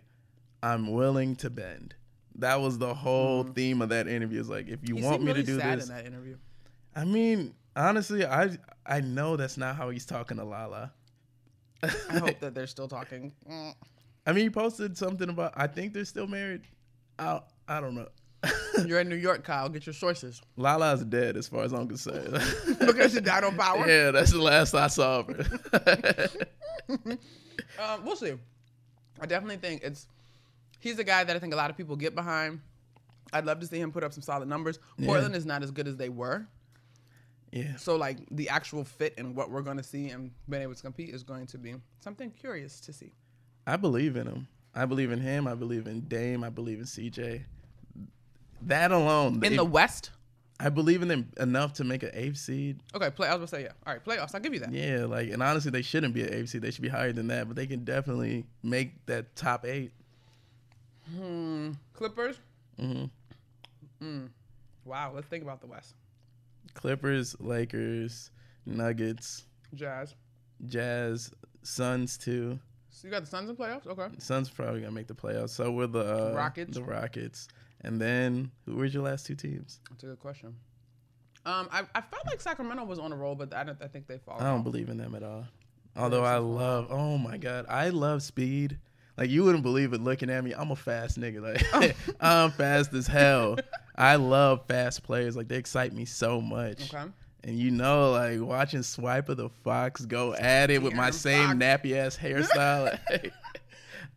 "I'm 0.62 0.92
willing 0.92 1.36
to 1.38 1.50
bend." 1.50 1.96
That 2.36 2.62
was 2.62 2.78
the 2.78 2.94
whole 2.94 3.44
theme 3.44 3.82
of 3.82 3.90
that 3.90 4.08
interview. 4.08 4.40
Is 4.40 4.50
like, 4.50 4.68
if 4.68 4.88
you. 4.88 4.96
He 4.96 5.04
want 5.04 5.22
me 5.22 5.32
really 5.32 5.42
to 5.42 5.54
do 5.54 5.60
sad 5.60 5.80
this, 5.80 5.90
in 5.90 5.96
that 5.96 6.06
interview. 6.06 6.38
I 6.96 7.06
mean, 7.06 7.54
honestly, 7.76 8.26
I 8.26 8.58
I 8.86 9.02
know 9.02 9.36
that's 9.36 9.58
not 9.58 9.76
how 9.76 9.90
he's 9.90 10.06
talking 10.06 10.38
to 10.38 10.44
Lala. 10.44 10.94
I 11.82 12.20
hope 12.20 12.40
that 12.40 12.54
they're 12.54 12.68
still 12.68 12.88
talking. 12.88 13.34
Mm. 13.50 13.74
I 14.26 14.32
mean, 14.32 14.44
he 14.46 14.50
posted 14.50 14.98
something 14.98 15.30
about. 15.30 15.54
I 15.56 15.68
think 15.68 15.94
they're 15.94 16.06
still 16.06 16.28
married. 16.28 16.62
I 17.18 17.42
I 17.68 17.80
don't 17.82 17.96
know. 17.96 18.08
You're 18.86 19.00
in 19.00 19.08
New 19.08 19.16
York, 19.16 19.44
Kyle. 19.46 19.70
Get 19.70 19.86
your 19.86 19.94
sources. 19.94 20.42
Lala's 20.58 21.04
dead, 21.06 21.38
as 21.38 21.48
far 21.48 21.64
as 21.64 21.72
I'm 21.72 21.88
concerned. 21.88 22.34
because 22.80 23.14
she 23.14 23.22
died 23.22 23.44
on 23.46 23.56
power. 23.56 23.88
yeah, 23.88 24.12
that's 24.12 24.32
the 24.32 24.42
last 24.42 24.74
I 24.74 24.88
saw 24.88 25.20
of 25.20 25.28
her. 25.28 26.30
Um, 27.80 28.04
we'll 28.04 28.16
see. 28.16 28.34
I 29.22 29.26
definitely 29.26 29.58
think 29.58 29.84
it's 29.84 30.08
he's 30.80 31.00
a 31.00 31.04
guy 31.04 31.24
that 31.24 31.36
I 31.36 31.40
think 31.40 31.54
a 31.54 31.56
lot 31.56 31.70
of 31.70 31.78
people 31.78 31.96
get 31.96 32.14
behind. 32.16 32.60
I'd 33.32 33.46
love 33.46 33.60
to 33.62 33.68
see 33.68 33.80
him 33.80 33.92
put 33.92 34.04
up 34.04 34.12
some 34.14 34.22
solid 34.22 34.48
numbers. 34.48 34.80
Portland 35.04 35.36
is 35.36 35.46
not 35.46 35.64
as 35.64 35.72
good 35.72 35.88
as 35.88 35.96
they 35.96 36.10
were. 36.10 36.46
yeah. 37.52 37.76
So 37.78 37.96
like 37.96 38.18
the 38.32 38.50
actual 38.50 38.84
fit 38.84 39.14
and 39.18 39.36
what 39.36 39.50
we're 39.50 39.62
going 39.62 39.78
to 39.78 39.84
see 39.84 40.10
and 40.10 40.32
being 40.50 40.62
able 40.64 40.76
to 40.76 40.82
compete 40.82 41.10
is 41.10 41.24
going 41.24 41.48
to 41.48 41.58
be 41.58 41.76
something 42.00 42.32
curious 42.32 42.80
to 42.82 42.94
see. 42.94 43.14
I 43.66 43.76
believe 43.78 44.18
in 44.18 44.28
him. 44.28 44.48
I 44.76 44.86
believe 44.86 45.12
in 45.12 45.20
him. 45.20 45.48
I 45.48 45.54
believe 45.56 45.88
in 45.88 46.02
Dame. 46.02 46.44
I 46.44 46.50
believe 46.50 46.80
in 46.80 46.86
CJ. 46.86 47.44
That 48.64 48.92
alone, 48.92 49.44
In 49.44 49.56
the 49.58 49.66
West, 49.66 50.12
I 50.60 50.70
believe 50.70 51.02
in 51.02 51.10
them 51.10 51.30
enough 51.38 51.74
to 51.74 51.84
make 51.84 52.02
an 52.04 52.12
eighth 52.14 52.38
seed. 52.38 52.80
okay, 52.96 53.10
play. 53.10 53.28
I 53.28 53.36
was 53.36 53.52
gonna 53.52 53.62
say 53.62 53.64
yeah. 53.68 53.74
All 53.86 53.94
right, 53.94 54.04
playoffs. 54.04 54.34
I'll 54.34 54.40
give 54.42 54.54
you 54.54 54.60
that. 54.62 54.72
Yeah, 54.72 55.06
like, 55.06 55.30
and 55.32 55.44
honestly, 55.44 55.70
they 55.72 55.82
shouldn't 55.82 56.14
be 56.14 56.24
an 56.24 56.34
eighth 56.34 56.50
seed. 56.50 56.62
They 56.62 56.72
should 56.72 56.82
be 56.82 56.88
higher 56.90 57.12
than 57.12 57.28
that, 57.28 57.48
but 57.48 57.56
they 57.58 57.68
can 57.68 57.84
definitely 57.84 58.46
make 58.64 59.06
that 59.08 59.36
top 59.36 59.66
eight. 59.66 59.92
Clippers. 61.94 62.38
hmm 62.80 63.06
Mm. 64.02 64.30
Wow. 64.86 65.12
Let's 65.16 65.28
think 65.28 65.44
about 65.44 65.62
the 65.62 65.68
West. 65.68 65.94
Clippers, 66.74 67.36
Lakers, 67.40 68.32
Nuggets, 68.66 69.46
Jazz. 69.76 70.16
Jazz, 70.68 71.32
Suns 71.62 72.18
too. 72.18 72.60
So 72.94 73.08
you 73.08 73.12
got 73.12 73.22
the 73.22 73.28
Suns 73.28 73.50
in 73.50 73.56
playoffs. 73.56 73.88
Okay. 73.88 74.08
Suns 74.20 74.50
probably 74.50 74.82
gonna 74.82 74.92
make 74.92 75.08
the 75.08 75.16
playoffs. 75.16 75.50
So 75.50 75.72
we're 75.72 75.88
the 75.88 76.32
uh, 76.32 76.36
Rockets. 76.36 76.76
The 76.76 76.84
Rockets, 76.84 77.48
and 77.82 78.00
then 78.00 78.52
who? 78.66 78.76
Where's 78.76 78.94
your 78.94 79.04
last 79.04 79.26
two 79.26 79.36
teams? 79.36 79.80
That's 79.90 80.04
a 80.04 80.08
good 80.08 80.20
question. 80.20 80.56
Um, 81.46 81.68
I, 81.72 81.82
I 81.96 82.02
felt 82.02 82.26
like 82.28 82.40
Sacramento 82.40 82.86
was 82.86 83.00
on 83.00 83.12
a 83.12 83.16
roll, 83.16 83.34
but 83.34 83.54
I 83.54 83.64
don't. 83.64 83.82
I 83.82 83.88
think 83.88 84.08
they 84.08 84.20
fall. 84.20 84.40
I 84.40 84.44
don't 84.44 84.64
believe 84.64 84.90
in 84.90 84.98
them 84.98 85.16
at 85.16 85.24
all. 85.24 85.46
Although 85.96 86.24
I 86.24 86.38
love, 86.38 86.88
oh 86.90 87.18
my 87.18 87.38
god, 87.38 87.66
I 87.68 87.90
love 87.90 88.22
speed. 88.22 88.78
Like 89.18 89.30
you 89.32 89.44
wouldn't 89.44 89.64
believe 89.64 89.94
it 89.94 90.02
looking 90.02 90.30
at 90.30 90.44
me. 90.44 90.54
I'm 90.54 90.72
a 90.72 90.76
fast 90.76 91.20
nigga. 91.20 91.42
Like 91.74 91.96
I'm 92.22 92.52
fast 92.52 92.94
as 92.94 93.08
hell. 93.08 93.58
I 93.96 94.16
love 94.16 94.68
fast 94.68 95.04
players. 95.04 95.36
Like 95.36 95.48
they 95.48 95.58
excite 95.58 95.94
me 95.94 96.06
so 96.06 96.42
much. 96.42 96.94
Okay. 96.94 97.10
And 97.46 97.58
you 97.60 97.72
know, 97.72 98.12
like 98.12 98.40
watching 98.40 98.84
Swipe 98.84 99.28
of 99.30 99.38
the 99.38 99.50
Fox 99.64 100.06
go 100.06 100.34
at 100.34 100.72
it 100.72 100.82
with 100.82 100.94
my 100.94 101.10
same 101.12 101.60
nappy 101.60 101.94
ass 101.96 102.18
hairstyle. 102.18 102.98
like, 103.10 103.34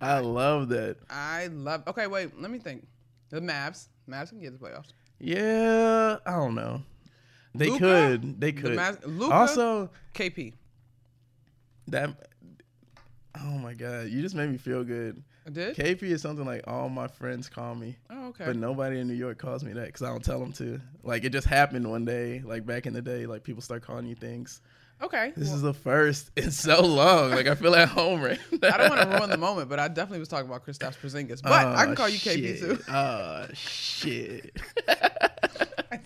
I 0.00 0.20
love 0.20 0.68
that. 0.68 0.96
I 1.10 1.48
love. 1.48 1.82
Okay, 1.88 2.06
wait. 2.06 2.40
Let 2.40 2.50
me 2.50 2.58
think. 2.58 2.86
The 3.30 3.40
Mavs. 3.40 3.88
Mavs 4.08 4.28
can 4.28 4.40
get 4.40 4.52
the 4.58 4.64
playoffs. 4.64 4.92
Yeah, 5.18 6.18
I 6.24 6.30
don't 6.36 6.54
know. 6.54 6.82
They 7.54 7.70
Luka? 7.70 7.78
could. 7.80 8.40
They 8.40 8.52
The 8.52 8.62
could. 8.62 8.78
Mavs. 8.78 8.98
Luka. 9.04 9.34
also, 9.34 9.90
KP. 10.14 10.52
that. 11.88 12.10
Oh 13.38 13.58
my 13.58 13.74
god, 13.74 14.08
you 14.08 14.22
just 14.22 14.34
made 14.34 14.50
me 14.50 14.56
feel 14.56 14.84
good. 14.84 15.22
I 15.46 15.50
did. 15.50 15.76
KP 15.76 16.02
is 16.02 16.22
something 16.22 16.44
like 16.44 16.62
all 16.66 16.88
my 16.88 17.06
friends 17.06 17.48
call 17.48 17.74
me. 17.76 17.96
oh, 18.10 18.28
okay. 18.28 18.46
But 18.46 18.56
nobody 18.56 18.98
in 18.98 19.06
New 19.06 19.14
York 19.14 19.38
calls 19.38 19.62
me 19.62 19.72
that 19.74 19.86
because 19.86 20.02
I 20.02 20.08
don't 20.08 20.24
tell 20.24 20.40
them 20.40 20.52
to. 20.54 20.80
Like 21.04 21.22
it 21.24 21.30
just 21.30 21.46
happened 21.46 21.88
one 21.88 22.04
day, 22.04 22.42
like 22.44 22.66
back 22.66 22.86
in 22.86 22.92
the 22.92 23.02
day, 23.02 23.26
like 23.26 23.44
people 23.44 23.62
start 23.62 23.82
calling 23.82 24.06
you 24.06 24.16
things. 24.16 24.60
okay. 25.00 25.32
This 25.36 25.46
well, 25.48 25.56
is 25.56 25.62
the 25.62 25.74
first 25.74 26.30
in 26.36 26.50
so 26.50 26.80
long. 26.84 27.30
Like 27.30 27.46
I 27.46 27.54
feel 27.54 27.74
at 27.76 27.88
home 27.88 28.22
right 28.22 28.40
now. 28.60 28.70
I 28.74 28.76
don't 28.76 28.90
want 28.90 29.02
to 29.02 29.16
ruin 29.16 29.30
the 29.30 29.36
moment, 29.38 29.68
but 29.68 29.78
I 29.78 29.86
definitely 29.88 30.18
was 30.18 30.28
talking 30.28 30.48
about 30.48 30.66
Kristaps 30.66 30.96
Porzingis. 30.98 31.42
But 31.42 31.52
I 31.52 31.84
can 31.84 31.92
Oh, 31.92 31.94
call 31.96 32.08
you 32.08 32.18
KP 32.18 32.58
too. 32.58 32.78
Oh 32.92 33.46
shit! 33.54 34.56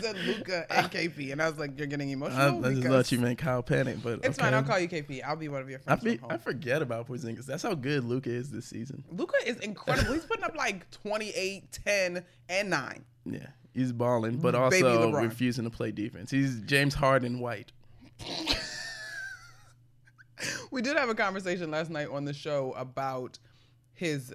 I 0.01 0.13
said 0.13 0.17
Luka 0.27 0.67
and 0.73 0.91
KP, 0.91 1.33
and 1.33 1.43
I 1.43 1.49
was 1.49 1.59
like, 1.59 1.77
"You're 1.79 1.87
getting 1.87 2.09
I, 2.11 2.13
emotional." 2.13 2.65
I 2.65 2.69
just 2.71 2.83
because- 2.83 2.85
thought 3.09 3.13
you 3.13 3.19
meant 3.21 3.39
Kyle 3.39 3.63
Pennant, 3.63 4.03
but 4.03 4.15
It's 4.25 4.39
okay. 4.39 4.47
fine. 4.47 4.55
I'll 4.55 4.63
call 4.63 4.79
you 4.79 4.89
KP. 4.89 5.23
I'll 5.23 5.37
be 5.37 5.49
one 5.49 5.63
of 5.63 5.69
your 5.71 5.81
I, 5.87 5.97
friends. 5.97 6.03
fe- 6.03 6.17
from 6.17 6.31
I 6.33 6.37
forget 6.39 6.83
about 6.83 7.09
Porzingis. 7.09 7.47
That's 7.47 7.63
how 7.63 7.75
good 7.75 8.05
Luka 8.05 8.31
is 8.31 8.51
this 8.51 8.67
season. 8.67 9.05
Luka 9.11 9.37
is 9.47 9.57
incredible. 9.59 10.15
He's 10.15 10.25
putting 10.25 10.45
up 10.45 10.57
like 10.57 10.91
28, 10.91 11.79
10, 11.85 12.25
and 12.49 12.71
9. 12.71 13.05
Yeah, 13.27 13.47
he's 13.75 13.93
balling, 13.93 14.39
but 14.39 14.55
also 14.55 15.13
refusing 15.13 15.65
to 15.65 15.71
play 15.71 15.91
defense. 15.93 16.31
He's 16.31 16.61
James 16.63 16.95
Harden 16.95 17.41
white. 17.41 17.73
We 20.71 20.81
did 20.81 20.97
have 20.97 21.09
a 21.11 21.15
conversation 21.15 21.71
last 21.71 21.91
night 21.91 22.09
on 22.09 22.25
the 22.25 22.33
show 22.33 22.73
about 22.73 23.39
his 23.93 24.35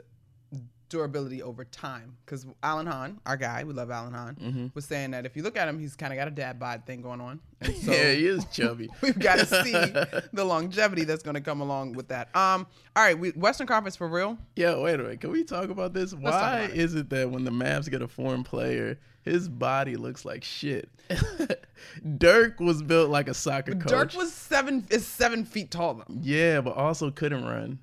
durability 0.95 1.43
over 1.43 1.65
time. 1.65 2.15
Because 2.25 2.45
Alan 2.63 2.87
Hahn, 2.87 3.19
our 3.25 3.35
guy, 3.37 3.63
we 3.63 3.73
love 3.73 3.91
Alan 3.91 4.13
Hahn, 4.13 4.35
Mm-hmm. 4.41 4.67
was 4.73 4.85
saying 4.85 5.11
that 5.11 5.25
if 5.25 5.35
you 5.35 5.43
look 5.43 5.57
at 5.57 5.67
him, 5.67 5.77
he's 5.79 5.95
kind 5.95 6.13
of 6.13 6.17
got 6.17 6.27
a 6.27 6.31
dad 6.31 6.59
bod 6.59 6.85
thing 6.85 7.01
going 7.01 7.19
on. 7.21 7.39
And 7.61 7.75
so 7.83 7.91
yeah, 7.91 8.11
he 8.13 8.25
is 8.25 8.45
chubby. 8.51 8.89
we've 9.01 9.17
got 9.19 9.39
to 9.39 9.45
see 9.63 9.71
the 10.33 10.45
longevity 10.45 11.03
that's 11.03 11.23
going 11.23 11.35
to 11.35 11.41
come 11.41 11.61
along 11.61 11.93
with 11.93 12.07
that. 12.09 12.33
Um, 12.35 12.65
all 12.95 13.03
right, 13.03 13.17
we, 13.17 13.29
Western 13.31 13.67
Conference 13.67 13.95
for 13.95 14.07
real. 14.07 14.37
Yeah, 14.55 14.77
wait 14.77 14.95
a 14.95 15.03
minute. 15.03 15.21
Can 15.21 15.31
we 15.31 15.43
talk 15.43 15.69
about 15.69 15.93
this? 15.93 16.11
talk 16.11 16.21
Why 16.21 16.59
about 16.61 16.75
is 16.77 16.95
it 16.95 17.09
that 17.09 17.29
when 17.29 17.43
the 17.43 17.51
Mavs 17.51 17.89
get 17.89 18.01
a 18.01 18.07
foreign 18.07 18.43
player, 18.43 18.97
his 19.23 19.49
body 19.49 19.95
looks 19.97 20.23
like 20.25 20.43
shit? 20.43 20.89
Dirk 22.17 22.59
was 22.59 22.81
built 22.81 23.09
like 23.09 23.27
a 23.27 23.33
soccer 23.33 23.73
coach. 23.75 23.89
Dirk 23.91 24.13
was 24.15 24.31
seven 24.33 24.85
is 24.89 25.05
seven 25.05 25.45
feet 25.45 25.71
tall 25.71 25.95
though. 25.95 26.05
yeah, 26.21 26.61
but 26.61 26.75
also 26.75 27.11
couldn't 27.11 27.43
run. 27.45 27.79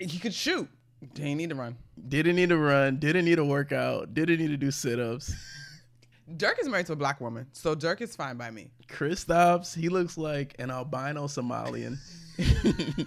He 0.00 0.18
could 0.18 0.34
shoot. 0.34 0.68
Didn't 1.12 1.36
need 1.36 1.50
to 1.50 1.56
run. 1.56 1.76
Didn't 2.08 2.36
need 2.36 2.48
to 2.48 2.56
run. 2.56 2.96
Didn't 2.98 3.24
need 3.24 3.36
to 3.36 3.44
work 3.44 3.72
out. 3.72 4.14
Didn't 4.14 4.38
need 4.38 4.48
to 4.48 4.56
do 4.56 4.70
sit 4.70 4.98
ups. 4.98 5.34
Dirk 6.36 6.58
is 6.58 6.68
married 6.68 6.86
to 6.86 6.94
a 6.94 6.96
black 6.96 7.20
woman, 7.20 7.46
so 7.52 7.74
Dirk 7.74 8.00
is 8.00 8.16
fine 8.16 8.38
by 8.38 8.50
me. 8.50 8.70
Kristaps, 8.88 9.76
he 9.76 9.90
looks 9.90 10.16
like 10.16 10.54
an 10.58 10.70
albino 10.70 11.26
Somalian. 11.26 11.98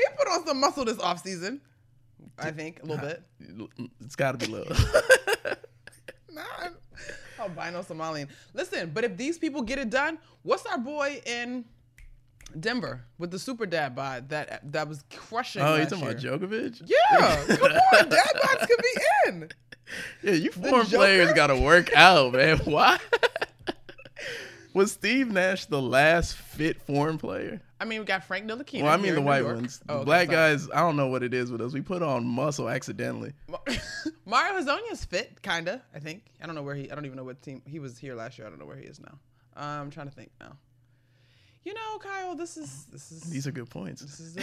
He 0.00 0.06
put 0.16 0.28
on 0.28 0.46
some 0.46 0.60
muscle 0.60 0.84
this 0.84 0.98
off 0.98 1.22
season. 1.22 1.60
I 2.38 2.50
think 2.50 2.82
a 2.82 2.86
little 2.86 3.06
bit. 3.06 3.22
it's 4.00 4.16
got 4.16 4.38
to 4.38 4.46
be 4.46 4.52
little. 4.52 4.76
Nah, 6.32 6.42
albino 7.38 7.82
Somalian. 7.82 8.28
Listen, 8.54 8.90
but 8.92 9.04
if 9.04 9.16
these 9.16 9.38
people 9.38 9.62
get 9.62 9.78
it 9.78 9.90
done, 9.90 10.18
what's 10.42 10.66
our 10.66 10.78
boy 10.78 11.20
in 11.26 11.64
Denver 12.58 13.04
with 13.18 13.30
the 13.30 13.38
super 13.38 13.66
dad 13.66 13.94
bod 13.94 14.28
that 14.30 14.72
that 14.72 14.88
was 14.88 15.04
crushing? 15.10 15.62
oh, 15.62 15.76
you 15.76 15.84
talking 15.86 16.02
about? 16.04 16.16
Djokovic? 16.16 16.82
Yeah, 16.86 17.44
come 17.56 17.62
on, 17.72 18.08
dad 18.08 18.32
bods 18.42 18.66
could 18.66 18.82
be 18.82 19.00
in. 19.28 19.48
Yeah, 20.22 20.34
you 20.34 20.52
foreign 20.52 20.86
players 20.86 21.32
got 21.32 21.48
to 21.48 21.56
work 21.56 21.92
out, 21.96 22.32
man. 22.34 22.58
Why? 22.64 22.96
Was 24.72 24.92
Steve 24.92 25.32
Nash 25.32 25.64
the 25.66 25.82
last 25.82 26.36
fit 26.36 26.80
foreign 26.82 27.18
player? 27.18 27.60
I 27.80 27.84
mean, 27.84 27.98
we 27.98 28.04
got 28.04 28.22
Frank 28.22 28.46
Ntilikina. 28.48 28.84
Well, 28.84 28.92
I 28.92 28.98
mean 28.98 29.16
the 29.16 29.20
white 29.20 29.44
ones. 29.44 29.80
The 29.80 29.92
Oh, 29.92 29.96
okay, 29.96 30.04
black 30.04 30.26
sorry. 30.26 30.36
guys, 30.36 30.68
I 30.72 30.78
don't 30.80 30.96
know 30.96 31.08
what 31.08 31.24
it 31.24 31.34
is 31.34 31.50
with 31.50 31.60
us. 31.60 31.72
We 31.72 31.80
put 31.80 32.02
on 32.02 32.24
muscle 32.24 32.68
accidentally. 32.68 33.32
Mario 34.26 34.60
Hezonja's 34.60 35.04
fit, 35.04 35.42
kinda. 35.42 35.82
I 35.92 35.98
think. 35.98 36.22
I 36.40 36.46
don't 36.46 36.54
know 36.54 36.62
where 36.62 36.76
he. 36.76 36.88
I 36.88 36.94
don't 36.94 37.04
even 37.06 37.16
know 37.16 37.24
what 37.24 37.42
team 37.42 37.60
he 37.66 37.80
was 37.80 37.98
here 37.98 38.14
last 38.14 38.38
year. 38.38 38.46
I 38.46 38.50
don't 38.50 38.60
know 38.60 38.66
where 38.66 38.76
he 38.76 38.84
is 38.84 39.00
now. 39.00 39.18
Uh, 39.56 39.80
I'm 39.80 39.90
trying 39.90 40.08
to 40.08 40.14
think 40.14 40.30
now. 40.38 40.52
You 41.62 41.74
know, 41.74 41.98
Kyle, 41.98 42.34
this 42.34 42.56
is 42.56 42.86
this 42.86 43.12
is 43.12 43.22
These 43.24 43.46
are 43.46 43.52
good 43.52 43.68
points. 43.68 44.00
this 44.00 44.18
is 44.18 44.34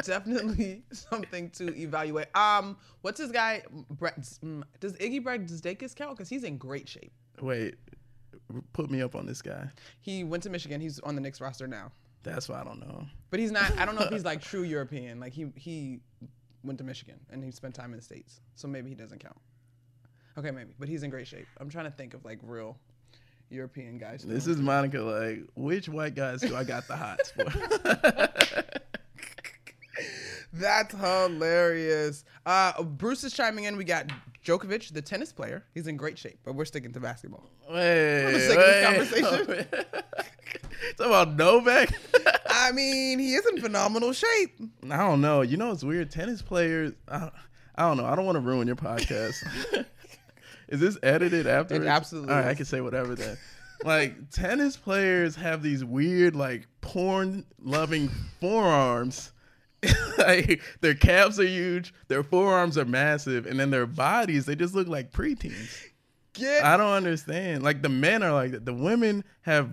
definitely 0.06 0.82
something 0.90 1.50
to 1.50 1.76
evaluate. 1.78 2.34
Um, 2.34 2.78
what's 3.02 3.20
his 3.20 3.30
guy? 3.30 3.62
Brett, 3.90 4.18
mm, 4.20 4.62
does 4.80 4.94
Iggy 4.94 5.22
Brazdeikis 5.22 5.94
count? 5.94 6.16
Because 6.16 6.30
he's 6.30 6.44
in 6.44 6.56
great 6.56 6.88
shape. 6.88 7.12
Wait, 7.42 7.74
put 8.72 8.90
me 8.90 9.02
up 9.02 9.14
on 9.14 9.26
this 9.26 9.42
guy. 9.42 9.68
He 10.00 10.24
went 10.24 10.42
to 10.44 10.50
Michigan. 10.50 10.80
He's 10.80 11.00
on 11.00 11.16
the 11.16 11.20
Knicks 11.20 11.40
roster 11.40 11.66
now. 11.66 11.92
That's 12.22 12.48
why 12.48 12.62
I 12.62 12.64
don't 12.64 12.80
know. 12.80 13.04
But 13.30 13.40
he's 13.40 13.52
not. 13.52 13.76
I 13.78 13.84
don't 13.84 13.94
know 13.94 14.02
if 14.02 14.10
he's 14.10 14.24
like 14.32 14.40
true 14.40 14.62
European. 14.62 15.20
Like 15.20 15.34
he 15.34 15.52
he 15.54 16.00
went 16.64 16.78
to 16.78 16.84
Michigan 16.84 17.20
and 17.30 17.44
he 17.44 17.50
spent 17.50 17.74
time 17.74 17.92
in 17.92 17.98
the 17.98 18.02
states, 18.02 18.40
so 18.54 18.66
maybe 18.66 18.88
he 18.88 18.94
doesn't 18.94 19.18
count. 19.18 19.36
Okay, 20.38 20.50
maybe. 20.50 20.72
But 20.78 20.88
he's 20.88 21.02
in 21.02 21.10
great 21.10 21.26
shape. 21.26 21.46
I'm 21.60 21.68
trying 21.68 21.84
to 21.84 21.90
think 21.90 22.14
of 22.14 22.24
like 22.24 22.38
real 22.42 22.78
European 23.50 23.98
guys. 23.98 24.22
This 24.22 24.46
is 24.46 24.58
Monica. 24.58 25.00
Like, 25.00 25.40
which 25.54 25.88
white 25.88 26.14
guys 26.14 26.40
do 26.40 26.56
I 26.56 26.64
got 26.64 26.86
the 26.88 26.96
hots 26.96 27.30
for? 27.30 27.44
That's 30.52 30.94
hilarious. 30.94 32.24
Uh, 32.44 32.82
Bruce 32.82 33.24
is 33.24 33.32
chiming 33.32 33.64
in. 33.64 33.76
We 33.76 33.84
got 33.84 34.10
Djokovic, 34.44 34.92
the 34.92 35.02
tennis 35.02 35.32
player. 35.32 35.64
He's 35.74 35.86
in 35.86 35.96
great 35.96 36.18
shape, 36.18 36.38
but 36.44 36.54
we're 36.54 36.64
sticking 36.64 36.92
to 36.92 37.00
basketball. 37.00 37.50
wait, 37.68 38.32
the 38.32 38.40
sake 38.40 38.58
of 38.58 38.64
this 38.64 39.20
conversation. 39.20 39.46
wait. 39.48 39.84
Talk 40.96 41.06
about 41.06 41.34
Novak. 41.36 41.90
I 42.48 42.72
mean, 42.72 43.18
he 43.18 43.34
is 43.34 43.44
in 43.46 43.60
phenomenal 43.60 44.12
shape. 44.12 44.60
I 44.90 44.96
don't 44.98 45.20
know. 45.20 45.42
You 45.42 45.56
know, 45.56 45.72
it's 45.72 45.84
weird. 45.84 46.10
Tennis 46.10 46.42
players. 46.42 46.92
I, 47.08 47.30
I 47.74 47.82
don't 47.82 47.96
know. 47.96 48.06
I 48.06 48.14
don't 48.14 48.24
want 48.24 48.36
to 48.36 48.40
ruin 48.40 48.66
your 48.66 48.76
podcast. 48.76 49.34
Is 50.68 50.80
this 50.80 50.98
edited 51.02 51.46
after? 51.46 51.86
Absolutely 51.86 52.32
All 52.32 52.40
right, 52.40 52.48
I 52.48 52.54
can 52.54 52.64
say 52.64 52.80
whatever 52.80 53.14
then. 53.14 53.36
Like 53.84 54.30
tennis 54.30 54.74
players 54.76 55.36
have 55.36 55.62
these 55.62 55.84
weird, 55.84 56.34
like 56.34 56.66
porn-loving 56.80 58.08
forearms. 58.40 59.32
like 60.18 60.62
their 60.80 60.94
calves 60.94 61.38
are 61.38 61.46
huge, 61.46 61.92
their 62.08 62.22
forearms 62.22 62.78
are 62.78 62.86
massive, 62.86 63.44
and 63.46 63.60
then 63.60 63.68
their 63.68 63.86
bodies 63.86 64.46
they 64.46 64.56
just 64.56 64.74
look 64.74 64.88
like 64.88 65.12
preteens. 65.12 65.78
Get 66.32 66.64
I 66.64 66.78
don't 66.78 66.92
understand. 66.92 67.62
Like 67.62 67.82
the 67.82 67.90
men 67.90 68.22
are 68.22 68.32
like 68.32 68.52
that. 68.52 68.64
The 68.64 68.74
women 68.74 69.24
have 69.42 69.70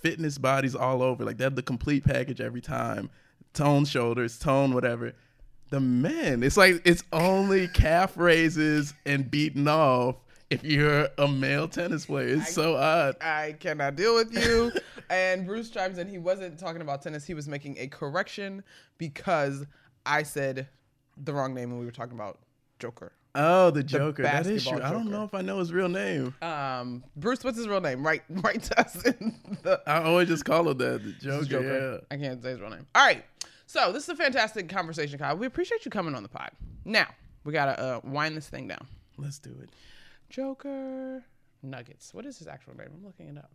fitness 0.00 0.38
bodies 0.38 0.74
all 0.74 1.02
over. 1.02 1.24
Like 1.24 1.38
they 1.38 1.44
have 1.44 1.56
the 1.56 1.62
complete 1.62 2.04
package 2.04 2.40
every 2.40 2.60
time. 2.60 3.10
Tone 3.54 3.84
shoulders, 3.84 4.38
tone 4.38 4.74
whatever. 4.74 5.14
The 5.70 5.80
men, 5.80 6.42
it's 6.42 6.56
like 6.56 6.80
it's 6.84 7.02
only 7.12 7.68
calf 7.68 8.16
raises 8.16 8.94
and 9.04 9.30
beating 9.30 9.68
off 9.68 10.16
if 10.50 10.64
you're 10.64 11.08
a 11.18 11.28
male 11.28 11.68
tennis 11.68 12.06
player. 12.06 12.36
It's 12.36 12.54
so 12.54 12.76
odd. 12.76 13.16
I 13.20 13.56
cannot 13.60 13.96
deal 13.96 14.14
with 14.14 14.32
you. 14.32 14.72
and 15.10 15.46
Bruce 15.46 15.70
chimes 15.70 15.98
in. 15.98 16.08
He 16.08 16.18
wasn't 16.18 16.58
talking 16.58 16.80
about 16.80 17.02
tennis. 17.02 17.26
He 17.26 17.34
was 17.34 17.48
making 17.48 17.76
a 17.78 17.86
correction 17.88 18.62
because 18.96 19.66
I 20.06 20.22
said 20.22 20.68
the 21.16 21.34
wrong 21.34 21.54
name 21.54 21.70
when 21.70 21.80
we 21.80 21.84
were 21.84 21.92
talking 21.92 22.14
about 22.14 22.38
Joker. 22.78 23.12
Oh, 23.34 23.70
the 23.70 23.82
Joker. 23.82 24.22
That 24.22 24.46
is 24.46 24.66
true. 24.66 24.80
I 24.82 24.90
don't 24.90 25.10
know 25.10 25.22
if 25.22 25.34
I 25.34 25.42
know 25.42 25.58
his 25.58 25.72
real 25.72 25.88
name. 25.88 26.34
Um, 26.40 27.04
Bruce, 27.14 27.44
what's 27.44 27.58
his 27.58 27.68
real 27.68 27.80
name? 27.80 28.04
Right, 28.04 28.22
right 28.30 28.62
to 28.62 28.80
us 28.80 29.04
in 29.04 29.58
the 29.62 29.80
I 29.86 30.02
always 30.02 30.28
just 30.28 30.44
call 30.44 30.68
him 30.68 30.78
that. 30.78 31.04
The 31.04 31.12
Joker. 31.12 31.44
Joker. 31.44 32.00
I 32.10 32.16
can't 32.16 32.42
say 32.42 32.50
his 32.50 32.60
real 32.60 32.70
name. 32.70 32.86
All 32.94 33.06
right. 33.06 33.24
So 33.66 33.92
this 33.92 34.04
is 34.04 34.08
a 34.08 34.16
fantastic 34.16 34.68
conversation, 34.70 35.18
Kyle. 35.18 35.36
We 35.36 35.46
appreciate 35.46 35.84
you 35.84 35.90
coming 35.90 36.14
on 36.14 36.22
the 36.22 36.28
pod. 36.28 36.52
Now 36.86 37.08
we 37.44 37.52
gotta 37.52 37.78
uh, 37.78 38.00
wind 38.02 38.34
this 38.34 38.48
thing 38.48 38.66
down. 38.66 38.86
Let's 39.18 39.38
do 39.38 39.54
it. 39.62 39.68
Joker 40.28 41.24
Nuggets. 41.62 42.12
What 42.14 42.26
is 42.26 42.38
his 42.38 42.46
actual 42.48 42.76
name? 42.76 42.88
I'm 42.94 43.04
looking 43.04 43.26
it 43.28 43.38
up. 43.38 43.50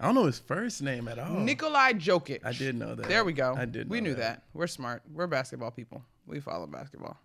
I 0.00 0.06
don't 0.06 0.14
know 0.14 0.24
his 0.24 0.38
first 0.38 0.82
name 0.82 1.06
at 1.06 1.18
all. 1.18 1.30
Nikolai 1.38 1.92
Jokic. 1.92 2.40
I 2.44 2.52
did 2.52 2.74
know 2.76 2.94
that. 2.94 3.06
There 3.08 3.24
we 3.24 3.32
go. 3.32 3.54
I 3.56 3.66
did. 3.66 3.88
We 3.88 4.00
knew 4.00 4.14
that. 4.14 4.42
We're 4.54 4.66
smart. 4.66 5.02
We're 5.12 5.26
basketball 5.28 5.70
people. 5.70 6.02
We 6.26 6.40
follow 6.40 6.66
basketball. 6.66 7.16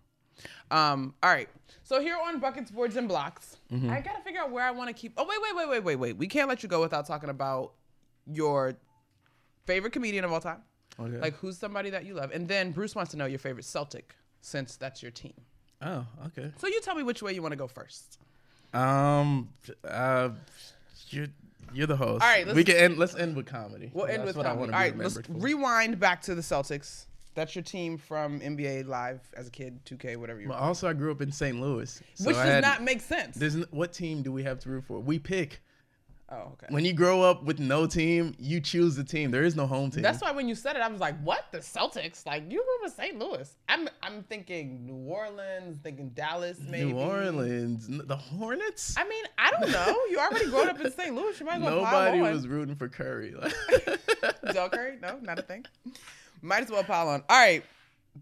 Um. 0.70 1.14
All 1.22 1.30
right. 1.30 1.48
So 1.82 2.00
here 2.00 2.16
on 2.24 2.38
buckets, 2.38 2.70
boards, 2.70 2.94
and 2.96 3.08
blocks, 3.08 3.56
Mm-hmm. 3.72 3.90
I 3.90 4.00
gotta 4.00 4.22
figure 4.22 4.40
out 4.40 4.50
where 4.52 4.64
I 4.64 4.70
want 4.70 4.88
to 4.88 4.94
keep. 4.94 5.14
Oh 5.16 5.24
wait, 5.28 5.38
wait, 5.42 5.56
wait, 5.56 5.68
wait, 5.68 5.84
wait, 5.84 5.96
wait. 5.96 6.16
We 6.16 6.28
can't 6.28 6.48
let 6.48 6.62
you 6.62 6.68
go 6.68 6.80
without 6.80 7.06
talking 7.06 7.28
about 7.30 7.72
your 8.30 8.74
favorite 9.66 9.92
comedian 9.92 10.24
of 10.24 10.32
all 10.32 10.40
time, 10.40 10.62
Okay. 11.00 11.18
Like, 11.18 11.34
who's 11.36 11.58
somebody 11.58 11.90
that 11.90 12.04
you 12.04 12.14
love? 12.14 12.30
And 12.32 12.46
then 12.48 12.70
Bruce 12.72 12.94
wants 12.94 13.10
to 13.12 13.16
know 13.16 13.26
your 13.26 13.38
favorite 13.38 13.64
Celtic, 13.64 14.14
since 14.40 14.76
that's 14.76 15.02
your 15.02 15.10
team. 15.10 15.34
oh, 15.82 16.06
okay. 16.26 16.52
So 16.58 16.66
you 16.68 16.80
tell 16.82 16.94
me 16.94 17.02
which 17.02 17.22
way 17.22 17.32
you 17.34 17.42
want 17.42 17.52
to 17.52 17.56
go 17.56 17.66
first. 17.66 18.18
Um, 18.74 19.48
uh, 19.84 20.30
you're 21.08 21.26
you're 21.72 21.86
the 21.86 21.96
host. 21.96 22.22
All 22.22 22.28
right, 22.28 22.46
we 22.46 22.52
let's- 22.54 22.66
can 22.66 22.76
end. 22.76 22.98
Let's 22.98 23.14
end 23.14 23.36
with 23.36 23.46
comedy. 23.46 23.90
We'll 23.92 24.06
end 24.06 24.18
That's 24.22 24.28
with 24.28 24.36
what 24.36 24.46
I 24.46 24.50
comedy. 24.50 24.72
All 24.72 24.78
let's 24.96 25.14
for. 25.20 25.32
rewind 25.32 25.98
back 26.00 26.22
to 26.22 26.34
the 26.34 26.42
Celtics. 26.42 27.06
That's 27.34 27.54
your 27.54 27.62
team 27.62 27.98
from 27.98 28.40
NBA 28.40 28.82
Live 28.88 29.20
as 29.36 29.46
a 29.46 29.50
kid, 29.50 29.78
2K, 29.84 30.16
whatever 30.16 30.40
you 30.40 30.48
But 30.48 30.58
also, 30.58 30.88
I 30.88 30.92
grew 30.92 31.12
up 31.12 31.20
in 31.20 31.30
St. 31.30 31.60
Louis, 31.60 32.02
so 32.14 32.24
Which 32.26 32.36
I 32.36 32.44
does 32.44 32.54
had- 32.54 32.60
not 32.64 32.82
make 32.82 33.00
sense. 33.00 33.36
There's 33.36 33.54
what 33.70 33.92
team 33.92 34.22
do 34.22 34.32
we 34.32 34.42
have 34.42 34.58
to 34.60 34.70
root 34.70 34.84
for? 34.88 34.98
We 34.98 35.20
pick. 35.20 35.60
Oh, 36.30 36.52
okay. 36.52 36.66
When 36.70 36.84
you 36.84 36.92
grow 36.92 37.22
up 37.22 37.42
with 37.44 37.58
no 37.58 37.86
team, 37.86 38.34
you 38.38 38.60
choose 38.60 38.96
the 38.96 39.04
team. 39.04 39.30
There 39.30 39.44
is 39.44 39.56
no 39.56 39.66
home 39.66 39.90
team. 39.90 40.02
That's 40.02 40.20
why 40.20 40.30
when 40.32 40.48
you 40.48 40.54
said 40.54 40.76
it, 40.76 40.82
I 40.82 40.88
was 40.88 41.00
like, 41.00 41.18
"What? 41.22 41.46
The 41.52 41.58
Celtics? 41.58 42.26
Like 42.26 42.44
you 42.50 42.62
grew 42.62 42.86
up 42.86 42.90
in 42.90 42.90
St. 42.90 43.18
Louis?" 43.18 43.50
I'm 43.68 43.88
I'm 44.02 44.22
thinking 44.24 44.86
New 44.86 45.10
Orleans, 45.10 45.78
thinking 45.82 46.10
Dallas, 46.10 46.58
maybe 46.68 46.92
New 46.92 46.98
Orleans, 46.98 47.86
the 47.88 48.16
Hornets. 48.16 48.94
I 48.98 49.08
mean, 49.08 49.24
I 49.38 49.50
don't 49.52 49.70
know. 49.72 49.96
You 50.10 50.18
already 50.18 50.46
grown 50.50 50.68
up 50.68 50.80
in 50.80 50.90
St. 50.92 51.14
Louis. 51.14 51.38
You 51.40 51.46
might 51.46 51.60
go. 51.60 51.70
Nobody 51.70 52.20
was 52.20 52.46
rooting 52.46 52.74
for 52.76 52.88
Curry. 52.88 53.34
Del 54.52 54.68
Curry? 54.68 54.98
No, 55.00 55.18
not 55.22 55.38
a 55.38 55.42
thing. 55.42 55.64
Might 56.42 56.62
as 56.62 56.70
well 56.70 56.84
pile 56.84 57.08
on. 57.08 57.22
All 57.28 57.38
right, 57.38 57.64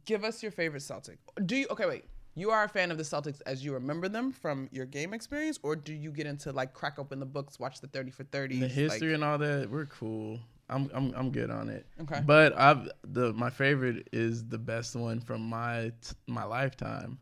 give 0.04 0.24
us 0.24 0.42
your 0.42 0.52
favorite 0.52 0.82
Celtic. 0.82 1.18
Do 1.44 1.57
you? 1.57 1.66
Okay, 1.70 1.86
wait. 1.86 2.04
You 2.39 2.51
are 2.51 2.64
a 2.64 2.68
fan 2.68 2.91
of 2.91 2.99
the 2.99 3.03
Celtics 3.03 3.41
as 3.47 3.64
you 3.64 3.72
remember 3.72 4.09
them 4.11 4.30
from 4.30 4.68
your 4.70 4.84
game 4.84 5.14
experience, 5.14 5.59
or 5.62 5.74
do 5.74 5.95
you 5.95 6.12
get 6.12 6.26
into 6.26 6.53
like 6.53 6.74
crack 6.74 6.99
open 6.99 7.18
the 7.18 7.24
books, 7.26 7.59
watch 7.59 7.80
the 7.80 7.87
thirty 7.87 8.11
for 8.11 8.24
thirty? 8.24 8.61
the 8.61 8.68
history 8.68 9.14
and 9.14 9.24
all 9.24 9.39
that, 9.39 9.70
we're 9.70 9.87
cool. 9.87 10.39
I'm 10.68 10.91
I'm 10.93 11.14
I'm 11.16 11.30
good 11.30 11.51
on 11.51 11.70
it. 11.70 11.87
Okay. 12.03 12.20
But 12.26 12.57
I've 12.59 12.91
the 13.05 13.32
my 13.32 13.49
favorite 13.49 14.09
is 14.12 14.45
the 14.47 14.59
best 14.59 14.95
one 14.95 15.18
from 15.20 15.49
my 15.49 15.93
t- 16.03 16.14
my 16.26 16.45
lifetime, 16.45 17.18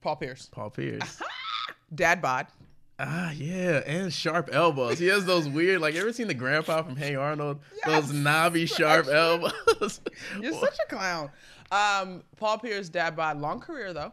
Paul 0.00 0.14
Pierce, 0.16 0.48
Paul 0.52 0.70
Pierce. 0.70 1.20
Dad 1.94 2.22
bod. 2.22 2.46
ah 3.00 3.32
yeah, 3.32 3.82
and 3.84 4.12
sharp 4.12 4.50
elbows. 4.52 5.00
He 5.00 5.08
has 5.08 5.24
those 5.24 5.48
weird 5.48 5.80
like 5.80 5.96
ever 5.96 6.12
seen 6.12 6.28
the 6.28 6.34
grandpa 6.34 6.82
from 6.82 6.94
Hey 6.94 7.16
Arnold? 7.16 7.58
Yes. 7.84 7.86
Those 7.86 8.12
knobby 8.12 8.66
sharp 8.66 9.08
elbows. 9.08 10.00
You're 10.40 10.52
such 10.52 10.78
a 10.86 10.88
clown. 10.88 11.30
Um, 11.72 12.22
Paul 12.36 12.58
Pierce, 12.58 12.88
dad 12.88 13.16
bod, 13.16 13.40
long 13.40 13.58
career 13.58 13.92
though. 13.92 14.12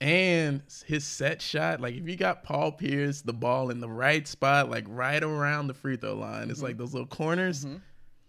And 0.00 0.62
his 0.86 1.04
set 1.04 1.40
shot, 1.40 1.80
like 1.80 1.94
if 1.94 2.08
you 2.08 2.16
got 2.16 2.42
Paul 2.44 2.72
Pierce 2.72 3.22
the 3.22 3.32
ball 3.32 3.70
in 3.70 3.80
the 3.80 3.88
right 3.88 4.26
spot, 4.28 4.70
like 4.70 4.84
right 4.88 5.22
around 5.22 5.68
the 5.68 5.74
free 5.74 5.96
throw 5.96 6.14
line, 6.14 6.42
Mm-hmm. 6.42 6.50
it's 6.50 6.62
like 6.62 6.76
those 6.76 6.92
little 6.92 7.06
corners, 7.08 7.66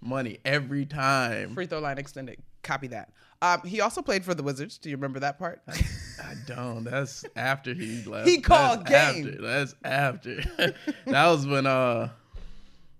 money 0.02 0.40
every 0.46 0.86
time. 0.86 1.54
Free 1.54 1.66
throw 1.66 1.80
line 1.80 1.98
extended. 1.98 2.38
Copy 2.64 2.88
that. 2.88 3.12
Um, 3.42 3.62
he 3.66 3.82
also 3.82 4.02
played 4.02 4.26
for 4.26 4.34
the 4.34 4.42
Wizards. 4.44 4.78
Do 4.78 4.90
you 4.90 4.96
remember 4.96 5.20
that 5.20 5.38
part? 5.38 5.62
I 5.68 6.34
don't. 6.48 6.84
That's 6.84 7.24
after 7.36 7.74
he 7.74 8.04
left. 8.08 8.28
He 8.28 8.42
called 8.42 8.86
That's 8.88 9.14
game. 9.16 9.28
After. 9.28 9.42
That's 9.42 9.76
after. 9.84 10.74
that 11.06 11.28
was 11.28 11.46
when 11.46 11.66
uh 11.68 12.10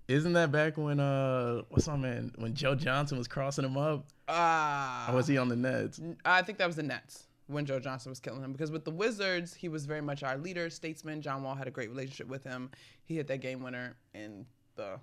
isn't 0.06 0.32
that 0.34 0.50
back 0.52 0.76
when 0.78 1.00
uh 1.00 1.62
what's 1.70 1.86
my 1.88 1.96
man 1.96 2.32
when 2.38 2.54
Joe 2.54 2.74
Johnson 2.74 3.18
was 3.18 3.26
crossing 3.28 3.64
him 3.64 3.76
up? 3.76 4.06
Ah, 4.28 5.10
Or 5.10 5.16
was 5.16 5.26
he 5.26 5.38
on 5.38 5.48
the 5.48 5.56
Nets? 5.56 6.00
I 6.24 6.42
think 6.42 6.58
that 6.58 6.66
was 6.66 6.76
the 6.76 6.82
Nets 6.82 7.24
when 7.48 7.66
Joe 7.66 7.80
Johnson 7.80 8.10
was 8.10 8.20
killing 8.20 8.42
him 8.42 8.52
because 8.52 8.70
with 8.70 8.84
the 8.84 8.90
Wizards, 8.90 9.52
he 9.54 9.68
was 9.68 9.84
very 9.86 10.00
much 10.00 10.22
our 10.22 10.36
leader, 10.38 10.70
statesman. 10.70 11.20
John 11.20 11.42
Wall 11.42 11.54
had 11.54 11.66
a 11.66 11.70
great 11.70 11.88
relationship 11.90 12.28
with 12.28 12.44
him. 12.44 12.70
He 13.04 13.16
hit 13.16 13.26
that 13.28 13.40
game 13.40 13.62
winner 13.62 13.96
in 14.14 14.46
the, 14.76 15.00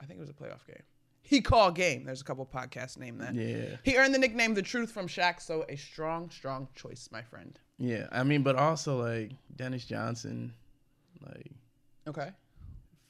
I 0.00 0.04
think 0.06 0.18
it 0.18 0.20
was 0.20 0.30
a 0.30 0.32
playoff 0.32 0.66
game. 0.66 0.82
He 1.22 1.40
called 1.42 1.74
game. 1.76 2.04
There's 2.04 2.22
a 2.22 2.24
couple 2.24 2.46
podcasts 2.46 2.96
named 2.98 3.20
that. 3.20 3.34
Yeah. 3.34 3.76
He 3.84 3.96
earned 3.98 4.14
the 4.14 4.18
nickname 4.18 4.54
The 4.54 4.62
Truth 4.62 4.90
from 4.90 5.06
Shaq, 5.06 5.40
so 5.40 5.64
a 5.68 5.76
strong, 5.76 6.30
strong 6.30 6.66
choice, 6.74 7.08
my 7.12 7.20
friend. 7.22 7.58
Yeah. 7.78 8.06
I 8.10 8.22
mean, 8.24 8.42
but 8.42 8.56
also 8.56 9.00
like 9.02 9.32
Dennis 9.56 9.84
Johnson, 9.84 10.54
like 11.22 11.50
Okay. 12.08 12.30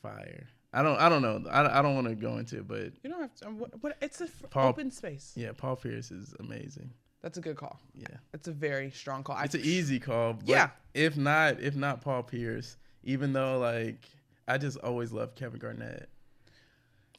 fire. 0.02 0.46
I 0.72 0.82
don't 0.82 0.98
I 1.00 1.08
don't 1.08 1.22
know. 1.22 1.42
I, 1.50 1.78
I 1.78 1.82
don't 1.82 1.94
want 1.96 2.06
to 2.08 2.14
go 2.14 2.38
into 2.38 2.58
it, 2.58 2.68
but 2.68 2.92
You 3.02 3.10
don't 3.10 3.20
have 3.20 3.34
to. 3.36 3.46
What, 3.46 3.82
what, 3.82 3.96
it's 4.00 4.20
a 4.20 4.24
f- 4.24 4.44
Paul- 4.50 4.68
open 4.68 4.90
space. 4.90 5.32
yeah, 5.36 5.50
Paul 5.56 5.76
Pierce 5.76 6.10
is 6.10 6.32
amazing. 6.40 6.90
That's 7.22 7.36
a 7.38 7.40
good 7.40 7.56
call. 7.56 7.78
Yeah. 7.94 8.06
It's 8.32 8.48
a 8.48 8.52
very 8.52 8.90
strong 8.90 9.22
call. 9.22 9.36
I- 9.36 9.44
It's 9.44 9.54
an 9.54 9.60
easy 9.62 9.98
call. 10.00 10.34
But 10.34 10.48
Yeah. 10.48 10.70
If 10.94 11.16
not, 11.16 11.60
if 11.60 11.76
not 11.76 12.00
Paul 12.00 12.22
Pierce, 12.22 12.76
even 13.04 13.32
though 13.32 13.58
like 13.58 14.08
I 14.48 14.58
just 14.58 14.78
always 14.78 15.12
loved 15.12 15.36
Kevin 15.36 15.58
Garnett. 15.60 16.08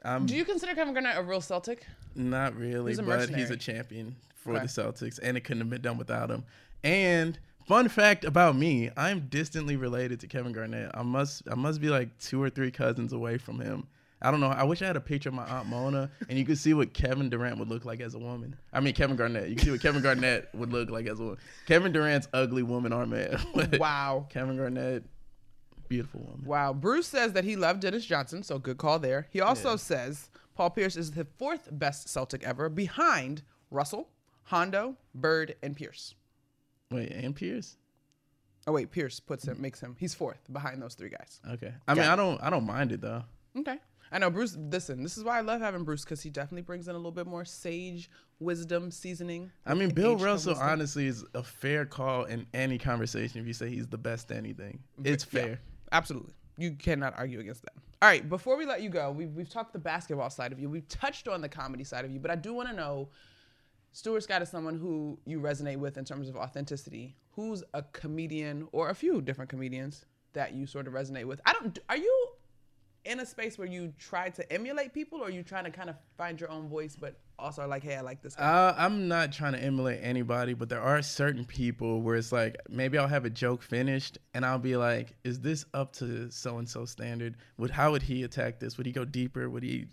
I'm 0.03 0.25
Do 0.25 0.35
you 0.35 0.43
consider 0.45 0.73
Kevin 0.73 0.93
Garnett 0.93 1.17
a 1.17 1.21
real 1.23 1.41
Celtic? 1.41 1.85
not 2.15 2.55
really, 2.57 2.91
He's 2.91 2.99
a 2.99 3.03
but 3.03 3.29
he's 3.29 3.51
a 3.51 3.55
champion 3.57 4.15
for 4.35 4.53
Okay. 4.53 4.61
the 4.63 4.67
Celtics, 4.67 5.19
and 5.21 5.37
it 5.37 5.41
couldn't 5.41 5.61
have 5.61 5.69
been 5.69 5.81
done 5.81 5.97
without 5.97 6.29
him. 6.31 6.43
And 6.83 7.37
fun 7.67 7.87
fact 7.87 8.25
about 8.25 8.55
me, 8.57 8.89
I'm 8.97 9.27
distantly 9.29 9.75
related 9.77 10.19
to 10.21 10.27
Kevin 10.27 10.51
Garnett. 10.51 10.91
I 10.95 11.03
must 11.03 11.43
I 11.49 11.55
must 11.55 11.79
be 11.79 11.89
like 11.89 12.17
two 12.17 12.41
or 12.41 12.49
three 12.49 12.71
cousins 12.71 13.13
away 13.13 13.37
from 13.37 13.59
him. 13.61 13.87
I 14.22 14.30
don't 14.32 14.39
know. 14.39 14.47
I 14.49 14.63
wish 14.63 14.82
I 14.82 14.86
had 14.88 14.95
a 14.95 15.01
picture 15.01 15.30
of 15.30 15.36
my 15.36 15.45
aunt 15.45 15.67
Mona, 15.67 16.11
and 16.30 16.38
you 16.38 16.45
could 16.45 16.57
see 16.57 16.74
what 16.76 16.93
Kevin 16.93 17.30
Durant 17.30 17.57
would 17.57 17.69
look 17.69 17.86
like 17.86 18.01
as 18.01 18.13
a 18.13 18.19
woman. 18.19 18.55
I 18.72 18.80
mean, 18.80 18.93
Kevin 18.93 19.15
Garnett. 19.15 19.49
You 19.49 19.55
can 19.55 19.65
see 19.65 19.72
what 19.72 19.82
Kevin 19.82 20.01
Garnett 20.03 20.49
would 20.53 20.72
look 20.72 20.89
like 20.91 21.07
as 21.07 21.19
a 21.19 21.24
woman. 21.24 21.38
Kevin 21.65 21.91
Durant's 21.91 22.28
ugly 22.34 22.61
woman 22.63 22.93
or 22.93 23.05
man. 23.05 23.39
Wow. 23.80 24.28
Kevin 24.30 24.57
Garnett, 24.57 25.03
beautiful 25.89 26.19
woman. 26.22 26.45
Wow. 26.45 26.74
Bruce 26.74 27.07
says 27.07 27.34
that 27.34 27.43
he 27.45 27.55
loved 27.55 27.82
Dennis 27.82 28.05
Johnson, 28.05 28.43
so 28.43 28.59
good 28.59 28.78
call 28.78 28.99
there. 28.99 29.28
He 29.32 29.41
also 29.41 29.72
Yeah. 29.72 29.76
says 29.78 30.30
Paul 30.55 30.69
Pierce 30.69 30.95
is 30.95 31.11
the 31.11 31.26
fourth 31.38 31.69
best 31.72 32.07
Celtic 32.07 32.43
ever, 32.43 32.69
behind 32.69 33.41
Russell, 33.72 34.09
Hondo, 34.43 34.97
Bird, 35.15 35.55
and 35.63 35.76
Pierce. 35.76 36.13
Wait, 36.91 37.09
and 37.11 37.36
Pierce? 37.36 37.78
Oh 38.67 38.74
wait, 38.74 38.91
Pierce 38.91 39.19
puts 39.19 39.47
him 39.47 39.59
makes 39.59 39.80
him 39.80 39.95
he's 39.97 40.13
fourth 40.13 40.41
behind 40.53 40.80
those 40.82 40.93
three 40.93 41.09
guys. 41.09 41.39
Okay. 41.49 41.74
I 41.88 41.93
mean, 41.95 42.03
Got 42.03 42.13
I 42.13 42.15
don't 42.22 42.43
I 42.43 42.49
don't 42.51 42.65
mind 42.65 42.91
it 42.91 43.01
though. 43.01 43.24
Okay. 43.57 43.78
I 44.12 44.20
know 44.20 44.30
Bruce. 44.30 44.57
Listen, 44.57 45.03
this 45.03 45.18
is 45.18 45.24
why 45.24 45.38
I 45.38 45.41
love 45.41 45.62
having 45.62 45.84
Bruce 45.84 46.03
because 46.03 46.22
he 46.22 46.30
definitely 46.30 46.64
brings 46.64 46.88
in 46.88 46.95
a 46.95 46.97
little 46.97 47.12
bit 47.12 47.28
more 47.28 47.45
sage, 47.45 48.09
wisdom, 48.39 48.91
seasoning. 48.91 49.51
I 49.66 49.74
mean, 49.74 49.89
Bill 49.89 50.18
Russell 50.18 50.51
wisdom. 50.53 50.68
honestly 50.68 51.07
is 51.07 51.24
a 51.34 51.43
fair 51.43 51.86
call 51.86 52.26
in 52.26 52.45
any 52.53 52.78
conversation 52.78 53.39
if 53.39 53.47
you 53.47 53.53
say 53.53 53.70
he's 53.70 53.88
the 53.88 53.97
best 53.97 54.30
at 54.32 54.38
anything. 54.38 54.80
It's 55.03 55.26
Yeah, 55.32 55.41
fair. 55.41 55.59
absolutely. 55.91 56.34
You 56.57 56.72
cannot 56.74 57.14
argue 57.18 57.39
against 57.39 57.62
that. 57.64 57.74
All 58.01 58.09
right, 58.09 58.28
before 58.28 58.57
we 58.57 58.66
let 58.66 58.82
you 58.82 58.89
go, 58.89 59.12
we've, 59.12 59.32
we've 59.32 59.49
talked 59.49 59.74
the 59.74 59.80
basketball 59.80 60.30
side 60.30 60.51
of 60.51 60.59
you. 60.59 60.70
We've 60.70 60.88
touched 60.89 61.28
on 61.28 61.39
the 61.39 61.49
comedy 61.49 61.84
side 61.84 62.03
of 62.03 62.12
you, 62.12 62.20
but 62.20 62.32
I 62.32 62.36
do 62.36 62.53
want 62.53 62.68
to 62.70 62.76
know 62.76 63.09
Stuart 63.93 64.24
Scott 64.24 64.41
is 64.41 64.49
someone 64.49 64.78
who 64.78 65.20
you 65.26 65.39
resonate 65.39 65.78
with 65.78 65.97
in 65.97 66.05
terms 66.05 66.28
of 66.28 66.36
authenticity. 66.36 67.16
Who's 67.34 67.64
a 67.74 67.84
comedian 67.84 68.68
or 68.72 68.89
a 68.89 68.95
few 68.95 69.22
different 69.22 69.49
comedians 69.49 70.05
that 70.34 70.53
you 70.53 70.66
sort 70.66 70.88
of 70.88 70.93
resonate 70.93 71.26
with? 71.26 71.41
I 71.45 71.53
don't, 71.53 71.78
are 71.89 71.97
you 71.97 72.28
in 73.05 73.19
a 73.19 73.25
space 73.25 73.57
where 73.57 73.67
you 73.67 73.93
try 73.97 74.29
to 74.29 74.51
emulate 74.53 74.93
people 74.93 75.19
or 75.21 75.27
are 75.27 75.31
you 75.31 75.41
trying 75.43 75.63
to 75.63 75.71
kind 75.71 75.89
of 75.89 75.95
find 76.17 76.39
your 76.39 76.51
own 76.51 76.67
voice, 76.69 76.95
but 76.99 77.15
also 77.39 77.67
like, 77.67 77.83
hey, 77.83 77.95
I 77.95 78.01
like 78.01 78.21
this 78.21 78.35
guy? 78.35 78.43
Uh, 78.43 78.75
I'm 78.77 79.07
not 79.07 79.31
trying 79.31 79.53
to 79.53 79.59
emulate 79.59 79.99
anybody, 80.03 80.53
but 80.53 80.69
there 80.69 80.81
are 80.81 81.01
certain 81.01 81.43
people 81.43 82.01
where 82.01 82.15
it's 82.15 82.31
like 82.31 82.57
maybe 82.69 82.97
I'll 82.99 83.07
have 83.07 83.25
a 83.25 83.29
joke 83.29 83.63
finished 83.63 84.19
and 84.35 84.45
I'll 84.45 84.59
be 84.59 84.77
like, 84.77 85.15
"Is 85.23 85.39
this 85.39 85.65
up 85.73 85.93
to 85.93 86.29
so 86.29 86.59
and 86.59 86.69
so 86.69 86.85
standard? 86.85 87.37
Would 87.57 87.71
how 87.71 87.91
would 87.91 88.03
he 88.03 88.23
attack 88.23 88.59
this? 88.59 88.77
Would 88.77 88.85
he 88.85 88.91
go 88.91 89.03
deeper? 89.05 89.49
Would 89.49 89.63
he 89.63 89.87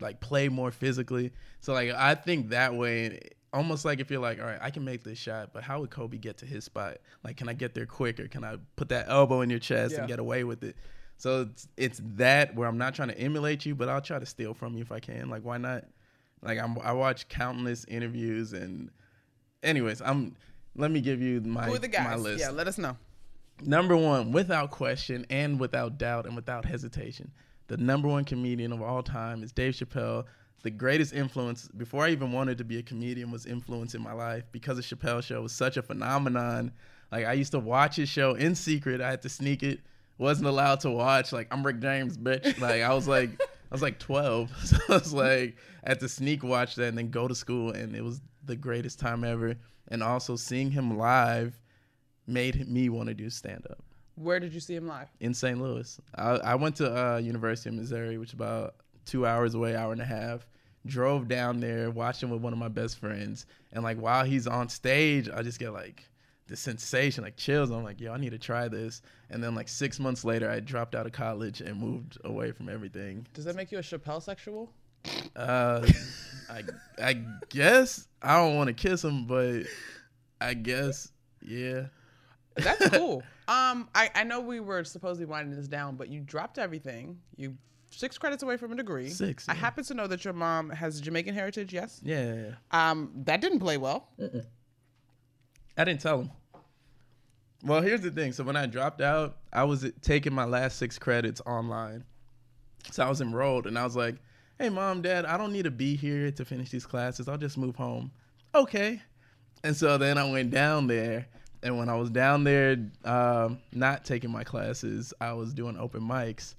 like 0.00 0.20
play 0.20 0.48
more 0.48 0.70
physically?" 0.70 1.32
So 1.60 1.74
like 1.74 1.90
I 1.90 2.14
think 2.14 2.48
that 2.50 2.74
way, 2.74 3.20
almost 3.52 3.84
like 3.84 4.00
if 4.00 4.10
you're 4.10 4.20
like, 4.20 4.40
"All 4.40 4.46
right, 4.46 4.58
I 4.62 4.70
can 4.70 4.82
make 4.82 5.04
this 5.04 5.18
shot, 5.18 5.50
but 5.52 5.62
how 5.62 5.80
would 5.80 5.90
Kobe 5.90 6.16
get 6.16 6.38
to 6.38 6.46
his 6.46 6.64
spot? 6.64 6.96
Like, 7.22 7.36
can 7.36 7.50
I 7.50 7.52
get 7.52 7.74
there 7.74 7.84
quicker? 7.86 8.28
Can 8.28 8.44
I 8.44 8.56
put 8.76 8.88
that 8.88 9.06
elbow 9.10 9.42
in 9.42 9.50
your 9.50 9.58
chest 9.58 9.92
Yeah. 9.92 9.98
and 10.00 10.08
get 10.08 10.18
away 10.18 10.42
with 10.44 10.64
it?" 10.64 10.76
So 11.18 11.42
it's, 11.42 11.68
it's 11.76 12.00
that 12.16 12.54
where 12.54 12.68
I'm 12.68 12.78
not 12.78 12.94
trying 12.94 13.08
to 13.08 13.18
emulate 13.18 13.64
you, 13.64 13.74
but 13.74 13.88
I'll 13.88 14.00
try 14.00 14.18
to 14.18 14.26
steal 14.26 14.54
from 14.54 14.74
you 14.74 14.82
if 14.82 14.92
I 14.92 15.00
can. 15.00 15.30
Like, 15.30 15.44
why 15.44 15.58
not? 15.58 15.84
Like 16.42 16.58
I'm, 16.58 16.78
I 16.80 16.92
watch 16.92 17.28
countless 17.28 17.84
interviews 17.86 18.52
and, 18.52 18.90
anyways, 19.62 20.02
I'm. 20.02 20.36
Let 20.78 20.90
me 20.90 21.00
give 21.00 21.22
you 21.22 21.40
my 21.40 21.64
Who 21.64 21.74
are 21.74 21.78
the 21.78 21.88
guys? 21.88 22.04
my 22.04 22.16
list. 22.16 22.40
Yeah, 22.40 22.50
let 22.50 22.68
us 22.68 22.76
know. 22.76 22.98
Number 23.64 23.96
one, 23.96 24.32
without 24.32 24.70
question 24.70 25.24
and 25.30 25.58
without 25.58 25.96
doubt 25.96 26.26
and 26.26 26.36
without 26.36 26.66
hesitation, 26.66 27.30
the 27.68 27.78
number 27.78 28.08
one 28.08 28.24
comedian 28.26 28.72
of 28.72 28.82
all 28.82 29.02
time 29.02 29.42
is 29.42 29.52
Dave 29.52 29.72
Chappelle. 29.72 30.24
The 30.62 30.70
greatest 30.70 31.14
influence 31.14 31.68
before 31.68 32.04
I 32.04 32.10
even 32.10 32.32
wanted 32.32 32.58
to 32.58 32.64
be 32.64 32.78
a 32.78 32.82
comedian 32.82 33.30
was 33.30 33.46
influence 33.46 33.94
in 33.94 34.02
my 34.02 34.12
life 34.12 34.44
because 34.52 34.78
of 34.78 34.84
Chappelle 34.84 35.22
show 35.22 35.40
was 35.40 35.52
such 35.52 35.78
a 35.78 35.82
phenomenon. 35.82 36.72
Like 37.10 37.24
I 37.24 37.32
used 37.32 37.52
to 37.52 37.58
watch 37.58 37.96
his 37.96 38.10
show 38.10 38.34
in 38.34 38.54
secret. 38.54 39.00
I 39.00 39.08
had 39.08 39.22
to 39.22 39.28
sneak 39.30 39.62
it. 39.62 39.80
Wasn't 40.18 40.46
allowed 40.46 40.80
to 40.80 40.90
watch. 40.90 41.32
Like 41.32 41.48
I'm 41.50 41.64
Rick 41.64 41.80
James, 41.80 42.16
bitch. 42.16 42.58
Like 42.60 42.82
I 42.82 42.92
was 42.94 43.06
like 43.06 43.30
I 43.40 43.74
was 43.74 43.82
like 43.82 43.98
12, 43.98 44.50
so 44.64 44.76
I 44.88 44.92
was 44.94 45.12
like 45.12 45.56
I 45.84 45.90
had 45.90 46.00
to 46.00 46.08
sneak 46.08 46.42
watch 46.42 46.74
that 46.76 46.88
and 46.88 46.98
then 46.98 47.10
go 47.10 47.28
to 47.28 47.34
school, 47.34 47.70
and 47.72 47.94
it 47.94 48.02
was 48.02 48.20
the 48.44 48.56
greatest 48.56 48.98
time 48.98 49.24
ever. 49.24 49.54
And 49.88 50.02
also 50.02 50.34
seeing 50.36 50.70
him 50.70 50.96
live 50.98 51.58
made 52.26 52.68
me 52.68 52.88
want 52.88 53.08
to 53.08 53.14
do 53.14 53.30
stand 53.30 53.64
up 53.70 53.78
Where 54.16 54.40
did 54.40 54.52
you 54.52 54.58
see 54.60 54.74
him 54.74 54.88
live? 54.88 55.08
in 55.20 55.32
St. 55.32 55.60
Louis. 55.60 56.00
I, 56.16 56.30
I 56.38 56.54
went 56.56 56.74
to 56.76 57.14
uh, 57.14 57.18
University 57.18 57.68
of 57.68 57.76
Missouri, 57.76 58.18
which 58.18 58.30
is 58.30 58.34
about 58.34 58.74
two 59.04 59.24
hours 59.26 59.54
away, 59.54 59.76
hour 59.76 59.92
and 59.92 60.00
a 60.00 60.04
half. 60.04 60.48
drove 60.86 61.28
down 61.28 61.60
there, 61.60 61.90
watched 61.92 62.20
him 62.22 62.30
with 62.30 62.40
one 62.40 62.52
of 62.52 62.58
my 62.58 62.66
best 62.68 62.98
friends, 62.98 63.46
and 63.72 63.84
like 63.84 63.98
while 63.98 64.24
he's 64.24 64.46
on 64.48 64.68
stage, 64.68 65.28
I 65.32 65.42
just 65.42 65.60
get 65.60 65.72
like 65.72 66.08
the 66.48 66.56
sensation, 66.56 67.24
like 67.24 67.36
chills. 67.36 67.70
I'm 67.70 67.82
like, 67.84 68.00
yo, 68.00 68.12
I 68.12 68.18
need 68.18 68.30
to 68.30 68.38
try 68.38 68.68
this. 68.68 69.02
And 69.30 69.42
then 69.42 69.54
like 69.54 69.68
six 69.68 69.98
months 69.98 70.24
later, 70.24 70.48
I 70.50 70.60
dropped 70.60 70.94
out 70.94 71.06
of 71.06 71.12
college 71.12 71.60
and 71.60 71.78
moved 71.80 72.18
away 72.24 72.52
from 72.52 72.68
everything. 72.68 73.26
Does 73.34 73.44
that 73.44 73.56
make 73.56 73.72
you 73.72 73.78
a 73.78 73.82
Chappelle 73.82 74.22
sexual? 74.22 74.70
Uh, 75.34 75.86
I 76.50 76.62
I 77.02 77.22
guess 77.48 78.08
I 78.22 78.36
don't 78.36 78.56
want 78.56 78.68
to 78.68 78.74
kiss 78.74 79.04
him, 79.04 79.26
but 79.26 79.62
I 80.40 80.54
guess 80.54 81.10
yeah. 81.42 81.86
That's 82.56 82.88
cool. 82.96 83.22
um, 83.48 83.88
I, 83.94 84.10
I 84.14 84.24
know 84.24 84.40
we 84.40 84.60
were 84.60 84.82
supposedly 84.84 85.26
winding 85.26 85.54
this 85.56 85.68
down, 85.68 85.96
but 85.96 86.08
you 86.08 86.20
dropped 86.20 86.58
everything. 86.58 87.18
You 87.36 87.56
six 87.90 88.18
credits 88.18 88.42
away 88.42 88.56
from 88.56 88.72
a 88.72 88.76
degree. 88.76 89.10
Six, 89.10 89.48
I 89.48 89.54
happen 89.54 89.84
to 89.84 89.94
know 89.94 90.06
that 90.06 90.24
your 90.24 90.34
mom 90.34 90.70
has 90.70 91.00
Jamaican 91.00 91.34
heritage. 91.34 91.72
Yes. 91.72 92.00
Yeah, 92.02 92.34
yeah, 92.34 92.42
yeah. 92.48 92.90
Um, 92.90 93.10
that 93.24 93.40
didn't 93.40 93.60
play 93.60 93.76
well. 93.76 94.08
I 95.76 95.84
didn't 95.84 96.00
tell 96.00 96.20
him. 96.20 96.30
Well, 97.62 97.82
here's 97.82 98.00
the 98.00 98.10
thing. 98.10 98.32
So 98.32 98.44
when 98.44 98.56
I 98.56 98.66
dropped 98.66 99.00
out, 99.00 99.38
I 99.52 99.64
was 99.64 99.90
taking 100.00 100.32
my 100.32 100.44
last 100.44 100.78
six 100.78 100.98
credits 100.98 101.40
online. 101.46 102.04
So 102.92 103.04
I 103.04 103.08
was 103.08 103.20
enrolled, 103.20 103.66
and 103.66 103.78
I 103.78 103.84
was 103.84 103.96
like, 103.96 104.16
"Hey, 104.58 104.68
mom, 104.68 105.02
dad, 105.02 105.24
I 105.24 105.36
don't 105.36 105.52
need 105.52 105.64
to 105.64 105.70
be 105.70 105.96
here 105.96 106.30
to 106.30 106.44
finish 106.44 106.70
these 106.70 106.86
classes. 106.86 107.28
I'll 107.28 107.36
just 107.36 107.58
move 107.58 107.76
home." 107.76 108.12
Okay. 108.54 109.02
And 109.64 109.76
so 109.76 109.98
then 109.98 110.16
I 110.16 110.30
went 110.30 110.50
down 110.50 110.86
there, 110.86 111.26
and 111.62 111.76
when 111.76 111.88
I 111.88 111.96
was 111.96 112.10
down 112.10 112.44
there, 112.44 112.76
um, 113.04 113.58
not 113.72 114.04
taking 114.04 114.30
my 114.30 114.44
classes, 114.44 115.12
I 115.20 115.32
was 115.32 115.52
doing 115.52 115.76
open 115.76 116.02
mics. 116.02 116.54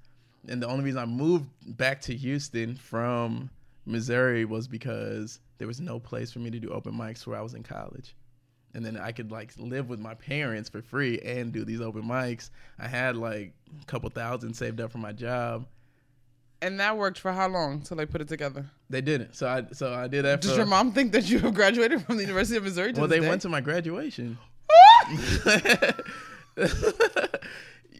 And 0.49 0.61
the 0.61 0.67
only 0.67 0.83
reason 0.83 0.99
I 0.99 1.05
moved 1.05 1.49
back 1.77 2.01
to 2.01 2.15
Houston 2.15 2.75
from 2.75 3.49
Missouri 3.85 4.45
was 4.45 4.67
because 4.67 5.39
there 5.57 5.67
was 5.67 5.79
no 5.79 5.99
place 5.99 6.31
for 6.31 6.39
me 6.39 6.49
to 6.51 6.59
do 6.59 6.69
open 6.69 6.93
mics 6.93 7.25
where 7.25 7.37
I 7.37 7.41
was 7.41 7.53
in 7.53 7.63
college 7.63 8.15
and 8.73 8.85
then 8.85 8.97
I 8.97 9.11
could 9.11 9.31
like 9.31 9.51
live 9.57 9.89
with 9.89 9.99
my 9.99 10.13
parents 10.13 10.69
for 10.69 10.81
free 10.81 11.19
and 11.19 11.51
do 11.51 11.65
these 11.65 11.81
open 11.81 12.03
mics. 12.03 12.49
I 12.79 12.87
had 12.87 13.15
like 13.15 13.53
a 13.81 13.85
couple 13.85 14.09
thousand 14.09 14.53
saved 14.53 14.79
up 14.81 14.91
for 14.91 14.97
my 14.99 15.11
job. 15.11 15.65
And 16.61 16.79
that 16.79 16.97
worked 16.97 17.19
for 17.19 17.31
how 17.31 17.47
long 17.47 17.81
till 17.81 17.97
they 17.97 18.05
put 18.05 18.19
it 18.19 18.27
together? 18.27 18.65
They 18.89 19.01
didn't, 19.01 19.35
so 19.35 19.47
I 19.47 19.65
so 19.73 19.93
I 19.93 20.07
did 20.07 20.25
that. 20.25 20.41
Does 20.41 20.51
for- 20.51 20.57
your 20.57 20.65
mom 20.65 20.91
think 20.91 21.11
that 21.11 21.29
you 21.29 21.39
have 21.39 21.53
graduated 21.53 22.03
from 22.03 22.17
the 22.17 22.23
University 22.23 22.57
of 22.57 22.63
Missouri? 22.63 22.93
Well, 22.93 23.07
they 23.07 23.19
day? 23.19 23.27
went 23.27 23.41
to 23.43 23.49
my 23.49 23.61
graduation. 23.61 24.37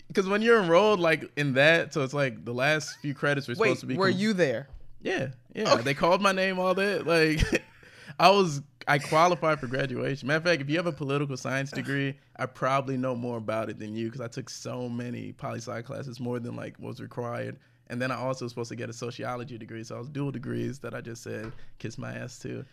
Because 0.08 0.28
when 0.28 0.42
you're 0.42 0.62
enrolled 0.62 1.00
like 1.00 1.30
in 1.36 1.54
that, 1.54 1.94
so 1.94 2.04
it's 2.04 2.14
like 2.14 2.44
the 2.44 2.54
last 2.54 2.98
few 3.02 3.14
credits 3.14 3.48
were 3.48 3.56
supposed 3.56 3.82
to 3.82 3.86
be. 3.86 3.96
were 3.96 4.10
com- 4.10 4.18
you 4.20 4.34
there? 4.34 4.68
Yeah, 5.02 5.28
yeah. 5.54 5.76
They 5.76 5.94
called 5.94 6.22
my 6.22 6.32
name, 6.32 6.60
all 6.60 6.74
that. 6.74 7.06
Like, 7.06 7.64
I 8.20 8.32
was, 8.32 8.62
I 8.88 9.00
qualified 9.00 9.60
for 9.60 9.68
graduation. 9.68 10.28
Matter 10.28 10.38
of 10.38 10.44
fact, 10.46 10.62
if 10.62 10.70
you 10.70 10.78
have 10.78 10.88
a 10.88 10.94
political 10.94 11.36
science 11.36 11.72
degree, 11.72 12.18
I 12.38 12.46
probably 12.46 12.96
know 12.96 13.16
more 13.16 13.38
about 13.38 13.70
it 13.70 13.80
than 13.80 13.94
you 13.94 14.06
because 14.06 14.22
I 14.22 14.28
took 14.28 14.50
so 14.50 14.88
many 14.88 15.34
poli 15.34 15.60
sci 15.60 15.82
classes, 15.82 16.20
more 16.20 16.40
than 16.40 16.56
like 16.56 16.80
was 16.80 17.02
required. 17.02 17.58
And 17.90 18.02
then 18.02 18.12
I 18.12 18.16
also 18.16 18.46
was 18.46 18.52
supposed 18.52 18.70
to 18.70 18.76
get 18.76 18.90
a 18.90 18.94
sociology 18.94 19.58
degree, 19.58 19.84
so 19.84 19.96
I 19.96 20.00
was 20.00 20.10
dual 20.10 20.32
degrees 20.32 20.80
that 20.80 20.94
I 20.94 21.02
just 21.02 21.24
said 21.24 21.52
kiss 21.80 21.98
my 21.98 22.14
ass 22.14 22.40
to. 22.40 22.66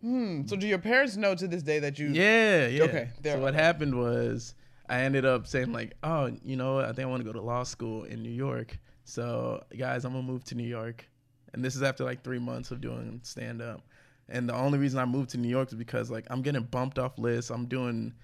Hmm. 0.00 0.46
So 0.46 0.56
do 0.56 0.66
your 0.66 0.78
parents 0.78 1.16
know 1.16 1.34
to 1.34 1.46
this 1.46 1.62
day 1.62 1.78
that 1.78 1.98
you? 1.98 2.08
Yeah, 2.08 2.66
yeah. 2.66 2.82
Okay, 2.84 3.08
So 3.22 3.38
what 3.38 3.54
happened 3.54 3.96
was 3.96 4.54
I 4.88 5.02
ended 5.02 5.24
up 5.24 5.46
saying 5.46 5.72
like, 5.72 5.94
oh, 6.02 6.32
you 6.44 6.56
know, 6.56 6.76
what? 6.76 6.86
I 6.86 6.88
think 6.88 7.06
I 7.06 7.10
want 7.10 7.20
to 7.20 7.26
go 7.26 7.32
to 7.32 7.40
law 7.40 7.62
school 7.62 8.04
in 8.04 8.22
New 8.22 8.30
York. 8.30 8.78
So 9.04 9.62
guys, 9.76 10.04
I'm 10.04 10.12
gonna 10.12 10.24
move 10.24 10.44
to 10.44 10.54
New 10.54 10.66
York, 10.66 11.08
and 11.52 11.64
this 11.64 11.76
is 11.76 11.82
after 11.82 12.04
like 12.04 12.24
three 12.24 12.38
months 12.38 12.70
of 12.70 12.80
doing 12.80 13.20
stand 13.22 13.62
up. 13.62 13.82
And 14.30 14.48
the 14.48 14.54
only 14.54 14.78
reason 14.78 14.98
I 14.98 15.04
moved 15.04 15.30
to 15.30 15.38
New 15.38 15.48
York 15.48 15.68
is 15.68 15.74
because 15.74 16.10
like 16.10 16.26
I'm 16.30 16.42
getting 16.42 16.62
bumped 16.62 16.98
off 16.98 17.18
lists. 17.18 17.50
I'm 17.50 17.66
doing 17.66 18.14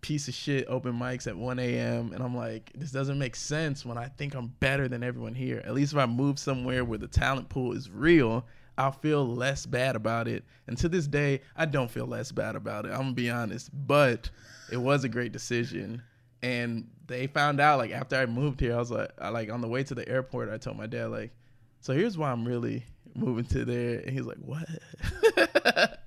piece 0.00 0.28
of 0.28 0.34
shit 0.34 0.66
open 0.68 0.92
mics 0.94 1.26
at 1.26 1.36
1 1.36 1.58
a.m. 1.58 2.12
and 2.12 2.22
I'm 2.22 2.36
like, 2.36 2.72
this 2.74 2.90
doesn't 2.90 3.18
make 3.18 3.36
sense 3.36 3.84
when 3.84 3.98
I 3.98 4.06
think 4.06 4.34
I'm 4.34 4.48
better 4.60 4.88
than 4.88 5.02
everyone 5.02 5.34
here. 5.34 5.62
At 5.64 5.74
least 5.74 5.92
if 5.92 5.98
I 5.98 6.06
move 6.06 6.38
somewhere 6.38 6.84
where 6.84 6.98
the 6.98 7.06
talent 7.06 7.48
pool 7.48 7.72
is 7.72 7.90
real, 7.90 8.46
I'll 8.78 8.92
feel 8.92 9.26
less 9.26 9.66
bad 9.66 9.96
about 9.96 10.26
it. 10.26 10.44
And 10.66 10.76
to 10.78 10.88
this 10.88 11.06
day, 11.06 11.42
I 11.56 11.66
don't 11.66 11.90
feel 11.90 12.06
less 12.06 12.32
bad 12.32 12.56
about 12.56 12.86
it. 12.86 12.92
I'm 12.92 12.98
gonna 12.98 13.12
be 13.12 13.30
honest, 13.30 13.70
but 13.86 14.30
it 14.72 14.78
was 14.78 15.04
a 15.04 15.08
great 15.08 15.32
decision. 15.32 16.02
And 16.42 16.88
they 17.06 17.26
found 17.26 17.60
out 17.60 17.78
like 17.78 17.90
after 17.90 18.16
I 18.16 18.24
moved 18.26 18.60
here, 18.60 18.74
I 18.74 18.78
was 18.78 18.90
like, 18.90 19.10
I, 19.18 19.28
like 19.28 19.50
on 19.50 19.60
the 19.60 19.68
way 19.68 19.84
to 19.84 19.94
the 19.94 20.08
airport, 20.08 20.48
I 20.48 20.56
told 20.56 20.78
my 20.78 20.86
dad 20.86 21.10
like, 21.10 21.32
so 21.80 21.92
here's 21.92 22.16
why 22.16 22.30
I'm 22.30 22.46
really 22.46 22.84
moving 23.14 23.44
to 23.46 23.64
there. 23.64 24.00
And 24.00 24.10
he's 24.10 24.26
like, 24.26 24.38
what? 24.38 24.68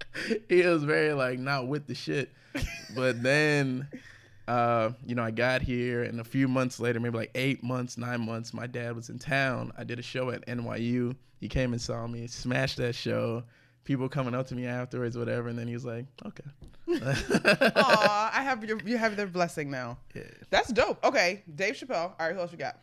he 0.50 0.62
was 0.64 0.84
very 0.84 1.14
like 1.14 1.40
not 1.40 1.68
with 1.68 1.88
the 1.88 1.96
shit. 1.96 2.32
But 2.96 3.24
then, 3.24 3.88
uh, 4.48 4.92
you 5.06 5.16
know, 5.16 5.24
I 5.24 5.32
got 5.32 5.62
here, 5.62 6.04
and 6.04 6.20
a 6.20 6.24
few 6.24 6.48
months 6.48 6.80
later, 6.80 7.00
maybe 7.00 7.18
like 7.18 7.32
eight 7.36 7.64
months, 7.64 7.98
nine 7.98 8.22
months, 8.22 8.54
my 8.54 8.68
dad 8.68 8.96
was 8.96 9.10
in 9.10 9.20
town. 9.20 9.72
I 9.78 9.84
did 9.84 10.00
a 10.00 10.04
show 10.04 10.30
at 10.30 10.46
NYU. 10.46 11.16
He 11.40 11.48
came 11.48 11.74
and 11.74 11.82
saw 11.82 12.06
me, 12.08 12.28
smashed 12.28 12.78
that 12.78 12.96
show. 12.96 13.44
People 13.84 14.08
coming 14.08 14.34
up 14.34 14.48
to 14.48 14.56
me 14.56 14.66
afterwards, 14.66 15.18
whatever, 15.18 15.50
and 15.50 15.60
then 15.60 15.68
he 15.68 15.74
was 15.74 15.84
like, 15.84 16.06
"Okay." 16.26 16.44
Aw, 17.76 18.32
I 18.34 18.42
have 18.42 18.64
your 18.64 18.80
you 18.86 18.98
have 18.98 19.18
their 19.18 19.28
blessing 19.28 19.70
now. 19.70 19.98
Yeah. 20.14 20.24
That's 20.50 20.72
dope. 20.72 21.04
Okay, 21.04 21.44
Dave 21.54 21.76
Chappelle. 21.76 22.12
All 22.12 22.16
right, 22.20 22.34
who 22.34 22.40
else 22.40 22.54
you 22.54 22.58
got? 22.58 22.78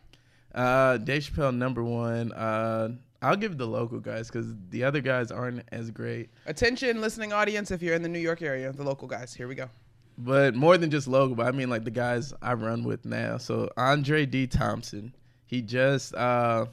Uh, 0.53 0.97
Dave 0.97 1.23
Chappelle 1.23 1.55
number 1.55 1.83
one. 1.83 2.31
Uh, 2.33 2.89
I'll 3.21 3.35
give 3.35 3.57
the 3.57 3.67
local 3.67 3.99
guys 3.99 4.27
because 4.27 4.47
the 4.69 4.83
other 4.83 4.99
guys 4.99 5.31
aren't 5.31 5.63
as 5.71 5.91
great. 5.91 6.29
Attention, 6.47 7.01
listening 7.01 7.31
audience, 7.31 7.69
if 7.69 7.81
you're 7.81 7.93
in 7.93 8.01
the 8.01 8.09
New 8.09 8.19
York 8.19 8.41
area, 8.41 8.71
the 8.71 8.83
local 8.83 9.07
guys. 9.07 9.33
Here 9.33 9.47
we 9.47 9.55
go. 9.55 9.69
But 10.17 10.55
more 10.55 10.77
than 10.77 10.89
just 10.89 11.07
local, 11.07 11.35
but 11.35 11.45
I 11.45 11.51
mean 11.51 11.69
like 11.69 11.83
the 11.83 11.91
guys 11.91 12.33
I 12.41 12.53
run 12.53 12.83
with 12.83 13.05
now. 13.05 13.37
So 13.37 13.69
Andre 13.77 14.25
D. 14.25 14.47
Thompson, 14.47 15.15
he 15.45 15.61
just 15.61 16.13
uh, 16.15 16.65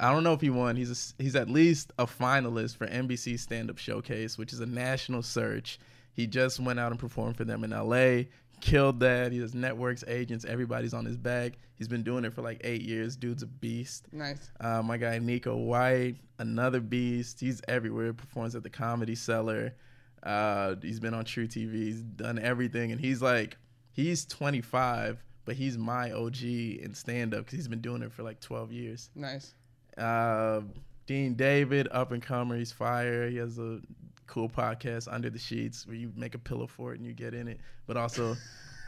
I 0.00 0.12
don't 0.12 0.22
know 0.22 0.32
if 0.32 0.40
he 0.40 0.50
won. 0.50 0.76
He's 0.76 1.14
a, 1.18 1.22
he's 1.22 1.34
at 1.34 1.50
least 1.50 1.92
a 1.98 2.06
finalist 2.06 2.76
for 2.76 2.86
NBC 2.86 3.38
Stand 3.38 3.68
Up 3.70 3.78
Showcase, 3.78 4.38
which 4.38 4.52
is 4.52 4.60
a 4.60 4.66
national 4.66 5.22
search. 5.22 5.78
He 6.12 6.26
just 6.26 6.60
went 6.60 6.78
out 6.78 6.92
and 6.92 7.00
performed 7.00 7.36
for 7.36 7.44
them 7.44 7.64
in 7.64 7.70
LA. 7.70 8.24
Killed 8.60 9.00
that. 9.00 9.32
He 9.32 9.38
has 9.38 9.54
networks, 9.54 10.04
agents, 10.06 10.44
everybody's 10.44 10.94
on 10.94 11.04
his 11.04 11.16
back. 11.16 11.54
He's 11.76 11.88
been 11.88 12.02
doing 12.02 12.24
it 12.24 12.32
for 12.34 12.42
like 12.42 12.60
eight 12.64 12.82
years. 12.82 13.16
Dude's 13.16 13.42
a 13.42 13.46
beast. 13.46 14.06
Nice. 14.12 14.50
Uh, 14.60 14.82
my 14.82 14.96
guy 14.96 15.18
Nico 15.18 15.56
White, 15.56 16.16
another 16.38 16.80
beast. 16.80 17.38
He's 17.40 17.60
everywhere. 17.68 18.12
Performs 18.12 18.54
at 18.56 18.62
the 18.62 18.70
Comedy 18.70 19.14
Cellar. 19.14 19.74
Uh, 20.22 20.74
he's 20.82 20.98
been 21.00 21.14
on 21.14 21.24
truTV. 21.24 21.72
He's 21.72 22.02
done 22.02 22.38
everything, 22.38 22.90
and 22.90 23.00
he's 23.00 23.22
like, 23.22 23.56
he's 23.92 24.24
25, 24.26 25.22
but 25.44 25.54
he's 25.56 25.78
my 25.78 26.10
OG 26.10 26.42
in 26.42 26.92
stand 26.94 27.34
up 27.34 27.40
because 27.40 27.54
he's 27.56 27.68
been 27.68 27.80
doing 27.80 28.02
it 28.02 28.12
for 28.12 28.22
like 28.24 28.40
12 28.40 28.72
years. 28.72 29.10
Nice. 29.14 29.54
Uh, 29.96 30.62
Dean 31.06 31.34
David, 31.34 31.88
up 31.90 32.12
and 32.12 32.22
comer. 32.22 32.56
He's 32.56 32.72
fire. 32.72 33.28
He 33.28 33.36
has 33.36 33.58
a 33.58 33.80
cool 34.28 34.48
podcast, 34.48 35.12
Under 35.12 35.30
the 35.30 35.38
Sheets, 35.38 35.86
where 35.86 35.96
you 35.96 36.12
make 36.14 36.34
a 36.34 36.38
pillow 36.38 36.66
for 36.66 36.92
it 36.92 36.98
and 36.98 37.06
you 37.06 37.12
get 37.12 37.34
in 37.34 37.48
it. 37.48 37.58
But 37.86 37.96
also, 37.96 38.36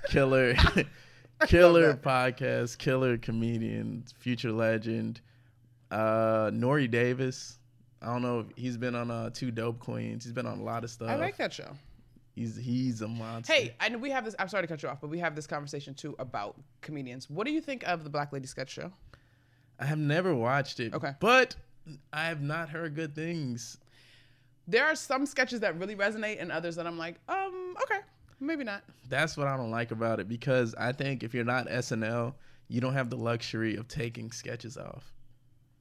killer, 0.09 0.55
killer 1.47 1.95
podcast, 1.95 2.79
killer 2.79 3.19
comedian, 3.19 4.05
future 4.19 4.53
legend. 4.53 5.21
Uh, 5.91 6.51
Nore 6.55 6.87
Davis. 6.87 7.59
I 8.03 8.07
don't 8.07 8.23
know. 8.23 8.41
If 8.41 8.47
he's 8.57 8.77
been 8.77 8.95
on 8.95 9.11
uh, 9.11 9.31
Two 9.31 9.51
Dope 9.51 9.81
Queens. 9.81 10.25
He's 10.25 10.33
been 10.33 10.47
on 10.47 10.59
a 10.61 10.63
lot 10.63 10.85
of 10.85 10.91
stuff. 10.91 11.11
I 11.11 11.17
like 11.17 11.37
that 11.39 11.53
show. 11.53 11.73
He's 12.35 12.57
he's 12.57 13.03
a 13.03 13.09
monster. 13.09 13.53
Hey, 13.53 13.75
know 13.91 13.99
we 13.99 14.11
have 14.11 14.25
this. 14.25 14.37
I'm 14.39 14.49
sorry 14.49 14.63
to 14.63 14.69
cut 14.69 14.83
you 14.83 14.89
off, 14.89 15.01
but 15.01 15.11
we 15.11 15.19
have 15.19 15.35
this 15.35 15.47
conversation 15.47 15.95
too 15.95 16.15
about 16.19 16.57
comedians. 16.81 17.29
What 17.29 17.47
do 17.47 17.53
you 17.53 17.61
think 17.61 17.83
of 17.87 18.05
the 18.05 18.11
Black 18.11 18.33
Lady 18.33 18.47
Sketch 18.47 18.71
Show? 18.71 18.93
I 19.79 19.85
have 19.85 19.99
never 19.99 20.35
watched 20.35 20.79
it. 20.79 20.95
Okay. 20.95 21.13
but 21.21 21.57
I 22.13 22.27
have 22.27 22.41
not 22.41 22.69
heard 22.69 22.95
good 22.95 23.15
things. 23.15 23.79
There 24.71 24.87
are 24.87 24.95
some 24.95 25.27
sketches 25.27 25.61
that 25.61 25.79
really 25.79 25.97
resonate, 25.97 26.41
and 26.41 26.53
others 26.53 26.77
that 26.77 26.87
I'm 26.87 26.97
like, 26.97 27.17
um, 27.29 27.75
okay, 27.83 28.01
maybe 28.39 28.63
not. 28.63 28.85
That's 29.09 29.37
what 29.37 29.49
I 29.49 29.57
don't 29.57 29.73
like 29.73 29.91
about 29.91 30.21
it 30.21 30.29
because 30.29 30.75
I 30.77 30.93
think 30.93 31.25
if 31.25 31.35
you're 31.35 31.45
not 31.45 31.67
SNL, 31.67 32.35
you 32.69 32.81
don't 32.81 32.93
have 32.93 33.11
the 33.11 33.17
luxury 33.17 33.75
of 33.77 33.89
taking 33.89 34.31
sketches 34.31 34.77
off. 34.77 35.13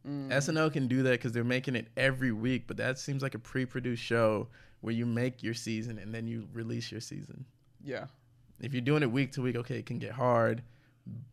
SNL 0.07 0.73
can 0.73 0.87
do 0.87 1.03
that 1.03 1.11
because 1.11 1.33
they're 1.33 1.43
making 1.43 1.75
it 1.75 1.87
every 1.95 2.31
week, 2.31 2.63
but 2.65 2.77
that 2.77 2.97
seems 2.97 3.21
like 3.21 3.35
a 3.35 3.39
pre-produced 3.39 4.01
show 4.01 4.47
where 4.81 4.93
you 4.93 5.05
make 5.05 5.43
your 5.43 5.53
season 5.53 5.99
and 5.99 6.15
then 6.15 6.25
you 6.25 6.47
release 6.51 6.91
your 6.91 7.01
season. 7.01 7.45
Yeah. 7.83 8.05
If 8.59 8.73
you're 8.73 8.81
doing 8.81 9.03
it 9.03 9.11
week 9.11 9.33
to 9.33 9.41
week, 9.41 9.55
okay, 9.55 9.77
it 9.77 9.85
can 9.85 9.99
get 9.99 10.13
hard, 10.13 10.63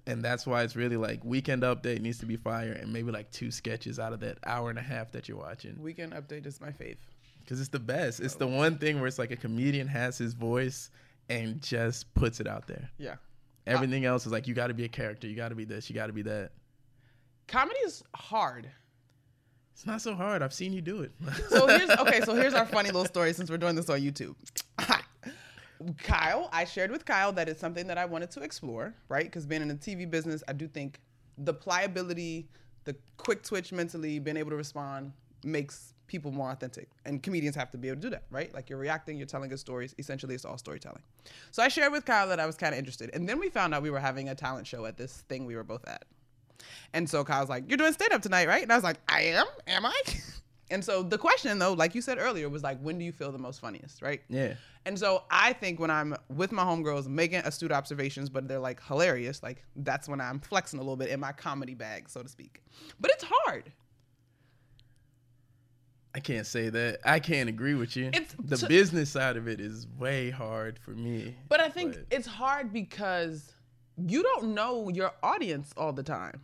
and 0.06 0.22
that's 0.22 0.46
why 0.46 0.62
it's 0.62 0.76
really 0.76 0.96
like 0.96 1.24
weekend 1.24 1.62
update 1.62 2.00
needs 2.00 2.18
to 2.18 2.26
be 2.26 2.36
fire 2.36 2.72
and 2.72 2.92
maybe 2.92 3.10
like 3.10 3.30
two 3.30 3.50
sketches 3.50 3.98
out 3.98 4.12
of 4.12 4.20
that 4.20 4.38
hour 4.44 4.68
and 4.68 4.78
a 4.78 4.82
half 4.82 5.10
that 5.12 5.28
you're 5.28 5.38
watching 5.38 5.80
Weekend 5.80 6.12
Update 6.12 6.46
is 6.46 6.60
my 6.60 6.70
fave. 6.70 6.96
Because 7.46 7.60
it's 7.60 7.68
the 7.68 7.78
best. 7.78 8.18
It's 8.18 8.34
the 8.34 8.46
one 8.46 8.76
thing 8.76 8.98
where 8.98 9.06
it's 9.06 9.20
like 9.20 9.30
a 9.30 9.36
comedian 9.36 9.86
has 9.86 10.18
his 10.18 10.34
voice 10.34 10.90
and 11.30 11.62
just 11.62 12.12
puts 12.14 12.40
it 12.40 12.48
out 12.48 12.66
there. 12.66 12.90
Yeah. 12.98 13.14
Everything 13.68 14.04
else 14.04 14.26
is 14.26 14.32
like 14.32 14.48
you 14.48 14.54
got 14.54 14.66
to 14.66 14.74
be 14.74 14.84
a 14.84 14.88
character, 14.88 15.28
you 15.28 15.36
got 15.36 15.48
to 15.48 15.54
be 15.54 15.64
this, 15.64 15.88
you 15.88 15.94
got 15.94 16.08
to 16.08 16.12
be 16.12 16.22
that. 16.22 16.50
Comedy 17.46 17.78
is 17.80 18.02
hard. 18.14 18.68
It's 19.72 19.86
not 19.86 20.02
so 20.02 20.14
hard. 20.14 20.42
I've 20.42 20.52
seen 20.52 20.72
you 20.72 20.80
do 20.80 21.02
it. 21.02 21.12
So 21.48 21.66
here's 21.66 21.90
okay. 21.90 22.20
So 22.22 22.34
here's 22.34 22.54
our 22.54 22.66
funny 22.66 22.90
little 22.90 23.04
story 23.04 23.32
since 23.32 23.50
we're 23.50 23.58
doing 23.58 23.76
this 23.76 23.88
on 23.88 24.00
YouTube. 24.00 24.34
Kyle, 25.98 26.48
I 26.52 26.64
shared 26.64 26.90
with 26.90 27.04
Kyle 27.04 27.32
that 27.32 27.48
it's 27.48 27.60
something 27.60 27.86
that 27.86 27.98
I 27.98 28.06
wanted 28.06 28.30
to 28.32 28.40
explore, 28.40 28.94
right? 29.08 29.24
Because 29.24 29.46
being 29.46 29.62
in 29.62 29.68
the 29.68 29.74
TV 29.74 30.10
business, 30.10 30.42
I 30.48 30.52
do 30.52 30.66
think 30.66 31.00
the 31.38 31.52
pliability, 31.52 32.48
the 32.84 32.96
quick 33.18 33.42
twitch 33.42 33.72
mentally, 33.72 34.18
being 34.18 34.38
able 34.38 34.50
to 34.50 34.56
respond 34.56 35.12
makes 35.44 35.92
people 36.06 36.30
more 36.30 36.50
authentic. 36.50 36.88
And 37.04 37.22
comedians 37.22 37.56
have 37.56 37.70
to 37.72 37.78
be 37.78 37.88
able 37.88 37.96
to 37.96 38.02
do 38.02 38.10
that, 38.10 38.24
right? 38.30 38.52
Like 38.54 38.70
you're 38.70 38.78
reacting, 38.78 39.16
you're 39.18 39.26
telling 39.26 39.50
good 39.50 39.60
stories. 39.60 39.94
Essentially, 39.98 40.34
it's 40.34 40.44
all 40.44 40.58
storytelling. 40.58 41.02
So 41.50 41.62
I 41.62 41.68
shared 41.68 41.92
with 41.92 42.04
Kyle 42.04 42.28
that 42.28 42.40
I 42.40 42.46
was 42.46 42.56
kind 42.56 42.72
of 42.72 42.78
interested. 42.78 43.10
And 43.14 43.28
then 43.28 43.38
we 43.38 43.48
found 43.48 43.74
out 43.74 43.82
we 43.82 43.90
were 43.90 44.00
having 44.00 44.28
a 44.28 44.34
talent 44.34 44.66
show 44.66 44.86
at 44.86 44.96
this 44.96 45.24
thing 45.28 45.46
we 45.46 45.56
were 45.56 45.64
both 45.64 45.86
at. 45.86 46.04
And 46.92 47.08
so 47.08 47.24
Kyle's 47.24 47.48
like, 47.48 47.64
You're 47.68 47.78
doing 47.78 47.92
stand 47.92 48.12
up 48.12 48.22
tonight, 48.22 48.48
right? 48.48 48.62
And 48.62 48.72
I 48.72 48.76
was 48.76 48.84
like, 48.84 48.98
I 49.08 49.22
am? 49.22 49.46
Am 49.66 49.86
I? 49.86 50.00
And 50.68 50.84
so 50.84 51.04
the 51.04 51.16
question, 51.16 51.60
though, 51.60 51.74
like 51.74 51.94
you 51.94 52.02
said 52.02 52.18
earlier, 52.18 52.48
was 52.48 52.64
like, 52.64 52.80
When 52.80 52.98
do 52.98 53.04
you 53.04 53.12
feel 53.12 53.30
the 53.30 53.38
most 53.38 53.60
funniest, 53.60 54.02
right? 54.02 54.22
yeah. 54.28 54.54
And 54.84 54.96
so 54.96 55.24
I 55.32 55.52
think 55.52 55.80
when 55.80 55.90
I'm 55.90 56.14
with 56.28 56.52
my 56.52 56.62
homegirls 56.62 57.08
making 57.08 57.38
astute 57.40 57.72
observations, 57.72 58.30
but 58.30 58.46
they're 58.46 58.60
like 58.60 58.80
hilarious, 58.84 59.42
like 59.42 59.64
that's 59.74 60.08
when 60.08 60.20
I'm 60.20 60.38
flexing 60.38 60.78
a 60.78 60.82
little 60.82 60.96
bit 60.96 61.08
in 61.08 61.18
my 61.18 61.32
comedy 61.32 61.74
bag, 61.74 62.08
so 62.08 62.22
to 62.22 62.28
speak. 62.28 62.62
But 63.00 63.10
it's 63.10 63.24
hard. 63.26 63.72
I 66.16 66.20
can't 66.20 66.46
say 66.46 66.70
that. 66.70 67.00
I 67.04 67.20
can't 67.20 67.50
agree 67.50 67.74
with 67.74 67.94
you. 67.94 68.06
It's- 68.06 68.34
the 68.42 68.56
so- 68.56 68.66
business 68.66 69.10
side 69.10 69.36
of 69.36 69.46
it 69.46 69.60
is 69.60 69.86
way 69.98 70.30
hard 70.30 70.78
for 70.78 70.92
me. 70.92 71.36
But 71.50 71.60
I 71.60 71.68
think 71.68 71.92
But- 71.92 72.06
it's 72.10 72.26
hard 72.26 72.72
because 72.72 73.54
you 73.98 74.22
don't 74.22 74.54
know 74.54 74.88
your 74.88 75.12
audience 75.22 75.74
all 75.76 75.92
the 75.92 76.02
time. 76.02 76.40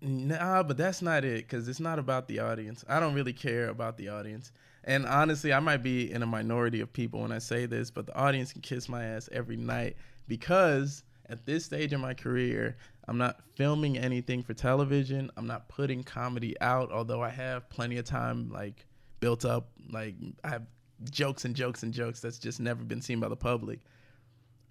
Nah, 0.00 0.64
but 0.64 0.76
that's 0.76 1.00
not 1.00 1.24
it 1.24 1.44
because 1.46 1.68
it's 1.68 1.78
not 1.78 2.00
about 2.00 2.26
the 2.26 2.40
audience. 2.40 2.84
I 2.88 2.98
don't 2.98 3.14
really 3.14 3.32
care 3.32 3.68
about 3.68 3.98
the 3.98 4.08
audience. 4.08 4.50
And 4.82 5.06
honestly, 5.06 5.52
I 5.52 5.60
might 5.60 5.82
be 5.84 6.10
in 6.10 6.24
a 6.24 6.26
minority 6.26 6.80
of 6.80 6.92
people 6.92 7.20
when 7.20 7.30
I 7.30 7.38
say 7.38 7.66
this, 7.66 7.92
but 7.92 8.06
the 8.06 8.16
audience 8.16 8.52
can 8.52 8.62
kiss 8.62 8.88
my 8.88 9.04
ass 9.04 9.28
every 9.30 9.56
night 9.56 9.96
because 10.26 11.04
at 11.28 11.46
this 11.46 11.64
stage 11.64 11.92
in 11.92 12.00
my 12.00 12.14
career, 12.14 12.76
I'm 13.06 13.18
not 13.18 13.42
filming 13.54 13.96
anything 13.96 14.42
for 14.42 14.54
television. 14.54 15.30
I'm 15.36 15.46
not 15.46 15.68
putting 15.68 16.02
comedy 16.02 16.60
out, 16.60 16.90
although 16.90 17.22
I 17.22 17.30
have 17.30 17.68
plenty 17.70 17.96
of 17.98 18.04
time 18.04 18.50
like 18.50 18.86
built 19.20 19.44
up. 19.44 19.70
Like 19.90 20.14
I 20.44 20.48
have 20.48 20.66
jokes 21.10 21.44
and 21.44 21.54
jokes 21.54 21.82
and 21.82 21.92
jokes 21.92 22.20
that's 22.20 22.38
just 22.38 22.60
never 22.60 22.82
been 22.82 23.00
seen 23.02 23.20
by 23.20 23.28
the 23.28 23.36
public. 23.36 23.80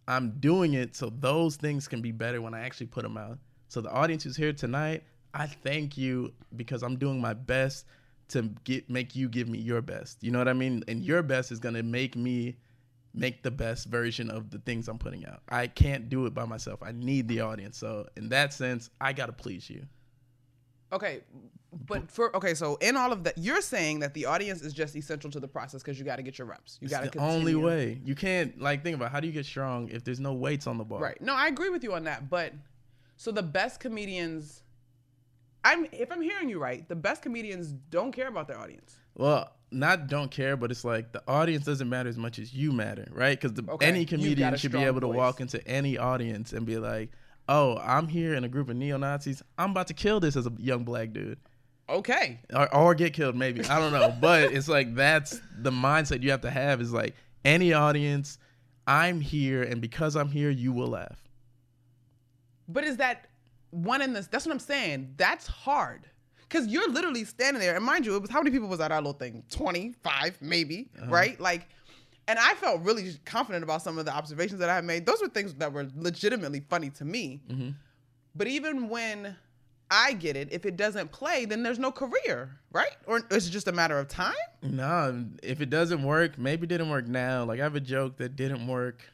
I'm 0.08 0.32
doing 0.40 0.74
it 0.74 0.96
so 0.96 1.10
those 1.20 1.58
things 1.58 1.88
can 1.88 2.02
be 2.02 2.12
better 2.12 2.42
when 2.42 2.54
I 2.54 2.62
actually 2.62 2.88
put 2.88 3.04
them 3.04 3.18
out. 3.18 3.40
So 3.68 3.82
the 3.82 3.92
audience 3.92 4.24
who's 4.24 4.38
here 4.38 4.54
tonight, 4.54 5.04
I 5.34 5.48
thank 5.48 5.98
you 5.98 6.34
because 6.56 6.84
I'm 6.84 6.98
doing 6.98 7.20
my 7.20 7.34
best 7.34 7.86
to 8.30 8.44
get 8.64 8.90
make 8.90 9.16
you 9.16 9.30
give 9.30 9.48
me 9.48 9.58
your 9.60 9.82
best. 9.82 10.24
You 10.24 10.32
know 10.32 10.40
what 10.40 10.48
I 10.48 10.54
mean? 10.54 10.84
And 10.88 11.04
your 11.04 11.22
best 11.24 11.52
is 11.52 11.60
gonna 11.60 11.84
make 11.84 12.16
me 12.16 12.58
make 13.14 13.42
the 13.42 13.52
best 13.52 13.88
version 13.88 14.30
of 14.30 14.50
the 14.52 14.60
things 14.60 14.88
I'm 14.88 15.00
putting 15.00 15.26
out. 15.26 15.42
I 15.50 15.68
can't 15.68 16.08
do 16.08 16.26
it 16.26 16.34
by 16.34 16.46
myself. 16.46 16.82
I 16.84 16.92
need 16.92 17.28
the 17.28 17.42
audience. 17.42 17.78
So 17.78 18.08
in 18.16 18.30
that 18.30 18.54
sense, 18.54 18.90
I 19.02 19.14
gotta 19.14 19.34
please 19.34 19.70
you. 19.70 19.86
Okay, 20.92 21.22
but 21.86 22.10
for 22.10 22.36
okay, 22.36 22.54
so 22.54 22.76
in 22.78 22.96
all 22.96 23.12
of 23.12 23.24
that, 23.26 23.38
you're 23.38 23.62
saying 23.62 24.00
that 24.00 24.14
the 24.14 24.26
audience 24.26 24.62
is 24.62 24.74
just 24.74 24.96
essential 24.96 25.30
to 25.32 25.40
the 25.40 25.48
process 25.48 25.82
because 25.82 26.00
you 26.00 26.06
got 26.06 26.16
to 26.16 26.24
get 26.24 26.38
your 26.38 26.48
reps. 26.48 26.78
You 26.82 26.88
got 26.88 27.04
to 27.04 27.10
the 27.10 27.20
only 27.20 27.56
way. 27.56 28.00
You 28.04 28.16
can't 28.16 28.60
like 28.62 28.84
think 28.84 28.96
about 28.96 29.12
how 29.12 29.20
do 29.20 29.28
you 29.28 29.34
get 29.34 29.46
strong 29.46 29.90
if 29.90 30.04
there's 30.04 30.20
no 30.20 30.34
weights 30.34 30.66
on 30.68 30.78
the 30.78 30.86
bar. 30.86 31.02
Right. 31.02 31.22
No, 31.22 31.36
I 31.36 31.48
agree 31.48 31.70
with 31.70 31.84
you 31.84 31.94
on 31.94 32.06
that. 32.06 32.30
But 32.30 32.54
so 33.18 33.32
the 33.32 33.44
best 33.44 33.80
comedians, 33.80 34.64
I'm 35.64 35.86
if 35.92 36.12
I'm 36.12 36.22
hearing 36.22 36.50
you 36.50 36.60
right, 36.60 36.88
the 36.88 36.96
best 36.96 37.22
comedians 37.22 37.72
don't 37.72 38.12
care 38.12 38.30
about 38.30 38.48
their 38.48 38.60
audience. 38.60 38.98
Well, 39.16 39.52
not 39.72 40.08
don't 40.08 40.32
care, 40.32 40.56
but 40.56 40.72
it's 40.72 40.86
like 40.86 41.12
the 41.12 41.22
audience 41.28 41.66
doesn't 41.66 41.90
matter 41.90 42.08
as 42.08 42.18
much 42.18 42.40
as 42.40 42.54
you 42.54 42.72
matter, 42.72 43.08
right? 43.12 43.40
Because 43.40 43.58
Okay. 43.68 43.86
any 43.86 44.06
comedian 44.06 44.56
should 44.56 44.72
be 44.72 44.84
able 44.84 45.02
to 45.02 45.08
voice. 45.08 45.18
walk 45.18 45.42
into 45.42 45.66
any 45.68 45.98
audience 45.98 46.54
and 46.54 46.66
be 46.66 46.78
like, 46.78 47.12
"Oh, 47.48 47.78
I'm 47.78 48.08
here 48.08 48.34
in 48.34 48.44
a 48.44 48.50
group 48.50 48.70
of 48.70 48.76
neo 48.76 48.98
Nazis. 48.98 49.42
I'm 49.58 49.72
about 49.72 49.88
to 49.88 49.94
kill 49.94 50.20
this 50.20 50.36
as 50.36 50.48
a 50.48 50.52
young 50.58 50.84
black 50.84 51.14
dude, 51.14 51.40
Okay. 51.90 52.40
or, 52.54 52.74
or 52.74 52.96
get 52.96 53.14
killed, 53.14 53.36
maybe. 53.36 53.64
I 53.66 53.80
don't 53.80 53.92
know." 53.92 54.16
but 54.20 54.52
it's 54.54 54.68
like 54.68 54.96
that's 54.96 55.40
the 55.60 55.72
mindset 55.72 56.24
you 56.24 56.32
have 56.32 56.42
to 56.42 56.52
have. 56.52 56.82
Is 56.82 56.94
like 56.94 57.16
any 57.46 57.74
audience, 57.74 58.38
I'm 58.86 59.22
here, 59.22 59.64
and 59.64 59.82
because 59.82 60.16
I'm 60.16 60.30
here, 60.30 60.50
you 60.50 60.72
will 60.72 60.90
laugh. 60.90 61.24
But 62.68 62.84
is 62.84 62.98
that 62.98 63.30
one 63.72 64.02
in 64.02 64.14
this? 64.14 64.28
That's 64.28 64.46
what 64.46 64.52
I'm 64.54 64.60
saying. 64.60 65.14
That's 65.18 65.48
hard. 65.48 66.08
Cause 66.50 66.68
you're 66.68 66.90
literally 66.90 67.26
standing 67.26 67.62
there, 67.62 67.76
and 67.76 67.84
mind 67.84 68.06
you, 68.06 68.16
it 68.16 68.22
was 68.22 68.32
how 68.32 68.40
many 68.40 68.52
people 68.52 68.70
was 68.70 68.80
at 68.80 68.92
our 68.92 69.00
little 69.00 69.12
thing? 69.12 69.44
Twenty 69.52 69.94
five, 70.02 70.38
maybe, 70.42 70.90
uh-huh. 70.98 71.12
right? 71.12 71.40
Like, 71.42 71.68
and 72.28 72.38
I 72.40 72.54
felt 72.56 72.82
really 72.84 73.14
confident 73.26 73.64
about 73.64 73.82
some 73.82 73.98
of 73.98 74.06
the 74.06 74.14
observations 74.14 74.60
that 74.60 74.70
I 74.70 74.76
had 74.76 74.84
made. 74.86 75.06
Those 75.06 75.22
were 75.22 75.30
things 75.30 75.54
that 75.56 75.72
were 75.72 75.88
legitimately 75.96 76.62
funny 76.70 76.90
to 76.92 77.06
me. 77.06 77.42
Mm-hmm. 77.50 77.70
But 78.36 78.48
even 78.48 78.90
when 78.90 79.36
I 79.90 80.14
get 80.14 80.36
it, 80.36 80.50
if 80.52 80.66
it 80.66 80.76
doesn't 80.76 81.12
play, 81.12 81.46
then 81.46 81.64
there's 81.64 81.80
no 81.80 81.92
career, 81.92 82.52
right? 82.72 82.96
Or 83.06 83.22
is 83.32 83.48
it 83.48 83.52
just 83.52 83.68
a 83.68 83.72
matter 83.72 83.98
of 83.98 84.08
time? 84.10 84.34
No, 84.62 85.26
if 85.42 85.62
it 85.62 85.70
doesn't 85.70 86.04
work, 86.04 86.38
maybe 86.38 86.66
it 86.66 86.70
didn't 86.70 86.90
work 86.90 87.08
now. 87.08 87.46
Like 87.46 87.60
I 87.60 87.64
have 87.64 87.76
a 87.76 87.80
joke 87.80 88.18
that 88.18 88.36
didn't 88.36 88.68
work 88.68 89.10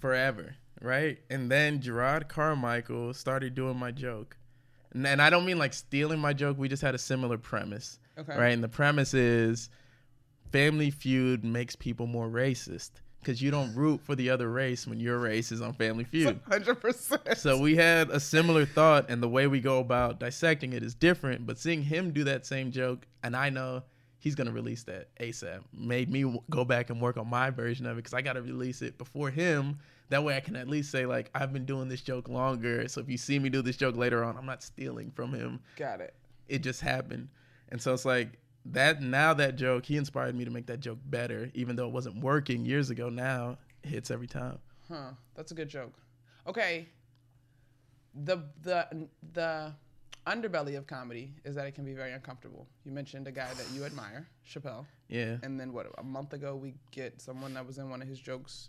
forever, 0.00 0.54
right? 0.80 1.18
And 1.30 1.50
then 1.50 1.80
Jerrod 1.80 2.28
Carmichael 2.28 3.14
started 3.14 3.54
doing 3.54 3.76
my 3.76 3.90
joke. 3.90 4.36
And, 4.92 5.06
and 5.06 5.20
I 5.22 5.30
don't 5.30 5.44
mean 5.44 5.58
like 5.58 5.74
stealing 5.74 6.18
my 6.18 6.32
joke. 6.32 6.58
We 6.58 6.68
just 6.68 6.82
had 6.82 6.94
a 6.94 6.98
similar 6.98 7.38
premise, 7.38 7.98
Okay. 8.18 8.36
right? 8.36 8.52
And 8.52 8.64
the 8.64 8.68
premise 8.68 9.14
is 9.14 9.68
Family 10.52 10.90
Feud 10.90 11.44
makes 11.44 11.74
people 11.74 12.06
more 12.06 12.28
racist 12.28 12.90
because 13.20 13.40
you 13.40 13.50
don't 13.50 13.74
root 13.74 14.00
for 14.02 14.14
the 14.14 14.28
other 14.30 14.50
race 14.50 14.86
when 14.86 15.00
your 15.00 15.18
race 15.18 15.52
is 15.52 15.62
on 15.62 15.72
Family 15.72 16.04
Feud. 16.04 16.40
Hundred 16.48 16.80
percent. 16.80 17.38
So 17.38 17.58
we 17.58 17.76
had 17.76 18.10
a 18.10 18.20
similar 18.20 18.66
thought, 18.66 19.08
and 19.08 19.22
the 19.22 19.28
way 19.28 19.46
we 19.46 19.60
go 19.60 19.78
about 19.78 20.20
dissecting 20.20 20.72
it 20.72 20.82
is 20.82 20.94
different. 20.94 21.46
But 21.46 21.58
seeing 21.58 21.82
him 21.82 22.12
do 22.12 22.24
that 22.24 22.44
same 22.44 22.70
joke, 22.70 23.06
and 23.22 23.34
I 23.34 23.48
know 23.48 23.82
he's 24.18 24.34
gonna 24.34 24.52
release 24.52 24.82
that 24.84 25.08
ASAP, 25.20 25.60
made 25.72 26.10
me 26.10 26.38
go 26.50 26.64
back 26.64 26.90
and 26.90 27.00
work 27.00 27.16
on 27.16 27.28
my 27.28 27.50
version 27.50 27.86
of 27.86 27.92
it 27.92 27.96
because 27.96 28.14
I 28.14 28.20
got 28.20 28.34
to 28.34 28.42
release 28.42 28.82
it 28.82 28.98
before 28.98 29.30
him. 29.30 29.78
That 30.10 30.22
way, 30.22 30.36
I 30.36 30.40
can 30.40 30.56
at 30.56 30.68
least 30.68 30.90
say 30.90 31.06
like 31.06 31.30
I've 31.34 31.52
been 31.52 31.64
doing 31.64 31.88
this 31.88 32.02
joke 32.02 32.28
longer. 32.28 32.86
So 32.88 33.00
if 33.00 33.08
you 33.08 33.16
see 33.16 33.38
me 33.38 33.48
do 33.48 33.62
this 33.62 33.76
joke 33.76 33.96
later 33.96 34.22
on, 34.22 34.36
I'm 34.36 34.46
not 34.46 34.62
stealing 34.62 35.10
from 35.12 35.32
him. 35.32 35.60
Got 35.76 36.00
it. 36.00 36.14
It 36.48 36.58
just 36.58 36.82
happened, 36.82 37.28
and 37.70 37.80
so 37.80 37.94
it's 37.94 38.04
like 38.04 38.38
that. 38.66 39.02
Now 39.02 39.34
that 39.34 39.56
joke, 39.56 39.86
he 39.86 39.96
inspired 39.96 40.34
me 40.34 40.44
to 40.44 40.50
make 40.50 40.66
that 40.66 40.80
joke 40.80 40.98
better, 41.06 41.50
even 41.54 41.76
though 41.76 41.86
it 41.86 41.92
wasn't 41.92 42.22
working 42.22 42.64
years 42.64 42.90
ago. 42.90 43.08
Now 43.08 43.58
hits 43.82 44.10
every 44.10 44.26
time. 44.28 44.58
Huh. 44.88 45.10
That's 45.34 45.52
a 45.52 45.54
good 45.54 45.68
joke. 45.68 45.92
Okay. 46.46 46.88
The 48.14 48.38
the 48.62 49.08
the 49.32 49.72
underbelly 50.26 50.76
of 50.76 50.86
comedy 50.86 51.34
is 51.44 51.54
that 51.56 51.66
it 51.66 51.72
can 51.74 51.84
be 51.84 51.94
very 51.94 52.12
uncomfortable. 52.12 52.66
You 52.84 52.92
mentioned 52.92 53.26
a 53.26 53.32
guy 53.32 53.48
that 53.54 53.66
you 53.74 53.84
admire, 53.84 54.28
Chappelle, 54.46 54.86
Yeah. 55.08 55.38
and 55.42 55.58
then 55.58 55.72
what? 55.72 55.86
A 55.98 56.02
month 56.04 56.32
ago, 56.32 56.54
we 56.54 56.74
get 56.92 57.20
someone 57.20 57.54
that 57.54 57.66
was 57.66 57.78
in 57.78 57.90
one 57.90 58.02
of 58.02 58.06
his 58.08 58.20
jokes 58.20 58.68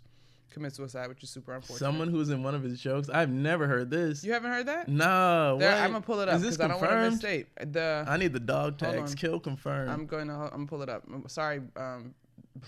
commit 0.54 0.74
suicide, 0.74 1.08
which 1.08 1.22
is 1.22 1.28
super 1.30 1.52
unfortunate. 1.54 1.78
Someone 1.78 2.08
who's 2.08 2.30
in 2.30 2.42
one 2.42 2.54
of 2.54 2.62
his 2.62 2.80
jokes. 2.80 3.10
I've 3.10 3.30
never 3.30 3.66
heard 3.66 3.90
this. 3.90 4.24
you 4.24 4.32
haven't 4.32 4.50
heard 4.52 4.66
that? 4.66 4.88
No, 4.88 5.58
There? 5.58 5.74
I'm 5.74 5.90
gonna 5.92 6.00
pull 6.00 6.20
it 6.20 6.28
up 6.28 6.36
Is 6.36 6.42
this 6.42 6.56
because 6.56 6.70
I 6.70 6.72
don't 6.72 6.80
want 6.80 6.92
to 6.92 7.10
misstate. 7.10 7.72
The 7.72 8.04
I 8.08 8.16
need 8.16 8.32
the 8.32 8.40
dog 8.40 8.78
tags. 8.78 9.14
Kill 9.14 9.38
confirmed. 9.40 9.90
I'm 9.90 10.06
going 10.06 10.28
to 10.28 10.34
I'm 10.34 10.50
gonna 10.50 10.66
pull 10.66 10.82
it 10.82 10.88
up. 10.88 11.02
Sorry, 11.26 11.60
um, 11.76 12.14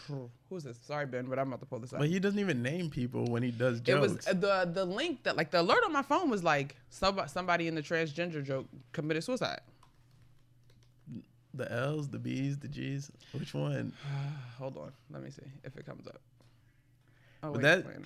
who's 0.50 0.64
this? 0.64 0.76
Sorry, 0.84 1.06
Ben, 1.06 1.26
but 1.26 1.38
I'm 1.38 1.46
about 1.48 1.60
to 1.60 1.66
pull 1.66 1.78
this 1.78 1.92
up. 1.92 2.00
but 2.00 2.08
he 2.08 2.18
doesn't 2.18 2.38
even 2.38 2.62
name 2.62 2.90
people 2.90 3.24
when 3.26 3.42
he 3.42 3.50
does 3.52 3.80
jokes. 3.80 4.26
It 4.26 4.34
was 4.34 4.40
the 4.40 4.70
the 4.72 4.84
link 4.84 5.22
that 5.22 5.36
like 5.36 5.50
the 5.50 5.60
alert 5.60 5.84
on 5.84 5.92
my 5.92 6.02
phone 6.02 6.28
was 6.28 6.42
like 6.44 6.76
somebody 6.90 7.28
somebody 7.28 7.68
in 7.68 7.74
the 7.74 7.82
transgender 7.82 8.44
joke 8.44 8.66
committed 8.92 9.22
suicide. 9.24 9.60
the 11.54 11.70
L's, 11.72 12.08
the 12.08 12.18
B's, 12.18 12.58
the 12.58 12.68
G's. 12.68 13.10
Which 13.32 13.54
one? 13.54 13.92
Hold 14.58 14.76
on, 14.76 14.92
let 15.10 15.22
me 15.22 15.30
see 15.30 15.46
if 15.64 15.76
it 15.76 15.86
comes 15.86 16.06
up. 16.06 16.20
Oh 17.46 17.52
wait, 17.52 17.62
that- 17.62 17.86
wait. 17.86 17.96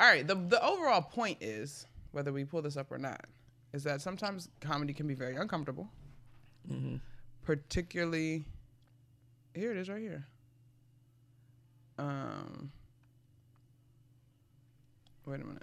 All 0.00 0.06
right, 0.08 0.26
the 0.26 0.34
the 0.34 0.64
overall 0.64 1.02
point 1.02 1.38
is 1.40 1.86
whether 2.12 2.32
we 2.32 2.44
pull 2.44 2.62
this 2.62 2.76
up 2.76 2.90
or 2.92 2.98
not 2.98 3.24
is 3.72 3.82
that 3.84 4.00
sometimes 4.00 4.48
comedy 4.60 4.92
can 4.92 5.06
be 5.06 5.14
very 5.14 5.36
uncomfortable, 5.36 5.88
Mm-hmm. 6.70 6.96
particularly. 7.42 8.44
Here 9.54 9.70
it 9.72 9.76
is, 9.76 9.88
right 9.88 10.00
here. 10.00 10.26
Um. 11.98 12.70
Wait 15.26 15.40
a 15.40 15.44
minute. 15.44 15.62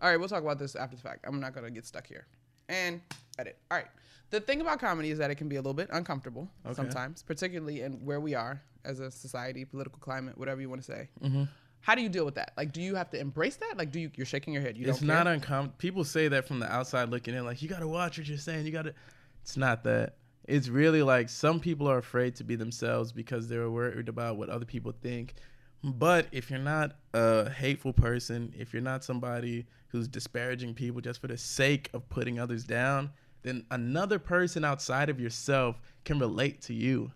All 0.00 0.08
right, 0.08 0.16
we'll 0.18 0.28
talk 0.28 0.42
about 0.42 0.58
this 0.58 0.76
after 0.76 0.96
the 0.96 1.02
fact. 1.02 1.24
I'm 1.26 1.40
not 1.40 1.54
gonna 1.54 1.70
get 1.70 1.84
stuck 1.86 2.06
here. 2.06 2.26
And 2.68 3.00
edit. 3.38 3.58
All 3.70 3.76
right. 3.78 3.88
The 4.30 4.40
thing 4.40 4.60
about 4.60 4.80
comedy 4.80 5.10
is 5.10 5.18
that 5.18 5.30
it 5.30 5.34
can 5.36 5.48
be 5.48 5.56
a 5.56 5.60
little 5.60 5.74
bit 5.74 5.88
uncomfortable 5.92 6.48
Okay. 6.64 6.74
sometimes, 6.74 7.22
particularly 7.22 7.82
in 7.82 8.04
where 8.04 8.20
we 8.20 8.34
are 8.34 8.62
as 8.84 9.00
a 9.00 9.10
society, 9.10 9.64
political 9.64 9.98
climate, 9.98 10.36
whatever 10.38 10.60
you 10.60 10.68
want 10.70 10.80
to 10.82 10.86
say. 10.86 11.08
Mm-hmm. 11.22 11.44
How 11.84 11.94
do 11.94 12.00
you 12.00 12.08
deal 12.08 12.24
with 12.24 12.36
that? 12.36 12.54
Like, 12.56 12.72
do 12.72 12.80
you 12.80 12.94
have 12.94 13.10
to 13.10 13.20
embrace 13.20 13.56
that? 13.56 13.76
Like, 13.76 13.90
do 13.90 14.00
you? 14.00 14.10
You're 14.16 14.24
shaking 14.24 14.54
your 14.54 14.62
head. 14.62 14.78
You 14.78 14.88
It's 14.88 15.00
don't 15.00 15.08
it's 15.10 15.16
not 15.16 15.26
uncomfortable. 15.26 15.76
People 15.76 16.02
say 16.02 16.28
that 16.28 16.48
from 16.48 16.58
the 16.58 16.72
outside 16.72 17.10
looking 17.10 17.34
in, 17.34 17.44
like 17.44 17.60
you 17.60 17.68
got 17.68 17.80
to 17.80 17.88
watch 17.88 18.16
what 18.16 18.26
you're 18.26 18.38
saying. 18.38 18.64
You 18.64 18.72
got 18.72 18.86
to. 18.86 18.94
It's 19.42 19.58
not 19.58 19.84
that. 19.84 20.14
It's 20.48 20.68
really 20.68 21.02
like 21.02 21.28
some 21.28 21.60
people 21.60 21.86
are 21.86 21.98
afraid 21.98 22.36
to 22.36 22.44
be 22.44 22.56
themselves 22.56 23.12
because 23.12 23.48
they're 23.48 23.68
worried 23.68 24.08
about 24.08 24.38
what 24.38 24.48
other 24.48 24.64
people 24.64 24.94
think. 25.02 25.34
But 25.82 26.26
if 26.32 26.50
you're 26.50 26.58
not 26.58 26.96
a 27.12 27.50
hateful 27.50 27.92
person, 27.92 28.54
if 28.58 28.72
you're 28.72 28.80
not 28.80 29.04
somebody 29.04 29.66
who's 29.88 30.08
disparaging 30.08 30.72
people 30.72 31.02
just 31.02 31.20
for 31.20 31.26
the 31.26 31.36
sake 31.36 31.90
of 31.92 32.08
putting 32.08 32.40
others 32.40 32.64
down, 32.64 33.10
then 33.42 33.66
another 33.70 34.18
person 34.18 34.64
outside 34.64 35.10
of 35.10 35.20
yourself 35.20 35.78
can 36.06 36.18
relate 36.18 36.62
to 36.62 36.72
you. 36.72 37.12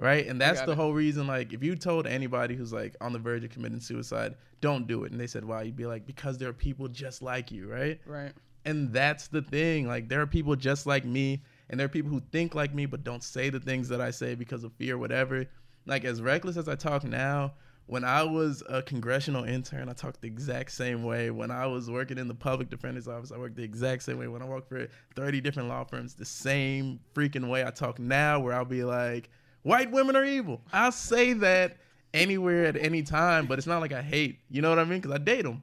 Right? 0.00 0.26
And 0.26 0.40
that's 0.40 0.62
the 0.62 0.72
it. 0.72 0.76
whole 0.76 0.94
reason 0.94 1.26
like 1.26 1.52
if 1.52 1.62
you 1.62 1.76
told 1.76 2.06
anybody 2.06 2.56
who's 2.56 2.72
like 2.72 2.96
on 3.00 3.12
the 3.12 3.18
verge 3.18 3.44
of 3.44 3.50
committing 3.50 3.80
suicide, 3.80 4.34
don't 4.60 4.86
do 4.86 5.04
it. 5.04 5.12
And 5.12 5.20
they 5.20 5.26
said, 5.26 5.44
"Why?" 5.44 5.62
You'd 5.62 5.76
be 5.76 5.86
like, 5.86 6.06
"Because 6.06 6.38
there 6.38 6.48
are 6.48 6.54
people 6.54 6.88
just 6.88 7.22
like 7.22 7.50
you, 7.50 7.68
right?" 7.68 8.00
Right. 8.06 8.32
And 8.64 8.92
that's 8.92 9.28
the 9.28 9.42
thing. 9.42 9.86
Like 9.86 10.08
there 10.08 10.20
are 10.22 10.26
people 10.26 10.56
just 10.56 10.86
like 10.86 11.04
me, 11.04 11.42
and 11.68 11.78
there 11.78 11.84
are 11.84 11.90
people 11.90 12.10
who 12.10 12.20
think 12.32 12.54
like 12.54 12.74
me 12.74 12.86
but 12.86 13.04
don't 13.04 13.22
say 13.22 13.50
the 13.50 13.60
things 13.60 13.88
that 13.90 14.00
I 14.00 14.10
say 14.10 14.34
because 14.34 14.64
of 14.64 14.72
fear, 14.72 14.96
whatever. 14.96 15.44
Like 15.86 16.04
as 16.04 16.22
reckless 16.22 16.56
as 16.56 16.68
I 16.68 16.76
talk 16.76 17.04
now, 17.04 17.52
when 17.90 18.04
I 18.04 18.22
was 18.22 18.62
a 18.68 18.82
congressional 18.82 19.42
intern, 19.42 19.88
I 19.88 19.94
talked 19.94 20.20
the 20.20 20.28
exact 20.28 20.70
same 20.70 21.02
way. 21.02 21.30
When 21.30 21.50
I 21.50 21.66
was 21.66 21.90
working 21.90 22.18
in 22.18 22.28
the 22.28 22.34
public 22.34 22.70
defender's 22.70 23.08
office, 23.08 23.32
I 23.32 23.36
worked 23.38 23.56
the 23.56 23.64
exact 23.64 24.04
same 24.04 24.16
way. 24.16 24.28
When 24.28 24.42
I 24.42 24.44
worked 24.44 24.68
for 24.68 24.86
30 25.16 25.40
different 25.40 25.68
law 25.68 25.82
firms, 25.82 26.14
the 26.14 26.24
same 26.24 27.00
freaking 27.14 27.48
way 27.48 27.64
I 27.64 27.70
talk 27.70 27.98
now, 27.98 28.38
where 28.38 28.54
I'll 28.54 28.64
be 28.64 28.84
like, 28.84 29.28
white 29.62 29.90
women 29.90 30.16
are 30.16 30.24
evil. 30.24 30.60
I'll 30.72 30.92
say 30.92 31.32
that 31.34 31.76
anywhere 32.12 32.66
at 32.66 32.76
any 32.76 33.02
time, 33.02 33.46
but 33.46 33.58
it's 33.58 33.66
not 33.66 33.80
like 33.80 33.92
I 33.92 34.02
hate. 34.02 34.40
You 34.50 34.62
know 34.62 34.70
what 34.70 34.78
I 34.78 34.84
mean? 34.84 35.00
Because 35.00 35.14
I 35.14 35.18
date 35.18 35.42
them. 35.42 35.62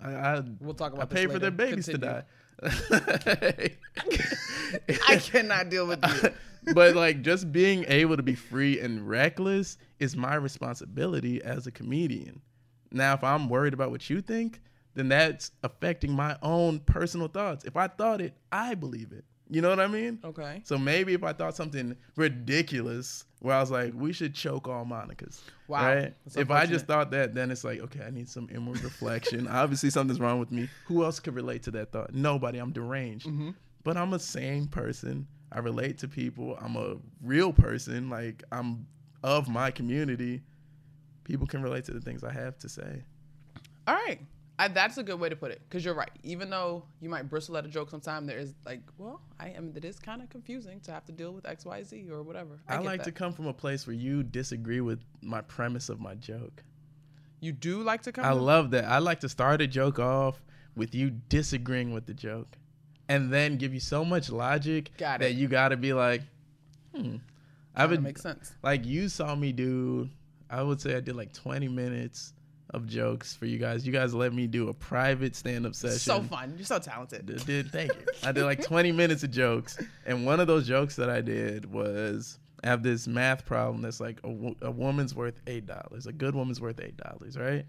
I, 0.00 0.14
I 0.14 0.42
We'll 0.60 0.74
talk 0.74 0.92
about 0.92 1.10
this 1.10 1.18
pay 1.18 1.26
for 1.26 1.38
their 1.38 1.50
babies 1.50 1.86
Continue. 1.86 2.08
to 2.08 2.22
die. 2.22 2.24
I 5.08 5.16
cannot 5.16 5.70
deal 5.70 5.86
with 5.86 6.04
you. 6.06 6.30
but 6.74 6.94
like 6.94 7.22
just 7.22 7.52
being 7.52 7.84
able 7.88 8.16
to 8.16 8.22
be 8.22 8.34
free 8.34 8.80
and 8.80 9.06
reckless 9.08 9.78
is 9.98 10.16
my 10.16 10.34
responsibility 10.34 11.42
as 11.42 11.66
a 11.66 11.70
comedian. 11.70 12.40
Now, 12.90 13.14
if 13.14 13.24
I'm 13.24 13.48
worried 13.48 13.74
about 13.74 13.90
what 13.90 14.08
you 14.08 14.22
think, 14.22 14.60
then 14.94 15.08
that's 15.08 15.50
affecting 15.62 16.12
my 16.12 16.36
own 16.42 16.80
personal 16.80 17.28
thoughts. 17.28 17.64
If 17.64 17.76
I 17.76 17.88
thought 17.88 18.20
it, 18.20 18.34
I 18.52 18.74
believe 18.74 19.12
it. 19.12 19.24
You 19.50 19.60
know 19.60 19.68
what 19.68 19.80
I 19.80 19.86
mean? 19.86 20.18
Okay. 20.24 20.62
So 20.64 20.78
maybe 20.78 21.12
if 21.12 21.22
I 21.22 21.32
thought 21.32 21.54
something 21.54 21.96
ridiculous, 22.16 23.24
where 23.40 23.54
I 23.54 23.60
was 23.60 23.70
like, 23.70 23.92
we 23.94 24.12
should 24.12 24.34
choke 24.34 24.68
all 24.68 24.86
Monica's. 24.86 25.42
Wow. 25.68 25.94
Right? 25.94 26.14
If 26.34 26.50
I 26.50 26.64
just 26.64 26.86
thought 26.86 27.10
that, 27.10 27.34
then 27.34 27.50
it's 27.50 27.62
like, 27.62 27.80
okay, 27.80 28.00
I 28.06 28.10
need 28.10 28.28
some 28.28 28.48
inward 28.50 28.82
reflection. 28.82 29.46
Obviously, 29.50 29.90
something's 29.90 30.18
wrong 30.18 30.40
with 30.40 30.50
me. 30.50 30.68
Who 30.86 31.04
else 31.04 31.20
could 31.20 31.34
relate 31.34 31.62
to 31.64 31.70
that 31.72 31.92
thought? 31.92 32.14
Nobody. 32.14 32.58
I'm 32.58 32.72
deranged. 32.72 33.26
Mm-hmm. 33.26 33.50
But 33.82 33.98
I'm 33.98 34.14
a 34.14 34.18
sane 34.18 34.66
person. 34.66 35.26
I 35.52 35.58
relate 35.58 35.98
to 35.98 36.08
people. 36.08 36.58
I'm 36.58 36.76
a 36.76 36.96
real 37.22 37.52
person. 37.52 38.08
Like, 38.08 38.42
I'm 38.50 38.86
of 39.22 39.46
my 39.48 39.70
community. 39.70 40.42
People 41.24 41.46
can 41.46 41.62
relate 41.62 41.84
to 41.84 41.92
the 41.92 42.00
things 42.00 42.24
I 42.24 42.32
have 42.32 42.58
to 42.60 42.68
say. 42.68 43.02
All 43.86 43.94
right. 43.94 44.20
I, 44.58 44.68
that's 44.68 44.98
a 44.98 45.02
good 45.02 45.18
way 45.18 45.28
to 45.28 45.36
put 45.36 45.50
it 45.50 45.62
because 45.68 45.84
you're 45.84 45.94
right. 45.94 46.10
Even 46.22 46.48
though 46.48 46.84
you 47.00 47.08
might 47.08 47.28
bristle 47.28 47.56
at 47.56 47.64
a 47.64 47.68
joke 47.68 47.90
sometime, 47.90 48.26
there 48.26 48.38
is 48.38 48.54
like, 48.64 48.82
well, 48.98 49.20
I 49.40 49.48
am. 49.48 49.72
It 49.74 49.84
is 49.84 49.98
kind 49.98 50.22
of 50.22 50.30
confusing 50.30 50.80
to 50.80 50.92
have 50.92 51.04
to 51.06 51.12
deal 51.12 51.32
with 51.32 51.46
X, 51.46 51.64
Y, 51.64 51.82
Z 51.82 52.06
or 52.10 52.22
whatever. 52.22 52.60
I, 52.68 52.76
I, 52.76 52.78
like 52.78 53.00
that. 53.00 53.06
to 53.06 53.12
come 53.12 53.32
from 53.32 53.46
a 53.46 53.52
place 53.52 53.86
where 53.86 53.96
you 53.96 54.22
disagree 54.22 54.80
with 54.80 55.00
my 55.22 55.40
premise 55.40 55.88
of 55.88 56.00
my 56.00 56.14
joke. 56.14 56.62
You 57.40 57.50
do 57.52 57.82
like 57.82 58.02
to 58.02 58.12
come. 58.12 58.24
I 58.24 58.30
love 58.30 58.70
that. 58.70 58.84
I 58.84 58.98
like 58.98 59.20
to 59.20 59.28
start 59.28 59.60
a 59.60 59.66
joke 59.66 59.98
off 59.98 60.40
with 60.76 60.94
you 60.94 61.10
disagreeing 61.10 61.92
with 61.92 62.06
the 62.06 62.14
joke, 62.14 62.56
and 63.08 63.32
then 63.32 63.56
give 63.56 63.74
you 63.74 63.80
so 63.80 64.04
much 64.04 64.30
logic 64.30 64.90
that 64.98 65.34
you 65.34 65.48
got 65.48 65.70
to 65.70 65.76
be 65.76 65.92
like, 65.92 66.22
hmm. 66.94 67.16
I 67.74 67.86
would 67.86 68.04
makes 68.04 68.22
sense. 68.22 68.52
like 68.62 68.84
you 68.84 69.08
saw 69.08 69.34
me 69.34 69.50
do. 69.50 70.08
I 70.48 70.62
would 70.62 70.80
say 70.80 70.94
I 70.94 71.00
did 71.00 71.16
like 71.16 71.32
20 71.32 71.66
minutes 71.68 72.34
of 72.70 72.86
jokes 72.86 73.34
for 73.36 73.46
you 73.46 73.58
guys. 73.58 73.86
You 73.86 73.92
guys 73.92 74.14
let 74.14 74.32
me 74.32 74.46
do 74.46 74.68
a 74.68 74.74
private 74.74 75.36
stand-up 75.36 75.74
session. 75.74 75.98
So 75.98 76.22
fun. 76.22 76.54
You're 76.56 76.64
so 76.66 76.78
talented. 76.78 77.26
Did, 77.26 77.44
did- 77.46 77.70
thank 77.70 77.92
you. 77.94 78.00
I 78.24 78.32
did 78.32 78.44
like 78.44 78.62
20 78.64 78.90
minutes 78.92 79.22
of 79.22 79.30
jokes, 79.30 79.78
and 80.06 80.24
one 80.26 80.40
of 80.40 80.46
those 80.46 80.66
jokes 80.66 80.96
that 80.96 81.10
I 81.10 81.20
did 81.20 81.70
was 81.70 82.38
I 82.64 82.68
have 82.68 82.82
this 82.82 83.06
math 83.06 83.44
problem 83.44 83.82
that's 83.82 84.00
like 84.00 84.18
a, 84.24 84.30
wo- 84.30 84.56
a 84.62 84.70
woman's 84.70 85.14
worth 85.14 85.40
eight 85.46 85.66
dollars. 85.66 86.06
A 86.06 86.12
good 86.12 86.34
woman's 86.34 86.60
worth 86.60 86.80
eight 86.80 86.96
dollars, 86.96 87.36
right? 87.36 87.64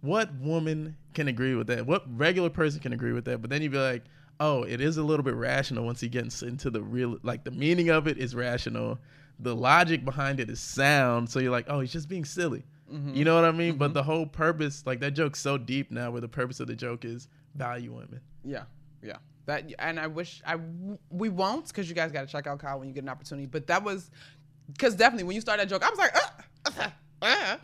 What 0.00 0.32
woman 0.36 0.96
can 1.14 1.26
agree 1.28 1.54
with 1.56 1.66
that? 1.68 1.86
What 1.86 2.04
regular 2.16 2.50
person 2.50 2.80
can 2.80 2.92
agree 2.92 3.12
with 3.12 3.24
that? 3.24 3.40
But 3.40 3.50
then 3.50 3.62
you'd 3.62 3.72
be 3.72 3.78
like, 3.78 4.04
oh, 4.38 4.62
it 4.62 4.80
is 4.80 4.96
a 4.98 5.02
little 5.02 5.24
bit 5.24 5.34
rational 5.34 5.84
once 5.84 6.00
he 6.00 6.08
gets 6.08 6.42
into 6.42 6.70
the 6.70 6.80
real, 6.80 7.18
like 7.24 7.42
the 7.42 7.50
meaning 7.50 7.88
of 7.88 8.06
it 8.06 8.18
is 8.18 8.34
rational. 8.36 8.98
The 9.40 9.56
logic 9.56 10.04
behind 10.04 10.38
it 10.38 10.50
is 10.50 10.60
sound. 10.60 11.28
So 11.30 11.40
you're 11.40 11.50
like, 11.50 11.66
oh, 11.68 11.80
he's 11.80 11.92
just 11.92 12.08
being 12.08 12.24
silly. 12.24 12.64
You 12.90 13.24
know 13.24 13.34
what 13.34 13.44
I 13.44 13.52
mean? 13.52 13.76
But 13.76 13.92
the 13.92 14.02
whole 14.02 14.26
purpose, 14.26 14.84
like 14.86 15.00
that 15.00 15.10
joke's 15.12 15.40
so 15.40 15.58
deep 15.58 15.90
now, 15.90 16.10
where 16.10 16.20
the 16.20 16.28
purpose 16.28 16.60
of 16.60 16.66
the 16.68 16.74
joke 16.74 17.04
is 17.04 17.28
value 17.54 17.92
women. 17.92 18.20
Yeah, 18.44 18.64
yeah. 19.02 19.16
That 19.46 19.72
and 19.78 20.00
I 20.00 20.06
wish 20.06 20.42
I 20.46 20.56
we 21.10 21.28
won't 21.28 21.68
because 21.68 21.88
you 21.88 21.94
guys 21.94 22.12
got 22.12 22.22
to 22.22 22.26
check 22.26 22.46
out 22.46 22.58
Kyle 22.58 22.78
when 22.78 22.88
you 22.88 22.94
get 22.94 23.02
an 23.02 23.08
opportunity. 23.08 23.46
But 23.46 23.66
that 23.66 23.82
was 23.82 24.10
because 24.72 24.94
definitely 24.94 25.24
when 25.24 25.34
you 25.34 25.40
started 25.40 25.62
that 25.62 25.70
joke, 25.70 25.84
I 25.84 25.90
was 25.90 25.98
like, 25.98 26.16
uh, 26.16 26.70
uh, 26.76 26.90
uh. 27.22 27.56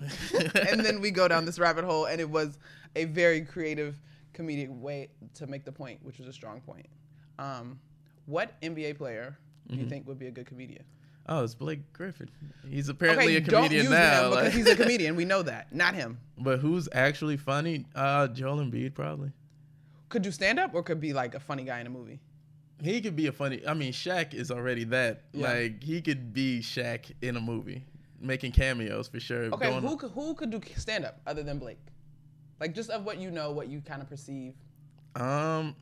and 0.68 0.81
then 0.81 1.01
we 1.01 1.11
go 1.11 1.29
down 1.29 1.45
this 1.45 1.59
rabbit 1.59 1.85
hole, 1.85 2.07
and 2.07 2.20
it 2.20 2.29
was 2.29 2.59
a 2.97 3.05
very 3.05 3.41
creative 3.43 4.01
comedic 4.35 4.68
way 4.68 5.09
to 5.35 5.47
make 5.47 5.64
the 5.64 5.72
point, 5.72 6.01
which 6.03 6.18
was 6.18 6.27
a 6.27 6.33
strong 6.33 6.61
point. 6.61 6.87
Um, 7.39 7.79
what 8.27 8.61
NBA 8.61 8.97
player 8.97 9.39
do 9.68 9.77
you 9.77 9.87
think 9.87 10.07
would 10.07 10.18
be 10.18 10.27
a 10.27 10.31
good 10.31 10.47
comedian? 10.47 10.85
Oh, 11.27 11.43
it's 11.43 11.55
Blake 11.55 11.93
Griffin. 11.93 12.29
He's 12.68 12.89
apparently 12.89 13.37
a 13.37 13.41
don't 13.41 13.64
comedian 13.64 13.85
use 13.85 13.91
now. 13.91 14.25
him 14.27 14.31
like- 14.31 14.45
because 14.45 14.55
he's 14.55 14.68
a 14.68 14.77
comedian. 14.77 15.16
We 15.16 15.25
know 15.25 15.43
that, 15.43 15.75
not 15.75 15.95
him. 15.95 16.18
but 16.39 16.59
who's 16.59 16.89
actually 16.93 17.37
funny? 17.39 17.87
Uh, 17.95 18.29
Joel 18.29 18.59
Embiid 18.59 18.95
probably. 18.95 19.33
Could 20.11 20.22
do 20.22 20.31
stand 20.31 20.59
up 20.59 20.75
or 20.75 20.83
could 20.83 21.01
be 21.01 21.12
like 21.12 21.35
a 21.35 21.41
funny 21.41 21.64
guy 21.64 21.81
in 21.81 21.87
a 21.87 21.91
movie. 21.91 22.20
He 22.83 23.01
could 23.01 23.16
be 23.16 23.27
a 23.29 23.33
funny. 23.33 23.66
I 23.66 23.72
mean, 23.72 23.93
Shaq 23.93 24.35
is 24.35 24.51
already 24.51 24.85
that. 24.85 25.22
Yeah. 25.33 25.51
Like 25.51 25.83
he 25.83 26.03
could 26.03 26.35
be 26.35 26.61
Shaq 26.61 27.11
in 27.22 27.37
a 27.37 27.41
movie, 27.41 27.83
making 28.20 28.53
cameos 28.53 29.09
for 29.09 29.18
sure. 29.20 29.45
Okay, 29.45 29.70
Going- 29.70 29.83
who 29.83 29.97
could, 29.97 30.11
who 30.11 30.35
could 30.35 30.51
do 30.51 30.61
stand 30.77 31.05
up 31.05 31.20
other 31.27 31.43
than 31.43 31.59
Blake? 31.59 31.79
Like 32.61 32.75
just 32.75 32.91
of 32.91 33.05
what 33.05 33.18
you 33.18 33.31
know, 33.31 33.51
what 33.53 33.68
you 33.68 33.81
kind 33.81 34.03
of 34.03 34.09
perceive. 34.09 34.55
Um, 35.16 35.75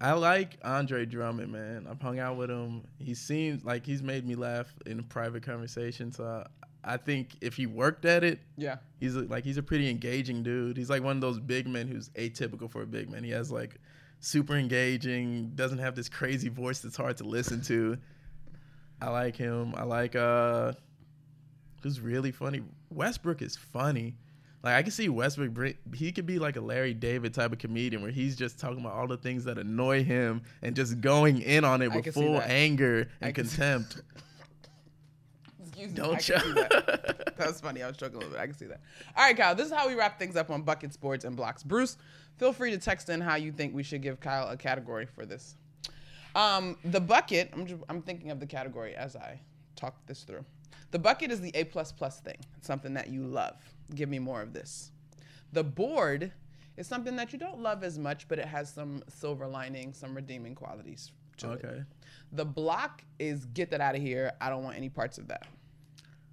I 0.00 0.12
like 0.12 0.56
Andre 0.64 1.04
Drummond, 1.04 1.52
man. 1.52 1.86
I've 1.90 2.00
hung 2.00 2.18
out 2.18 2.36
with 2.38 2.50
him. 2.50 2.82
He 2.98 3.12
seems 3.14 3.64
like 3.64 3.84
he's 3.84 4.02
made 4.02 4.26
me 4.26 4.34
laugh 4.34 4.72
in 4.86 5.02
private 5.04 5.42
conversation. 5.42 6.10
So 6.10 6.44
I, 6.84 6.94
I 6.94 6.96
think 6.96 7.36
if 7.42 7.54
he 7.54 7.66
worked 7.66 8.06
at 8.06 8.24
it, 8.24 8.40
Yeah. 8.56 8.76
he's 8.98 9.14
a, 9.14 9.20
like 9.22 9.44
he's 9.44 9.58
a 9.58 9.62
pretty 9.62 9.90
engaging 9.90 10.42
dude. 10.42 10.78
He's 10.78 10.88
like 10.88 11.02
one 11.02 11.16
of 11.16 11.20
those 11.20 11.38
big 11.38 11.68
men 11.68 11.86
who's 11.86 12.08
atypical 12.10 12.70
for 12.70 12.80
a 12.82 12.86
big 12.86 13.10
man. 13.10 13.22
He 13.24 13.30
has 13.32 13.50
like 13.52 13.76
super 14.20 14.56
engaging, 14.56 15.52
doesn't 15.54 15.78
have 15.78 15.94
this 15.94 16.08
crazy 16.08 16.48
voice 16.48 16.80
that's 16.80 16.96
hard 16.96 17.18
to 17.18 17.24
listen 17.24 17.60
to. 17.62 17.98
I 19.02 19.10
like 19.10 19.36
him. 19.36 19.74
I 19.76 19.84
like 19.84 20.16
uh 20.16 20.72
who's 21.82 22.00
really 22.00 22.30
funny. 22.32 22.62
Westbrook 22.90 23.42
is 23.42 23.56
funny. 23.56 24.16
Like 24.62 24.74
I 24.74 24.82
can 24.82 24.92
see 24.92 25.08
Westbrook 25.08 25.50
bring, 25.50 25.74
he 25.94 26.12
could 26.12 26.26
be 26.26 26.38
like 26.38 26.56
a 26.56 26.60
Larry 26.60 26.92
David 26.92 27.32
type 27.32 27.52
of 27.52 27.58
comedian 27.58 28.02
where 28.02 28.10
he's 28.10 28.36
just 28.36 28.58
talking 28.58 28.80
about 28.80 28.92
all 28.92 29.06
the 29.06 29.16
things 29.16 29.44
that 29.44 29.56
annoy 29.58 30.04
him 30.04 30.42
and 30.62 30.76
just 30.76 31.00
going 31.00 31.40
in 31.40 31.64
on 31.64 31.80
it 31.80 31.90
I 31.90 31.96
with 31.96 32.12
full 32.12 32.40
anger 32.42 33.08
and 33.20 33.34
contempt. 33.34 34.02
Excuse. 35.60 35.92
Don't 35.92 36.20
see 36.20 36.34
you? 36.34 36.54
that. 36.54 37.34
that 37.38 37.46
was 37.46 37.60
funny. 37.60 37.82
I 37.82 37.86
was 37.86 37.96
joking 37.96 38.16
a 38.16 38.18
little 38.18 38.32
bit. 38.32 38.40
I 38.40 38.46
can 38.46 38.54
see 38.54 38.66
that. 38.66 38.80
All 39.16 39.24
right, 39.24 39.36
Kyle. 39.36 39.54
This 39.54 39.66
is 39.66 39.72
how 39.72 39.88
we 39.88 39.94
wrap 39.94 40.18
things 40.18 40.36
up 40.36 40.50
on 40.50 40.62
Buckets 40.62 40.96
Boards 40.96 41.24
and 41.24 41.34
Blocks. 41.34 41.62
Bruce, 41.62 41.96
feel 42.36 42.52
free 42.52 42.70
to 42.70 42.78
text 42.78 43.08
in 43.08 43.20
how 43.20 43.36
you 43.36 43.52
think 43.52 43.74
we 43.74 43.82
should 43.82 44.02
give 44.02 44.20
Kyle 44.20 44.48
a 44.48 44.56
category 44.58 45.06
for 45.06 45.24
this. 45.24 45.56
Um, 46.34 46.76
the 46.84 47.00
bucket. 47.00 47.50
I'm 47.54 47.66
just, 47.66 47.82
I'm 47.88 48.02
thinking 48.02 48.30
of 48.30 48.40
the 48.40 48.46
category 48.46 48.94
as 48.94 49.16
I 49.16 49.40
talk 49.74 49.94
this 50.06 50.22
through. 50.22 50.44
The 50.90 50.98
bucket 50.98 51.30
is 51.30 51.40
the 51.40 51.50
A 51.54 51.64
plus 51.64 51.92
plus 51.92 52.20
thing. 52.20 52.38
It's 52.56 52.66
something 52.66 52.94
that 52.94 53.08
you 53.08 53.26
love. 53.26 53.56
Give 53.94 54.08
me 54.08 54.18
more 54.18 54.42
of 54.42 54.52
this. 54.52 54.90
The 55.52 55.64
board 55.64 56.32
is 56.76 56.86
something 56.86 57.16
that 57.16 57.32
you 57.32 57.38
don't 57.38 57.60
love 57.60 57.84
as 57.84 57.98
much, 57.98 58.28
but 58.28 58.38
it 58.38 58.46
has 58.46 58.72
some 58.72 59.02
silver 59.08 59.46
lining, 59.46 59.92
some 59.92 60.14
redeeming 60.14 60.54
qualities 60.54 61.12
to 61.38 61.52
it. 61.52 61.64
Okay. 61.64 61.82
The 62.32 62.44
block 62.44 63.04
is 63.18 63.46
get 63.46 63.70
that 63.70 63.80
out 63.80 63.94
of 63.94 64.02
here. 64.02 64.32
I 64.40 64.50
don't 64.50 64.62
want 64.62 64.76
any 64.76 64.88
parts 64.88 65.18
of 65.18 65.28
that. 65.28 65.46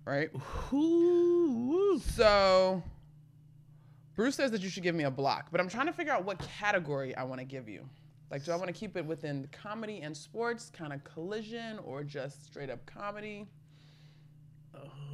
Right? 0.05 0.29
Ooh. 0.73 1.99
So 1.99 2.83
Bruce 4.15 4.35
says 4.35 4.51
that 4.51 4.61
you 4.61 4.69
should 4.69 4.83
give 4.83 4.95
me 4.95 5.03
a 5.03 5.11
block, 5.11 5.49
but 5.51 5.59
I'm 5.59 5.69
trying 5.69 5.87
to 5.87 5.93
figure 5.93 6.13
out 6.13 6.25
what 6.25 6.39
category 6.39 7.15
I 7.15 7.23
want 7.23 7.39
to 7.39 7.45
give 7.45 7.67
you. 7.67 7.87
Like, 8.31 8.43
do 8.43 8.51
I 8.51 8.55
want 8.55 8.67
to 8.67 8.73
keep 8.73 8.97
it 8.97 9.05
within 9.05 9.47
comedy 9.51 10.01
and 10.01 10.15
sports, 10.15 10.69
kind 10.75 10.91
of 10.91 11.03
collision, 11.03 11.79
or 11.79 12.03
just 12.03 12.45
straight 12.45 12.69
up 12.69 12.85
comedy? 12.85 13.47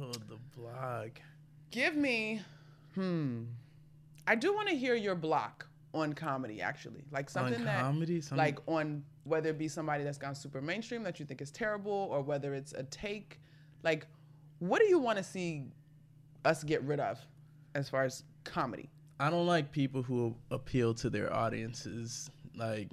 Oh, 0.00 0.12
the 0.28 0.38
blog. 0.56 1.10
Give 1.70 1.94
me, 1.96 2.40
hmm. 2.94 3.44
I 4.26 4.34
do 4.34 4.54
want 4.54 4.68
to 4.68 4.76
hear 4.76 4.94
your 4.94 5.14
block. 5.14 5.66
on 5.92 6.12
comedy 6.12 6.60
actually, 6.60 7.04
like 7.12 7.30
something 7.30 7.64
that 7.64 7.80
comedy? 7.80 8.20
Something- 8.20 8.36
like 8.38 8.58
on 8.66 9.04
whether 9.22 9.50
it 9.50 9.58
be 9.58 9.68
somebody 9.68 10.02
that's 10.02 10.18
gone 10.18 10.34
super 10.34 10.60
mainstream 10.60 11.02
that 11.04 11.20
you 11.20 11.24
think 11.26 11.40
is 11.40 11.50
terrible, 11.52 12.08
or 12.10 12.20
whether 12.20 12.52
it's 12.52 12.72
a 12.72 12.82
take. 12.84 13.40
Like, 13.84 14.06
what 14.58 14.80
do 14.80 14.86
you 14.86 14.98
want 14.98 15.18
to 15.18 15.24
see 15.24 15.66
us 16.44 16.64
get 16.64 16.82
rid 16.82 16.98
of 17.00 17.18
as 17.76 17.88
far 17.88 18.02
as 18.04 18.24
comedy? 18.42 18.90
I 19.20 19.30
don't 19.30 19.46
like 19.46 19.70
people 19.70 20.02
who 20.02 20.34
appeal 20.50 20.94
to 20.94 21.08
their 21.08 21.32
audiences. 21.32 22.28
Like, 22.56 22.88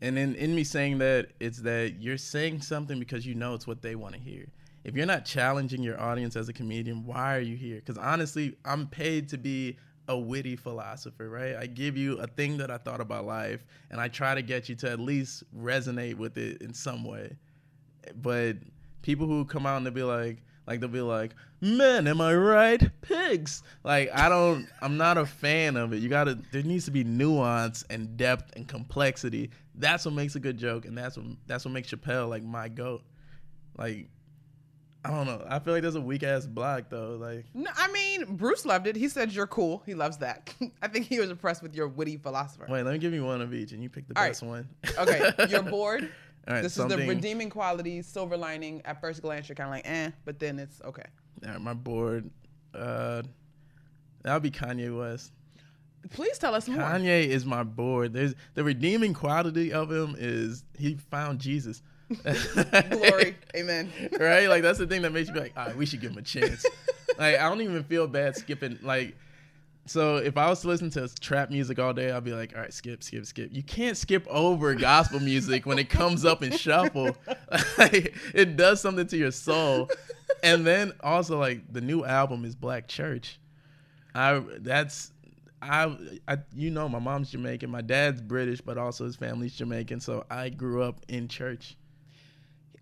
and 0.00 0.18
in, 0.18 0.34
in 0.36 0.54
me 0.54 0.64
saying 0.64 0.98
that, 0.98 1.28
it's 1.40 1.58
that 1.62 1.96
you're 2.00 2.16
saying 2.16 2.62
something 2.62 2.98
because 2.98 3.26
you 3.26 3.34
know 3.34 3.52
it's 3.54 3.66
what 3.66 3.82
they 3.82 3.94
want 3.94 4.14
to 4.14 4.20
hear. 4.20 4.46
If 4.88 4.96
you're 4.96 5.04
not 5.04 5.26
challenging 5.26 5.82
your 5.82 6.00
audience 6.00 6.34
as 6.34 6.48
a 6.48 6.52
comedian, 6.54 7.04
why 7.04 7.36
are 7.36 7.40
you 7.40 7.56
here? 7.56 7.76
Because 7.76 7.98
honestly, 7.98 8.56
I'm 8.64 8.86
paid 8.86 9.28
to 9.28 9.36
be 9.36 9.76
a 10.08 10.16
witty 10.16 10.56
philosopher, 10.56 11.28
right? 11.28 11.56
I 11.56 11.66
give 11.66 11.98
you 11.98 12.16
a 12.20 12.26
thing 12.26 12.56
that 12.56 12.70
I 12.70 12.78
thought 12.78 13.02
about 13.02 13.26
life, 13.26 13.66
and 13.90 14.00
I 14.00 14.08
try 14.08 14.34
to 14.34 14.40
get 14.40 14.70
you 14.70 14.74
to 14.76 14.90
at 14.90 14.98
least 14.98 15.44
resonate 15.54 16.14
with 16.14 16.38
it 16.38 16.62
in 16.62 16.72
some 16.72 17.04
way. 17.04 17.36
But 18.22 18.56
people 19.02 19.26
who 19.26 19.44
come 19.44 19.66
out 19.66 19.76
and 19.76 19.84
they'll 19.84 19.92
be 19.92 20.02
like, 20.02 20.38
like 20.66 20.80
they'll 20.80 20.88
be 20.88 21.02
like, 21.02 21.34
"Man, 21.60 22.06
am 22.06 22.22
I 22.22 22.34
right? 22.34 22.90
Pigs." 23.02 23.62
Like 23.84 24.08
I 24.14 24.30
don't, 24.30 24.66
I'm 24.80 24.96
not 24.96 25.18
a 25.18 25.26
fan 25.26 25.76
of 25.76 25.92
it. 25.92 25.98
You 25.98 26.08
gotta, 26.08 26.38
there 26.50 26.62
needs 26.62 26.86
to 26.86 26.90
be 26.90 27.04
nuance 27.04 27.84
and 27.90 28.16
depth 28.16 28.56
and 28.56 28.66
complexity. 28.66 29.50
That's 29.74 30.06
what 30.06 30.14
makes 30.14 30.34
a 30.34 30.40
good 30.40 30.56
joke, 30.56 30.86
and 30.86 30.96
that's 30.96 31.18
what 31.18 31.26
that's 31.46 31.66
what 31.66 31.72
makes 31.72 31.90
Chappelle 31.90 32.30
like 32.30 32.42
my 32.42 32.68
goat. 32.68 33.02
Like, 33.76 34.08
I 35.04 35.10
don't 35.10 35.26
know. 35.26 35.44
I 35.48 35.58
feel 35.60 35.74
like 35.74 35.82
there's 35.82 35.94
a 35.94 36.00
weak 36.00 36.22
ass 36.22 36.44
block 36.46 36.84
though. 36.90 37.16
Like, 37.20 37.46
No, 37.54 37.70
I 37.76 37.90
mean 37.92 38.36
Bruce 38.36 38.66
loved 38.66 38.86
it. 38.86 38.96
He 38.96 39.08
said 39.08 39.32
you're 39.32 39.46
cool. 39.46 39.82
He 39.86 39.94
loves 39.94 40.18
that. 40.18 40.52
I 40.82 40.88
think 40.88 41.06
he 41.06 41.20
was 41.20 41.30
impressed 41.30 41.62
with 41.62 41.74
your 41.74 41.88
witty 41.88 42.16
philosopher. 42.16 42.66
wait, 42.68 42.82
let 42.82 42.92
me 42.92 42.98
give 42.98 43.12
you 43.14 43.24
one 43.24 43.40
of 43.40 43.54
each, 43.54 43.72
and 43.72 43.82
you 43.82 43.88
pick 43.88 44.08
the 44.08 44.16
All 44.16 44.22
right. 44.24 44.30
best 44.30 44.42
one. 44.42 44.68
Okay, 44.98 45.30
you're 45.48 45.62
bored. 45.70 46.08
All 46.48 46.54
right, 46.54 46.62
this 46.62 46.76
is 46.78 46.86
the 46.86 46.96
redeeming 46.96 47.50
quality, 47.50 48.02
silver 48.02 48.36
lining. 48.36 48.82
At 48.84 49.00
first 49.00 49.22
glance, 49.22 49.48
you're 49.48 49.56
kind 49.56 49.68
of 49.68 49.74
like, 49.74 49.88
eh, 49.88 50.10
but 50.24 50.38
then 50.38 50.58
it's 50.58 50.80
okay. 50.82 51.04
All 51.46 51.52
right, 51.52 51.60
my 51.60 51.74
board. 51.74 52.30
Uh, 52.74 53.22
that'll 54.22 54.40
be 54.40 54.50
Kanye 54.50 54.96
West. 54.96 55.32
Please 56.10 56.38
tell 56.38 56.54
us 56.54 56.66
more. 56.68 56.80
Kanye 56.80 57.26
is 57.26 57.44
my 57.44 57.62
board. 57.62 58.12
There's 58.14 58.34
the 58.54 58.64
redeeming 58.64 59.12
quality 59.14 59.72
of 59.72 59.90
him 59.92 60.16
is 60.18 60.64
he 60.78 60.94
found 60.94 61.38
Jesus. 61.38 61.82
Glory, 62.90 63.36
amen. 63.54 63.92
right? 64.20 64.48
Like 64.48 64.62
that's 64.62 64.78
the 64.78 64.86
thing 64.86 65.02
that 65.02 65.12
makes 65.12 65.28
you 65.28 65.34
be 65.34 65.40
like, 65.40 65.52
all 65.56 65.66
right, 65.66 65.76
we 65.76 65.86
should 65.86 66.00
give 66.00 66.12
him 66.12 66.18
a 66.18 66.22
chance. 66.22 66.64
like 67.18 67.36
I 67.38 67.48
don't 67.48 67.60
even 67.60 67.84
feel 67.84 68.06
bad 68.06 68.36
skipping. 68.36 68.78
Like, 68.82 69.16
so 69.86 70.16
if 70.16 70.36
I 70.36 70.48
was 70.48 70.60
to 70.62 70.68
listen 70.68 70.90
to 70.90 71.08
trap 71.20 71.50
music 71.50 71.78
all 71.78 71.92
day, 71.92 72.10
I'd 72.10 72.24
be 72.24 72.32
like, 72.32 72.54
all 72.54 72.60
right, 72.60 72.72
skip, 72.72 73.02
skip, 73.02 73.26
skip. 73.26 73.50
You 73.52 73.62
can't 73.62 73.96
skip 73.96 74.26
over 74.28 74.74
gospel 74.74 75.20
music 75.20 75.66
when 75.66 75.78
it 75.78 75.88
comes 75.88 76.24
up 76.24 76.42
in 76.42 76.52
shuffle. 76.52 77.16
like, 77.78 78.14
it 78.34 78.56
does 78.56 78.80
something 78.80 79.06
to 79.06 79.16
your 79.16 79.30
soul. 79.30 79.88
And 80.42 80.66
then 80.66 80.92
also 81.02 81.38
like 81.38 81.72
the 81.72 81.80
new 81.80 82.04
album 82.04 82.44
is 82.44 82.54
Black 82.54 82.88
Church. 82.88 83.38
I 84.14 84.42
that's 84.58 85.12
I, 85.60 85.96
I 86.26 86.38
you 86.54 86.70
know 86.70 86.88
my 86.88 86.98
mom's 86.98 87.30
Jamaican, 87.30 87.70
my 87.70 87.82
dad's 87.82 88.20
British, 88.20 88.60
but 88.60 88.78
also 88.78 89.04
his 89.04 89.16
family's 89.16 89.54
Jamaican, 89.54 90.00
so 90.00 90.24
I 90.30 90.48
grew 90.50 90.82
up 90.82 91.00
in 91.08 91.28
church. 91.28 91.76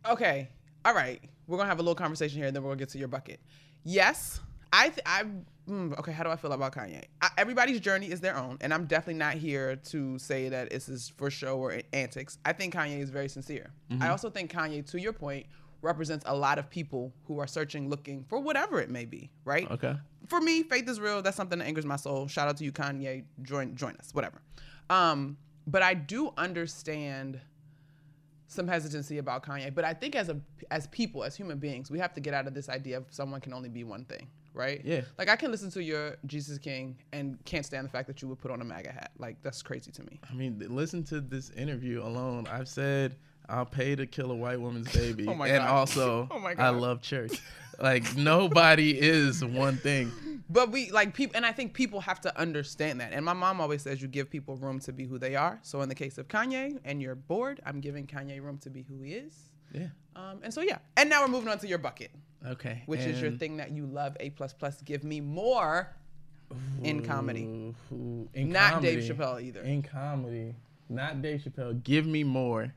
Okay, 0.08 0.48
all 0.84 0.94
right. 0.94 1.20
We're 1.46 1.56
gonna 1.56 1.68
have 1.68 1.78
a 1.78 1.82
little 1.82 1.94
conversation 1.94 2.38
here, 2.38 2.46
and 2.46 2.54
then 2.56 2.62
we're 2.62 2.70
gonna 2.70 2.78
get 2.78 2.88
to 2.90 2.98
your 2.98 3.08
bucket. 3.08 3.40
Yes, 3.84 4.40
I, 4.72 4.88
th- 4.88 5.00
I, 5.06 5.24
mm, 5.68 5.96
okay. 5.98 6.12
How 6.12 6.24
do 6.24 6.30
I 6.30 6.36
feel 6.36 6.52
about 6.52 6.74
Kanye? 6.74 7.04
I, 7.22 7.30
everybody's 7.38 7.80
journey 7.80 8.10
is 8.10 8.20
their 8.20 8.36
own, 8.36 8.58
and 8.60 8.74
I'm 8.74 8.84
definitely 8.86 9.14
not 9.18 9.34
here 9.34 9.76
to 9.76 10.18
say 10.18 10.48
that 10.48 10.70
this 10.70 10.88
is 10.88 11.12
for 11.16 11.30
show 11.30 11.58
or 11.58 11.80
antics. 11.92 12.38
I 12.44 12.52
think 12.52 12.74
Kanye 12.74 13.00
is 13.00 13.10
very 13.10 13.28
sincere. 13.28 13.70
I 14.00 14.08
also 14.08 14.28
think 14.30 14.52
Kanye, 14.52 14.84
to 14.90 15.00
your 15.00 15.12
point, 15.12 15.46
represents 15.82 16.24
a 16.26 16.36
lot 16.36 16.58
of 16.58 16.68
people 16.68 17.12
who 17.26 17.38
are 17.38 17.46
searching, 17.46 17.88
looking 17.88 18.24
for 18.28 18.40
whatever 18.40 18.80
it 18.80 18.90
may 18.90 19.04
be. 19.04 19.30
Right? 19.44 19.70
Okay. 19.70 19.94
for 20.28 20.40
me, 20.40 20.64
faith 20.64 20.88
is 20.88 20.98
real. 20.98 21.22
That's 21.22 21.36
something 21.36 21.60
that 21.60 21.64
angers 21.64 21.84
my 21.86 21.96
soul. 21.96 22.26
Shout 22.26 22.48
out 22.48 22.56
to 22.56 22.64
you, 22.64 22.72
Kanye. 22.72 23.24
Join 23.42 23.76
join 23.76 23.94
us, 23.96 24.10
whatever. 24.12 24.40
Um, 24.90 25.36
but 25.68 25.82
I 25.82 25.94
do 25.94 26.32
understand 26.36 27.40
some 28.48 28.68
hesitancy 28.68 29.18
about 29.18 29.44
Kanye. 29.44 29.74
But 29.74 29.84
I 29.84 29.92
think 29.94 30.14
as 30.16 30.28
a 30.28 30.40
as 30.70 30.86
people, 30.88 31.24
as 31.24 31.36
human 31.36 31.58
beings, 31.58 31.90
we 31.90 31.98
have 31.98 32.14
to 32.14 32.20
get 32.20 32.34
out 32.34 32.46
of 32.46 32.54
this 32.54 32.68
idea 32.68 32.96
of 32.98 33.04
someone 33.10 33.40
can 33.40 33.52
only 33.52 33.68
be 33.68 33.84
one 33.84 34.04
thing, 34.04 34.28
right? 34.54 34.80
Yeah. 34.84 35.02
Like 35.18 35.28
I 35.28 35.36
can 35.36 35.50
listen 35.50 35.70
to 35.72 35.82
your 35.82 36.16
Jesus 36.26 36.58
King 36.58 36.96
and 37.12 37.38
can't 37.44 37.66
stand 37.66 37.84
the 37.86 37.90
fact 37.90 38.06
that 38.08 38.22
you 38.22 38.28
would 38.28 38.38
put 38.38 38.50
on 38.50 38.60
a 38.60 38.64
MAGA 38.64 38.92
hat. 38.92 39.10
Like 39.18 39.36
that's 39.42 39.62
crazy 39.62 39.90
to 39.92 40.02
me. 40.04 40.20
I 40.30 40.34
mean, 40.34 40.62
listen 40.68 41.02
to 41.04 41.20
this 41.20 41.50
interview 41.50 42.02
alone. 42.02 42.46
I've 42.50 42.68
said 42.68 43.16
I'll 43.48 43.66
pay 43.66 43.94
to 43.96 44.06
kill 44.06 44.30
a 44.32 44.34
white 44.36 44.60
woman's 44.60 44.92
baby, 44.92 45.26
Oh 45.28 45.34
my 45.34 45.48
and 45.48 45.58
God. 45.58 45.70
also 45.70 46.28
Oh 46.32 46.38
my 46.38 46.54
I 46.58 46.70
love 46.70 47.00
church. 47.02 47.40
like 47.80 48.16
nobody 48.16 48.98
is 48.98 49.44
one 49.44 49.76
thing. 49.76 50.12
But 50.48 50.70
we 50.70 50.90
like 50.92 51.12
people, 51.12 51.36
and 51.36 51.44
I 51.44 51.50
think 51.52 51.74
people 51.74 52.00
have 52.00 52.20
to 52.20 52.38
understand 52.38 53.00
that. 53.00 53.12
And 53.12 53.24
my 53.24 53.32
mom 53.32 53.60
always 53.60 53.82
says 53.82 54.00
you 54.00 54.06
give 54.08 54.30
people 54.30 54.56
room 54.56 54.78
to 54.80 54.92
be 54.92 55.04
who 55.04 55.18
they 55.18 55.34
are. 55.34 55.58
So 55.62 55.80
in 55.82 55.88
the 55.88 55.94
case 55.94 56.18
of 56.18 56.28
Kanye, 56.28 56.78
and 56.84 57.02
you're 57.02 57.16
bored, 57.16 57.60
I'm 57.66 57.80
giving 57.80 58.06
Kanye 58.06 58.40
room 58.40 58.58
to 58.58 58.70
be 58.70 58.82
who 58.82 59.00
he 59.02 59.14
is. 59.14 59.34
Yeah. 59.72 59.86
Um, 60.14 60.38
and 60.44 60.54
so 60.54 60.60
yeah, 60.60 60.78
and 60.96 61.10
now 61.10 61.22
we're 61.22 61.28
moving 61.28 61.48
on 61.48 61.58
to 61.58 61.66
your 61.66 61.78
bucket, 61.78 62.10
Okay. 62.46 62.82
which 62.86 63.00
is 63.00 63.20
your 63.20 63.32
thing 63.32 63.56
that 63.56 63.72
you 63.72 63.86
love. 63.86 64.16
A 64.20 64.30
plus 64.30 64.52
plus. 64.52 64.80
Give 64.82 65.02
me 65.02 65.20
more 65.20 65.94
in 66.82 67.02
comedy, 67.04 67.42
Ooh, 67.44 67.74
ooh, 67.92 68.28
in 68.32 68.50
not 68.50 68.80
Dave. 68.80 69.00
Chappelle 69.02 69.42
either. 69.42 69.62
In 69.62 69.82
comedy, 69.82 70.54
not 70.88 71.20
Dave 71.22 71.42
Chappelle. 71.42 71.82
Give 71.82 72.06
me 72.06 72.22
more. 72.22 72.72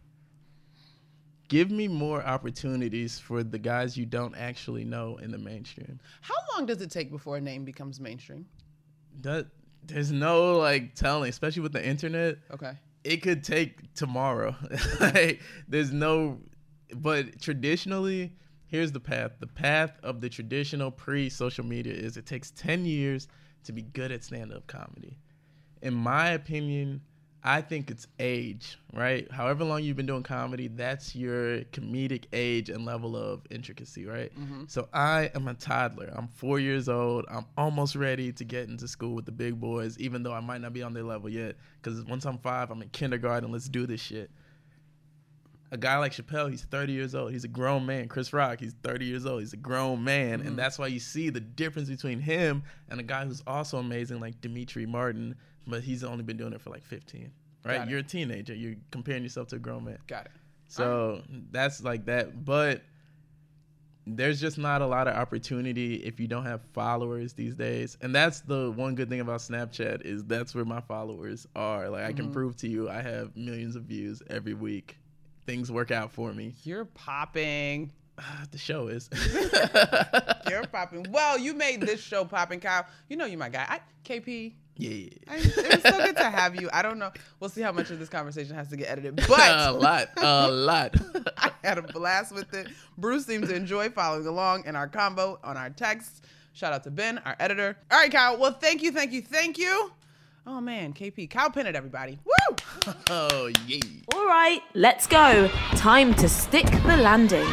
Give 1.50 1.70
me 1.72 1.88
more 1.88 2.24
opportunities 2.24 3.20
for 3.20 3.44
the 3.44 3.60
guys 3.60 3.98
you 3.98 4.06
don't 4.06 4.36
actually 4.36 4.86
know 4.86 5.18
in 5.18 5.32
the 5.32 5.38
mainstream. 5.38 6.00
How 6.22 6.36
long 6.54 6.66
does 6.66 6.82
it 6.82 6.92
take 6.92 7.10
before 7.12 7.38
a 7.38 7.42
name 7.42 7.66
becomes 7.66 8.00
mainstream? 8.00 8.46
That 9.22 9.48
there's 9.84 10.12
no 10.12 10.58
like 10.58 10.96
telling, 10.96 11.30
especially 11.30 11.64
with 11.64 11.74
the 11.74 11.86
internet. 11.86 12.38
Okay. 12.52 12.74
it 13.04 13.18
could 13.24 13.44
take 13.44 13.94
tomorrow. 13.96 14.56
like, 15.00 15.42
there's 15.68 15.92
no, 15.92 16.40
but 16.96 17.42
traditionally, 17.42 18.32
here's 18.68 18.92
the 18.92 19.00
path. 19.00 19.32
The 19.40 19.48
path 19.48 19.98
of 20.04 20.22
the 20.22 20.30
traditional 20.30 20.92
pre-social 20.92 21.66
media 21.66 21.94
is 21.94 22.18
it 22.18 22.26
takes 22.26 22.52
10 22.52 22.86
years 22.86 23.28
to 23.64 23.72
be 23.74 23.82
good 23.82 24.12
at 24.12 24.24
stand-up 24.24 24.68
comedy. 24.68 25.18
In 25.82 25.94
my 25.94 26.30
opinion, 26.30 27.02
I 27.44 27.62
think 27.62 27.90
it's 27.90 28.06
age, 28.20 28.78
right? 28.94 29.32
However 29.32 29.64
long 29.64 29.82
you've 29.82 29.96
been 29.96 30.06
doing 30.06 30.24
comedy, 30.24 30.68
that's 30.68 31.16
your 31.16 31.62
comedic 31.66 32.26
age 32.34 32.70
and 32.70 32.86
level 32.86 33.16
of 33.16 33.42
intricacy, 33.50 34.06
right? 34.06 34.38
Mm-hmm. 34.38 34.64
So 34.68 34.90
I 34.94 35.32
am 35.36 35.48
a 35.48 35.54
toddler. 35.54 36.12
I'm 36.14 36.28
four 36.28 36.60
years 36.60 36.90
old. 36.90 37.26
I'm 37.32 37.46
almost 37.58 37.96
ready 37.96 38.34
to 38.34 38.44
get 38.44 38.68
into 38.68 38.90
school 38.90 39.16
with 39.16 39.26
the 39.26 39.32
big 39.32 39.60
boys, 39.60 39.98
even 40.00 40.22
though 40.22 40.34
I 40.34 40.42
might 40.42 40.60
not 40.60 40.74
be 40.74 40.84
on 40.84 40.94
their 40.94 41.04
level 41.04 41.30
yet. 41.30 41.56
Because 41.82 42.04
once 42.04 42.26
I'm 42.26 42.40
five, 42.40 42.72
I'm 42.72 42.82
in 42.82 42.90
kindergarten. 42.90 43.52
Let's 43.54 43.70
do 43.70 43.88
this 43.88 44.02
shit. 44.02 44.30
A 45.72 45.78
guy 45.78 45.98
like 45.98 46.12
Chappelle, 46.12 46.50
he's 46.50 46.64
30 46.64 46.92
years 46.92 47.16
old. 47.16 47.32
He's 47.32 47.44
a 47.46 47.50
grown 47.50 47.86
man. 47.86 48.08
Chris 48.10 48.34
Rock, 48.34 48.60
he's 48.60 48.74
30 48.84 49.06
years 49.06 49.26
old. 49.26 49.42
He's 49.42 49.54
a 49.54 49.58
grown 49.58 50.04
man. 50.04 50.34
And 50.34 50.44
mm-hmm. 50.44 50.56
that's 50.56 50.78
why 50.80 50.88
you 50.88 51.00
see 51.00 51.30
the 51.30 51.40
difference 51.40 51.90
between 51.90 52.20
him 52.20 52.64
and 52.90 53.00
a 53.00 53.04
guy 53.04 53.24
who's 53.24 53.44
also 53.48 53.78
amazing 53.78 54.20
like 54.20 54.42
Demetri 54.42 54.86
Martin, 54.88 55.36
but 55.68 55.84
he's 55.84 56.04
only 56.04 56.24
been 56.24 56.38
doing 56.38 56.54
it 56.54 56.62
for 56.62 56.70
like 56.70 56.84
15. 56.84 57.32
Right? 57.66 57.88
You're 57.88 58.00
a 58.00 58.04
teenager. 58.04 58.54
You're 58.54 58.76
comparing 58.92 59.24
yourself 59.24 59.50
to 59.50 59.58
a 59.58 59.60
grown 59.60 59.86
man. 59.86 59.98
Got 60.08 60.26
it. 60.26 60.32
So 60.68 61.22
that's 61.52 61.84
like 61.84 62.06
that. 62.06 62.46
But 62.46 62.84
there's 64.06 64.40
just 64.40 64.58
not 64.58 64.82
a 64.82 64.88
lot 64.88 65.08
of 65.08 65.16
opportunity 65.16 65.96
if 65.96 66.20
you 66.20 66.28
don't 66.28 66.46
have 66.46 66.62
followers 66.74 67.34
these 67.34 67.56
days. 67.56 67.98
And 68.02 68.14
that's 68.14 68.42
the 68.42 68.72
one 68.72 68.96
good 68.96 69.10
thing 69.10 69.20
about 69.20 69.40
Snapchat 69.40 70.06
is 70.06 70.24
that's 70.24 70.56
where 70.56 70.66
my 70.66 70.82
followers 70.82 71.48
are. 71.56 71.90
Like 71.90 72.06
I 72.06 72.14
can 72.14 72.32
prove 72.32 72.56
to 72.58 72.68
you 72.68 72.90
I 72.90 73.02
have 73.02 73.36
millions 73.36 73.76
of 73.76 73.84
views 73.84 74.22
every 74.30 74.54
week. 74.54 74.98
Things 75.46 75.72
work 75.72 75.92
out 75.92 76.12
for 76.12 76.34
me. 76.34 76.54
You're 76.64 76.86
popping. 76.86 77.92
Ah, 78.20 78.44
the 78.52 78.58
show 78.58 78.88
is. 78.88 79.10
You're 80.50 80.68
popping. 80.68 81.06
Well, 81.10 81.40
you 81.40 81.54
made 81.54 81.82
this 81.82 82.02
show 82.02 82.26
popping, 82.26 82.60
Kyle. 82.60 82.86
You 83.08 83.16
know 83.16 83.26
you're 83.26 83.40
my 83.40 83.48
guy. 83.48 83.66
I, 83.68 83.80
KP. 84.04 84.56
Yeah. 84.80 85.10
I, 85.28 85.36
it 85.38 85.84
was 85.84 85.94
so 85.94 86.06
good 86.06 86.16
to 86.16 86.30
have 86.30 86.60
you. 86.60 86.70
I 86.72 86.82
don't 86.82 86.98
know. 86.98 87.12
We'll 87.40 87.50
see 87.50 87.62
how 87.62 87.74
much 87.74 87.92
of 87.92 88.00
this 88.00 88.08
conversation 88.08 88.56
has 88.56 88.70
to 88.70 88.78
get 88.78 88.90
edited, 88.90 89.16
but 89.28 89.40
a 89.40 89.72
lot. 89.74 90.10
A 90.18 90.50
lot. 90.50 90.96
I 91.38 91.52
had 91.64 91.78
a 91.78 91.82
blast 91.82 92.34
with 92.34 92.54
it. 92.54 92.68
Bruce 92.98 93.26
seemed 93.26 93.48
to 93.50 93.56
enjoy 93.56 93.90
following 93.90 94.26
along 94.26 94.66
in 94.66 94.78
our 94.78 94.88
combo 94.88 95.38
on 95.44 95.58
our 95.58 95.70
texts. 95.70 96.22
Shout 96.54 96.72
out 96.72 96.84
to 96.86 96.92
Ben, 96.92 97.18
our 97.20 97.36
editor. 97.40 97.78
All 97.92 98.00
right, 98.00 98.12
Kyle. 98.12 98.38
Well, 98.38 98.54
thank 98.54 98.82
you, 98.82 98.92
thank 98.92 99.12
you, 99.12 99.22
thank 99.22 99.58
you. 99.58 99.92
Oh 100.48 100.62
man, 100.62 100.94
KP, 100.94 101.30
Kyle 101.30 101.52
Pennant, 101.52 101.76
everybody. 101.76 102.18
Woo! 102.26 102.56
oh 103.10 103.52
yeah. 103.68 103.80
All 104.16 104.26
right, 104.26 104.62
let's 104.74 105.08
go. 105.08 105.50
Time 105.76 106.14
to 106.16 106.30
stick 106.30 106.66
the 106.66 106.98
landing. 106.98 107.48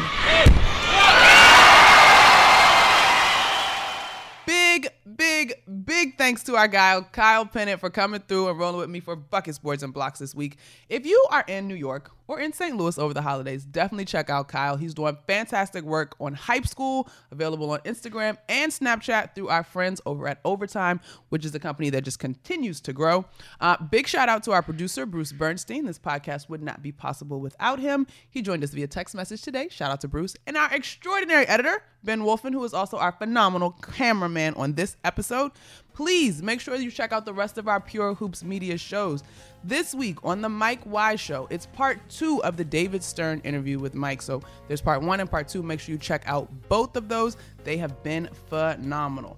Big, 5.97 6.09
big, 6.09 6.11
big 6.11 6.17
thank 6.17 6.17
thanks 6.17 6.43
to 6.43 6.55
our 6.55 6.67
guy, 6.67 7.01
Kyle 7.11 7.45
Pennant, 7.45 7.79
for 7.79 7.89
coming 7.89 8.21
through 8.21 8.49
and 8.49 8.59
rolling 8.59 8.81
with 8.81 8.89
me 8.89 8.99
for 8.99 9.15
Buckets 9.15 9.57
Boards 9.57 9.81
and 9.81 9.91
Blocks 9.91 10.19
this 10.19 10.35
week. 10.35 10.57
If 10.89 11.07
you 11.07 11.25
are 11.31 11.43
in 11.47 11.67
New 11.67 11.73
York 11.73 12.11
or 12.27 12.39
in 12.39 12.53
St. 12.53 12.75
Louis 12.75 12.97
over 12.97 13.13
the 13.13 13.21
holidays, 13.21 13.65
definitely 13.65 14.05
check 14.05 14.29
out 14.29 14.47
Kyle. 14.47 14.77
He's 14.77 14.93
doing 14.93 15.17
fantastic 15.27 15.83
work 15.83 16.15
on 16.19 16.33
Hype 16.33 16.67
School, 16.67 17.09
available 17.31 17.71
on 17.71 17.79
Instagram 17.79 18.37
and 18.49 18.71
Snapchat 18.71 19.35
through 19.35 19.49
our 19.49 19.63
friends 19.63 20.01
over 20.05 20.27
at 20.27 20.39
Overtime, 20.45 20.99
which 21.29 21.45
is 21.45 21.53
a 21.55 21.59
company 21.59 21.89
that 21.89 22.03
just 22.03 22.19
continues 22.19 22.81
to 22.81 22.93
grow. 22.93 23.25
Uh, 23.59 23.77
big 23.77 24.07
shout 24.07 24.29
out 24.29 24.43
to 24.43 24.51
our 24.51 24.61
producer, 24.61 25.05
Bruce 25.05 25.31
Bernstein. 25.31 25.85
This 25.85 25.99
podcast 25.99 26.49
would 26.49 26.61
not 26.61 26.81
be 26.81 26.91
possible 26.91 27.39
without 27.39 27.79
him. 27.79 28.07
He 28.29 28.41
joined 28.41 28.63
us 28.63 28.71
via 28.71 28.87
text 28.87 29.15
message 29.15 29.41
today. 29.41 29.67
Shout 29.69 29.91
out 29.91 30.01
to 30.01 30.07
Bruce. 30.07 30.35
And 30.45 30.57
our 30.57 30.73
extraordinary 30.73 31.47
editor, 31.47 31.83
Ben 32.03 32.21
Wolfen, 32.21 32.53
who 32.53 32.63
is 32.63 32.73
also 32.73 32.97
our 32.97 33.11
phenomenal 33.11 33.71
cameraman 33.71 34.53
on 34.55 34.73
this 34.73 34.97
episode. 35.03 35.51
Please 35.93 36.43
make 36.43 36.61
sure 36.61 36.75
you 36.75 36.91
check 36.91 37.11
out 37.11 37.25
the 37.25 37.33
rest 37.33 37.57
of 37.57 37.67
our 37.67 37.79
Pure 37.79 38.15
Hoops 38.15 38.43
media 38.43 38.77
shows. 38.77 39.23
This 39.63 39.93
week 39.93 40.23
on 40.23 40.41
the 40.41 40.49
Mike 40.49 40.85
Wise 40.85 41.19
Show, 41.19 41.47
it's 41.49 41.65
part 41.65 41.99
two 42.09 42.41
of 42.43 42.57
the 42.57 42.63
David 42.63 43.03
Stern 43.03 43.41
interview 43.43 43.79
with 43.79 43.95
Mike. 43.95 44.21
So 44.21 44.41
there's 44.67 44.81
part 44.81 45.01
one 45.01 45.19
and 45.19 45.29
part 45.29 45.47
two. 45.47 45.63
Make 45.63 45.79
sure 45.79 45.93
you 45.93 45.99
check 45.99 46.23
out 46.25 46.49
both 46.69 46.95
of 46.95 47.09
those. 47.09 47.37
They 47.63 47.77
have 47.77 48.01
been 48.03 48.29
phenomenal. 48.49 49.37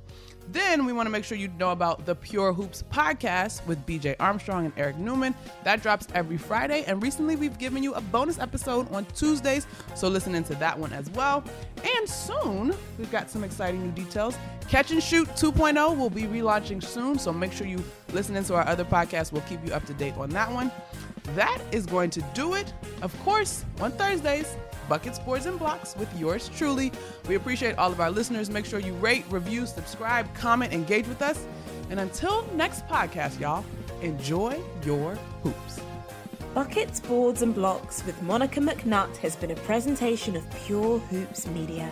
Then 0.51 0.85
we 0.85 0.93
want 0.93 1.05
to 1.05 1.11
make 1.11 1.23
sure 1.23 1.37
you 1.37 1.47
know 1.59 1.69
about 1.69 2.07
the 2.07 2.15
Pure 2.15 2.53
Hoops 2.53 2.83
podcast 2.91 3.65
with 3.67 3.85
BJ 3.85 4.15
Armstrong 4.19 4.65
and 4.65 4.73
Eric 4.77 4.97
Newman. 4.97 5.35
That 5.63 5.83
drops 5.83 6.07
every 6.15 6.37
Friday. 6.37 6.83
And 6.87 7.03
recently 7.03 7.35
we've 7.35 7.57
given 7.59 7.83
you 7.83 7.93
a 7.93 8.01
bonus 8.01 8.39
episode 8.39 8.91
on 8.91 9.05
Tuesdays. 9.15 9.67
So 9.95 10.07
listen 10.07 10.33
into 10.33 10.55
that 10.55 10.77
one 10.77 10.91
as 10.91 11.07
well. 11.11 11.43
And 11.83 12.09
soon 12.09 12.73
we've 12.97 13.11
got 13.11 13.29
some 13.29 13.43
exciting 13.43 13.83
new 13.83 13.91
details. 13.91 14.35
Catch 14.67 14.89
and 14.91 15.03
Shoot 15.03 15.27
2.0 15.29 15.97
will 15.97 16.09
be 16.09 16.23
relaunching 16.23 16.83
soon. 16.83 17.19
So 17.19 17.31
make 17.31 17.53
sure 17.53 17.67
you 17.67 17.83
listen 18.11 18.35
into 18.35 18.55
our 18.55 18.67
other 18.67 18.85
podcasts. 18.85 19.31
We'll 19.31 19.43
keep 19.43 19.63
you 19.65 19.73
up 19.73 19.85
to 19.85 19.93
date 19.93 20.15
on 20.17 20.29
that 20.31 20.51
one. 20.51 20.71
That 21.35 21.61
is 21.71 21.85
going 21.85 22.09
to 22.11 22.21
do 22.33 22.55
it. 22.55 22.73
Of 23.03 23.17
course, 23.19 23.65
on 23.81 23.91
Thursdays, 23.91 24.55
Buckets, 24.89 25.19
Boards, 25.19 25.45
and 25.45 25.57
Blocks 25.57 25.95
with 25.95 26.13
yours 26.19 26.49
truly. 26.57 26.91
We 27.27 27.35
appreciate 27.35 27.77
all 27.77 27.91
of 27.91 28.01
our 28.01 28.11
listeners. 28.11 28.49
Make 28.49 28.65
sure 28.65 28.79
you 28.79 28.93
rate, 28.93 29.23
review, 29.29 29.65
subscribe, 29.67 30.33
comment, 30.33 30.73
engage 30.73 31.07
with 31.07 31.21
us. 31.21 31.45
And 31.89 31.99
until 31.99 32.45
next 32.55 32.87
podcast, 32.87 33.39
y'all, 33.39 33.63
enjoy 34.01 34.59
your 34.83 35.15
hoops. 35.43 35.79
Buckets, 36.53 36.99
Boards, 36.99 37.43
and 37.43 37.53
Blocks 37.53 38.03
with 38.05 38.19
Monica 38.23 38.59
McNutt 38.59 39.15
has 39.17 39.35
been 39.35 39.51
a 39.51 39.55
presentation 39.55 40.35
of 40.35 40.43
Pure 40.65 40.99
Hoops 40.99 41.45
Media. 41.47 41.91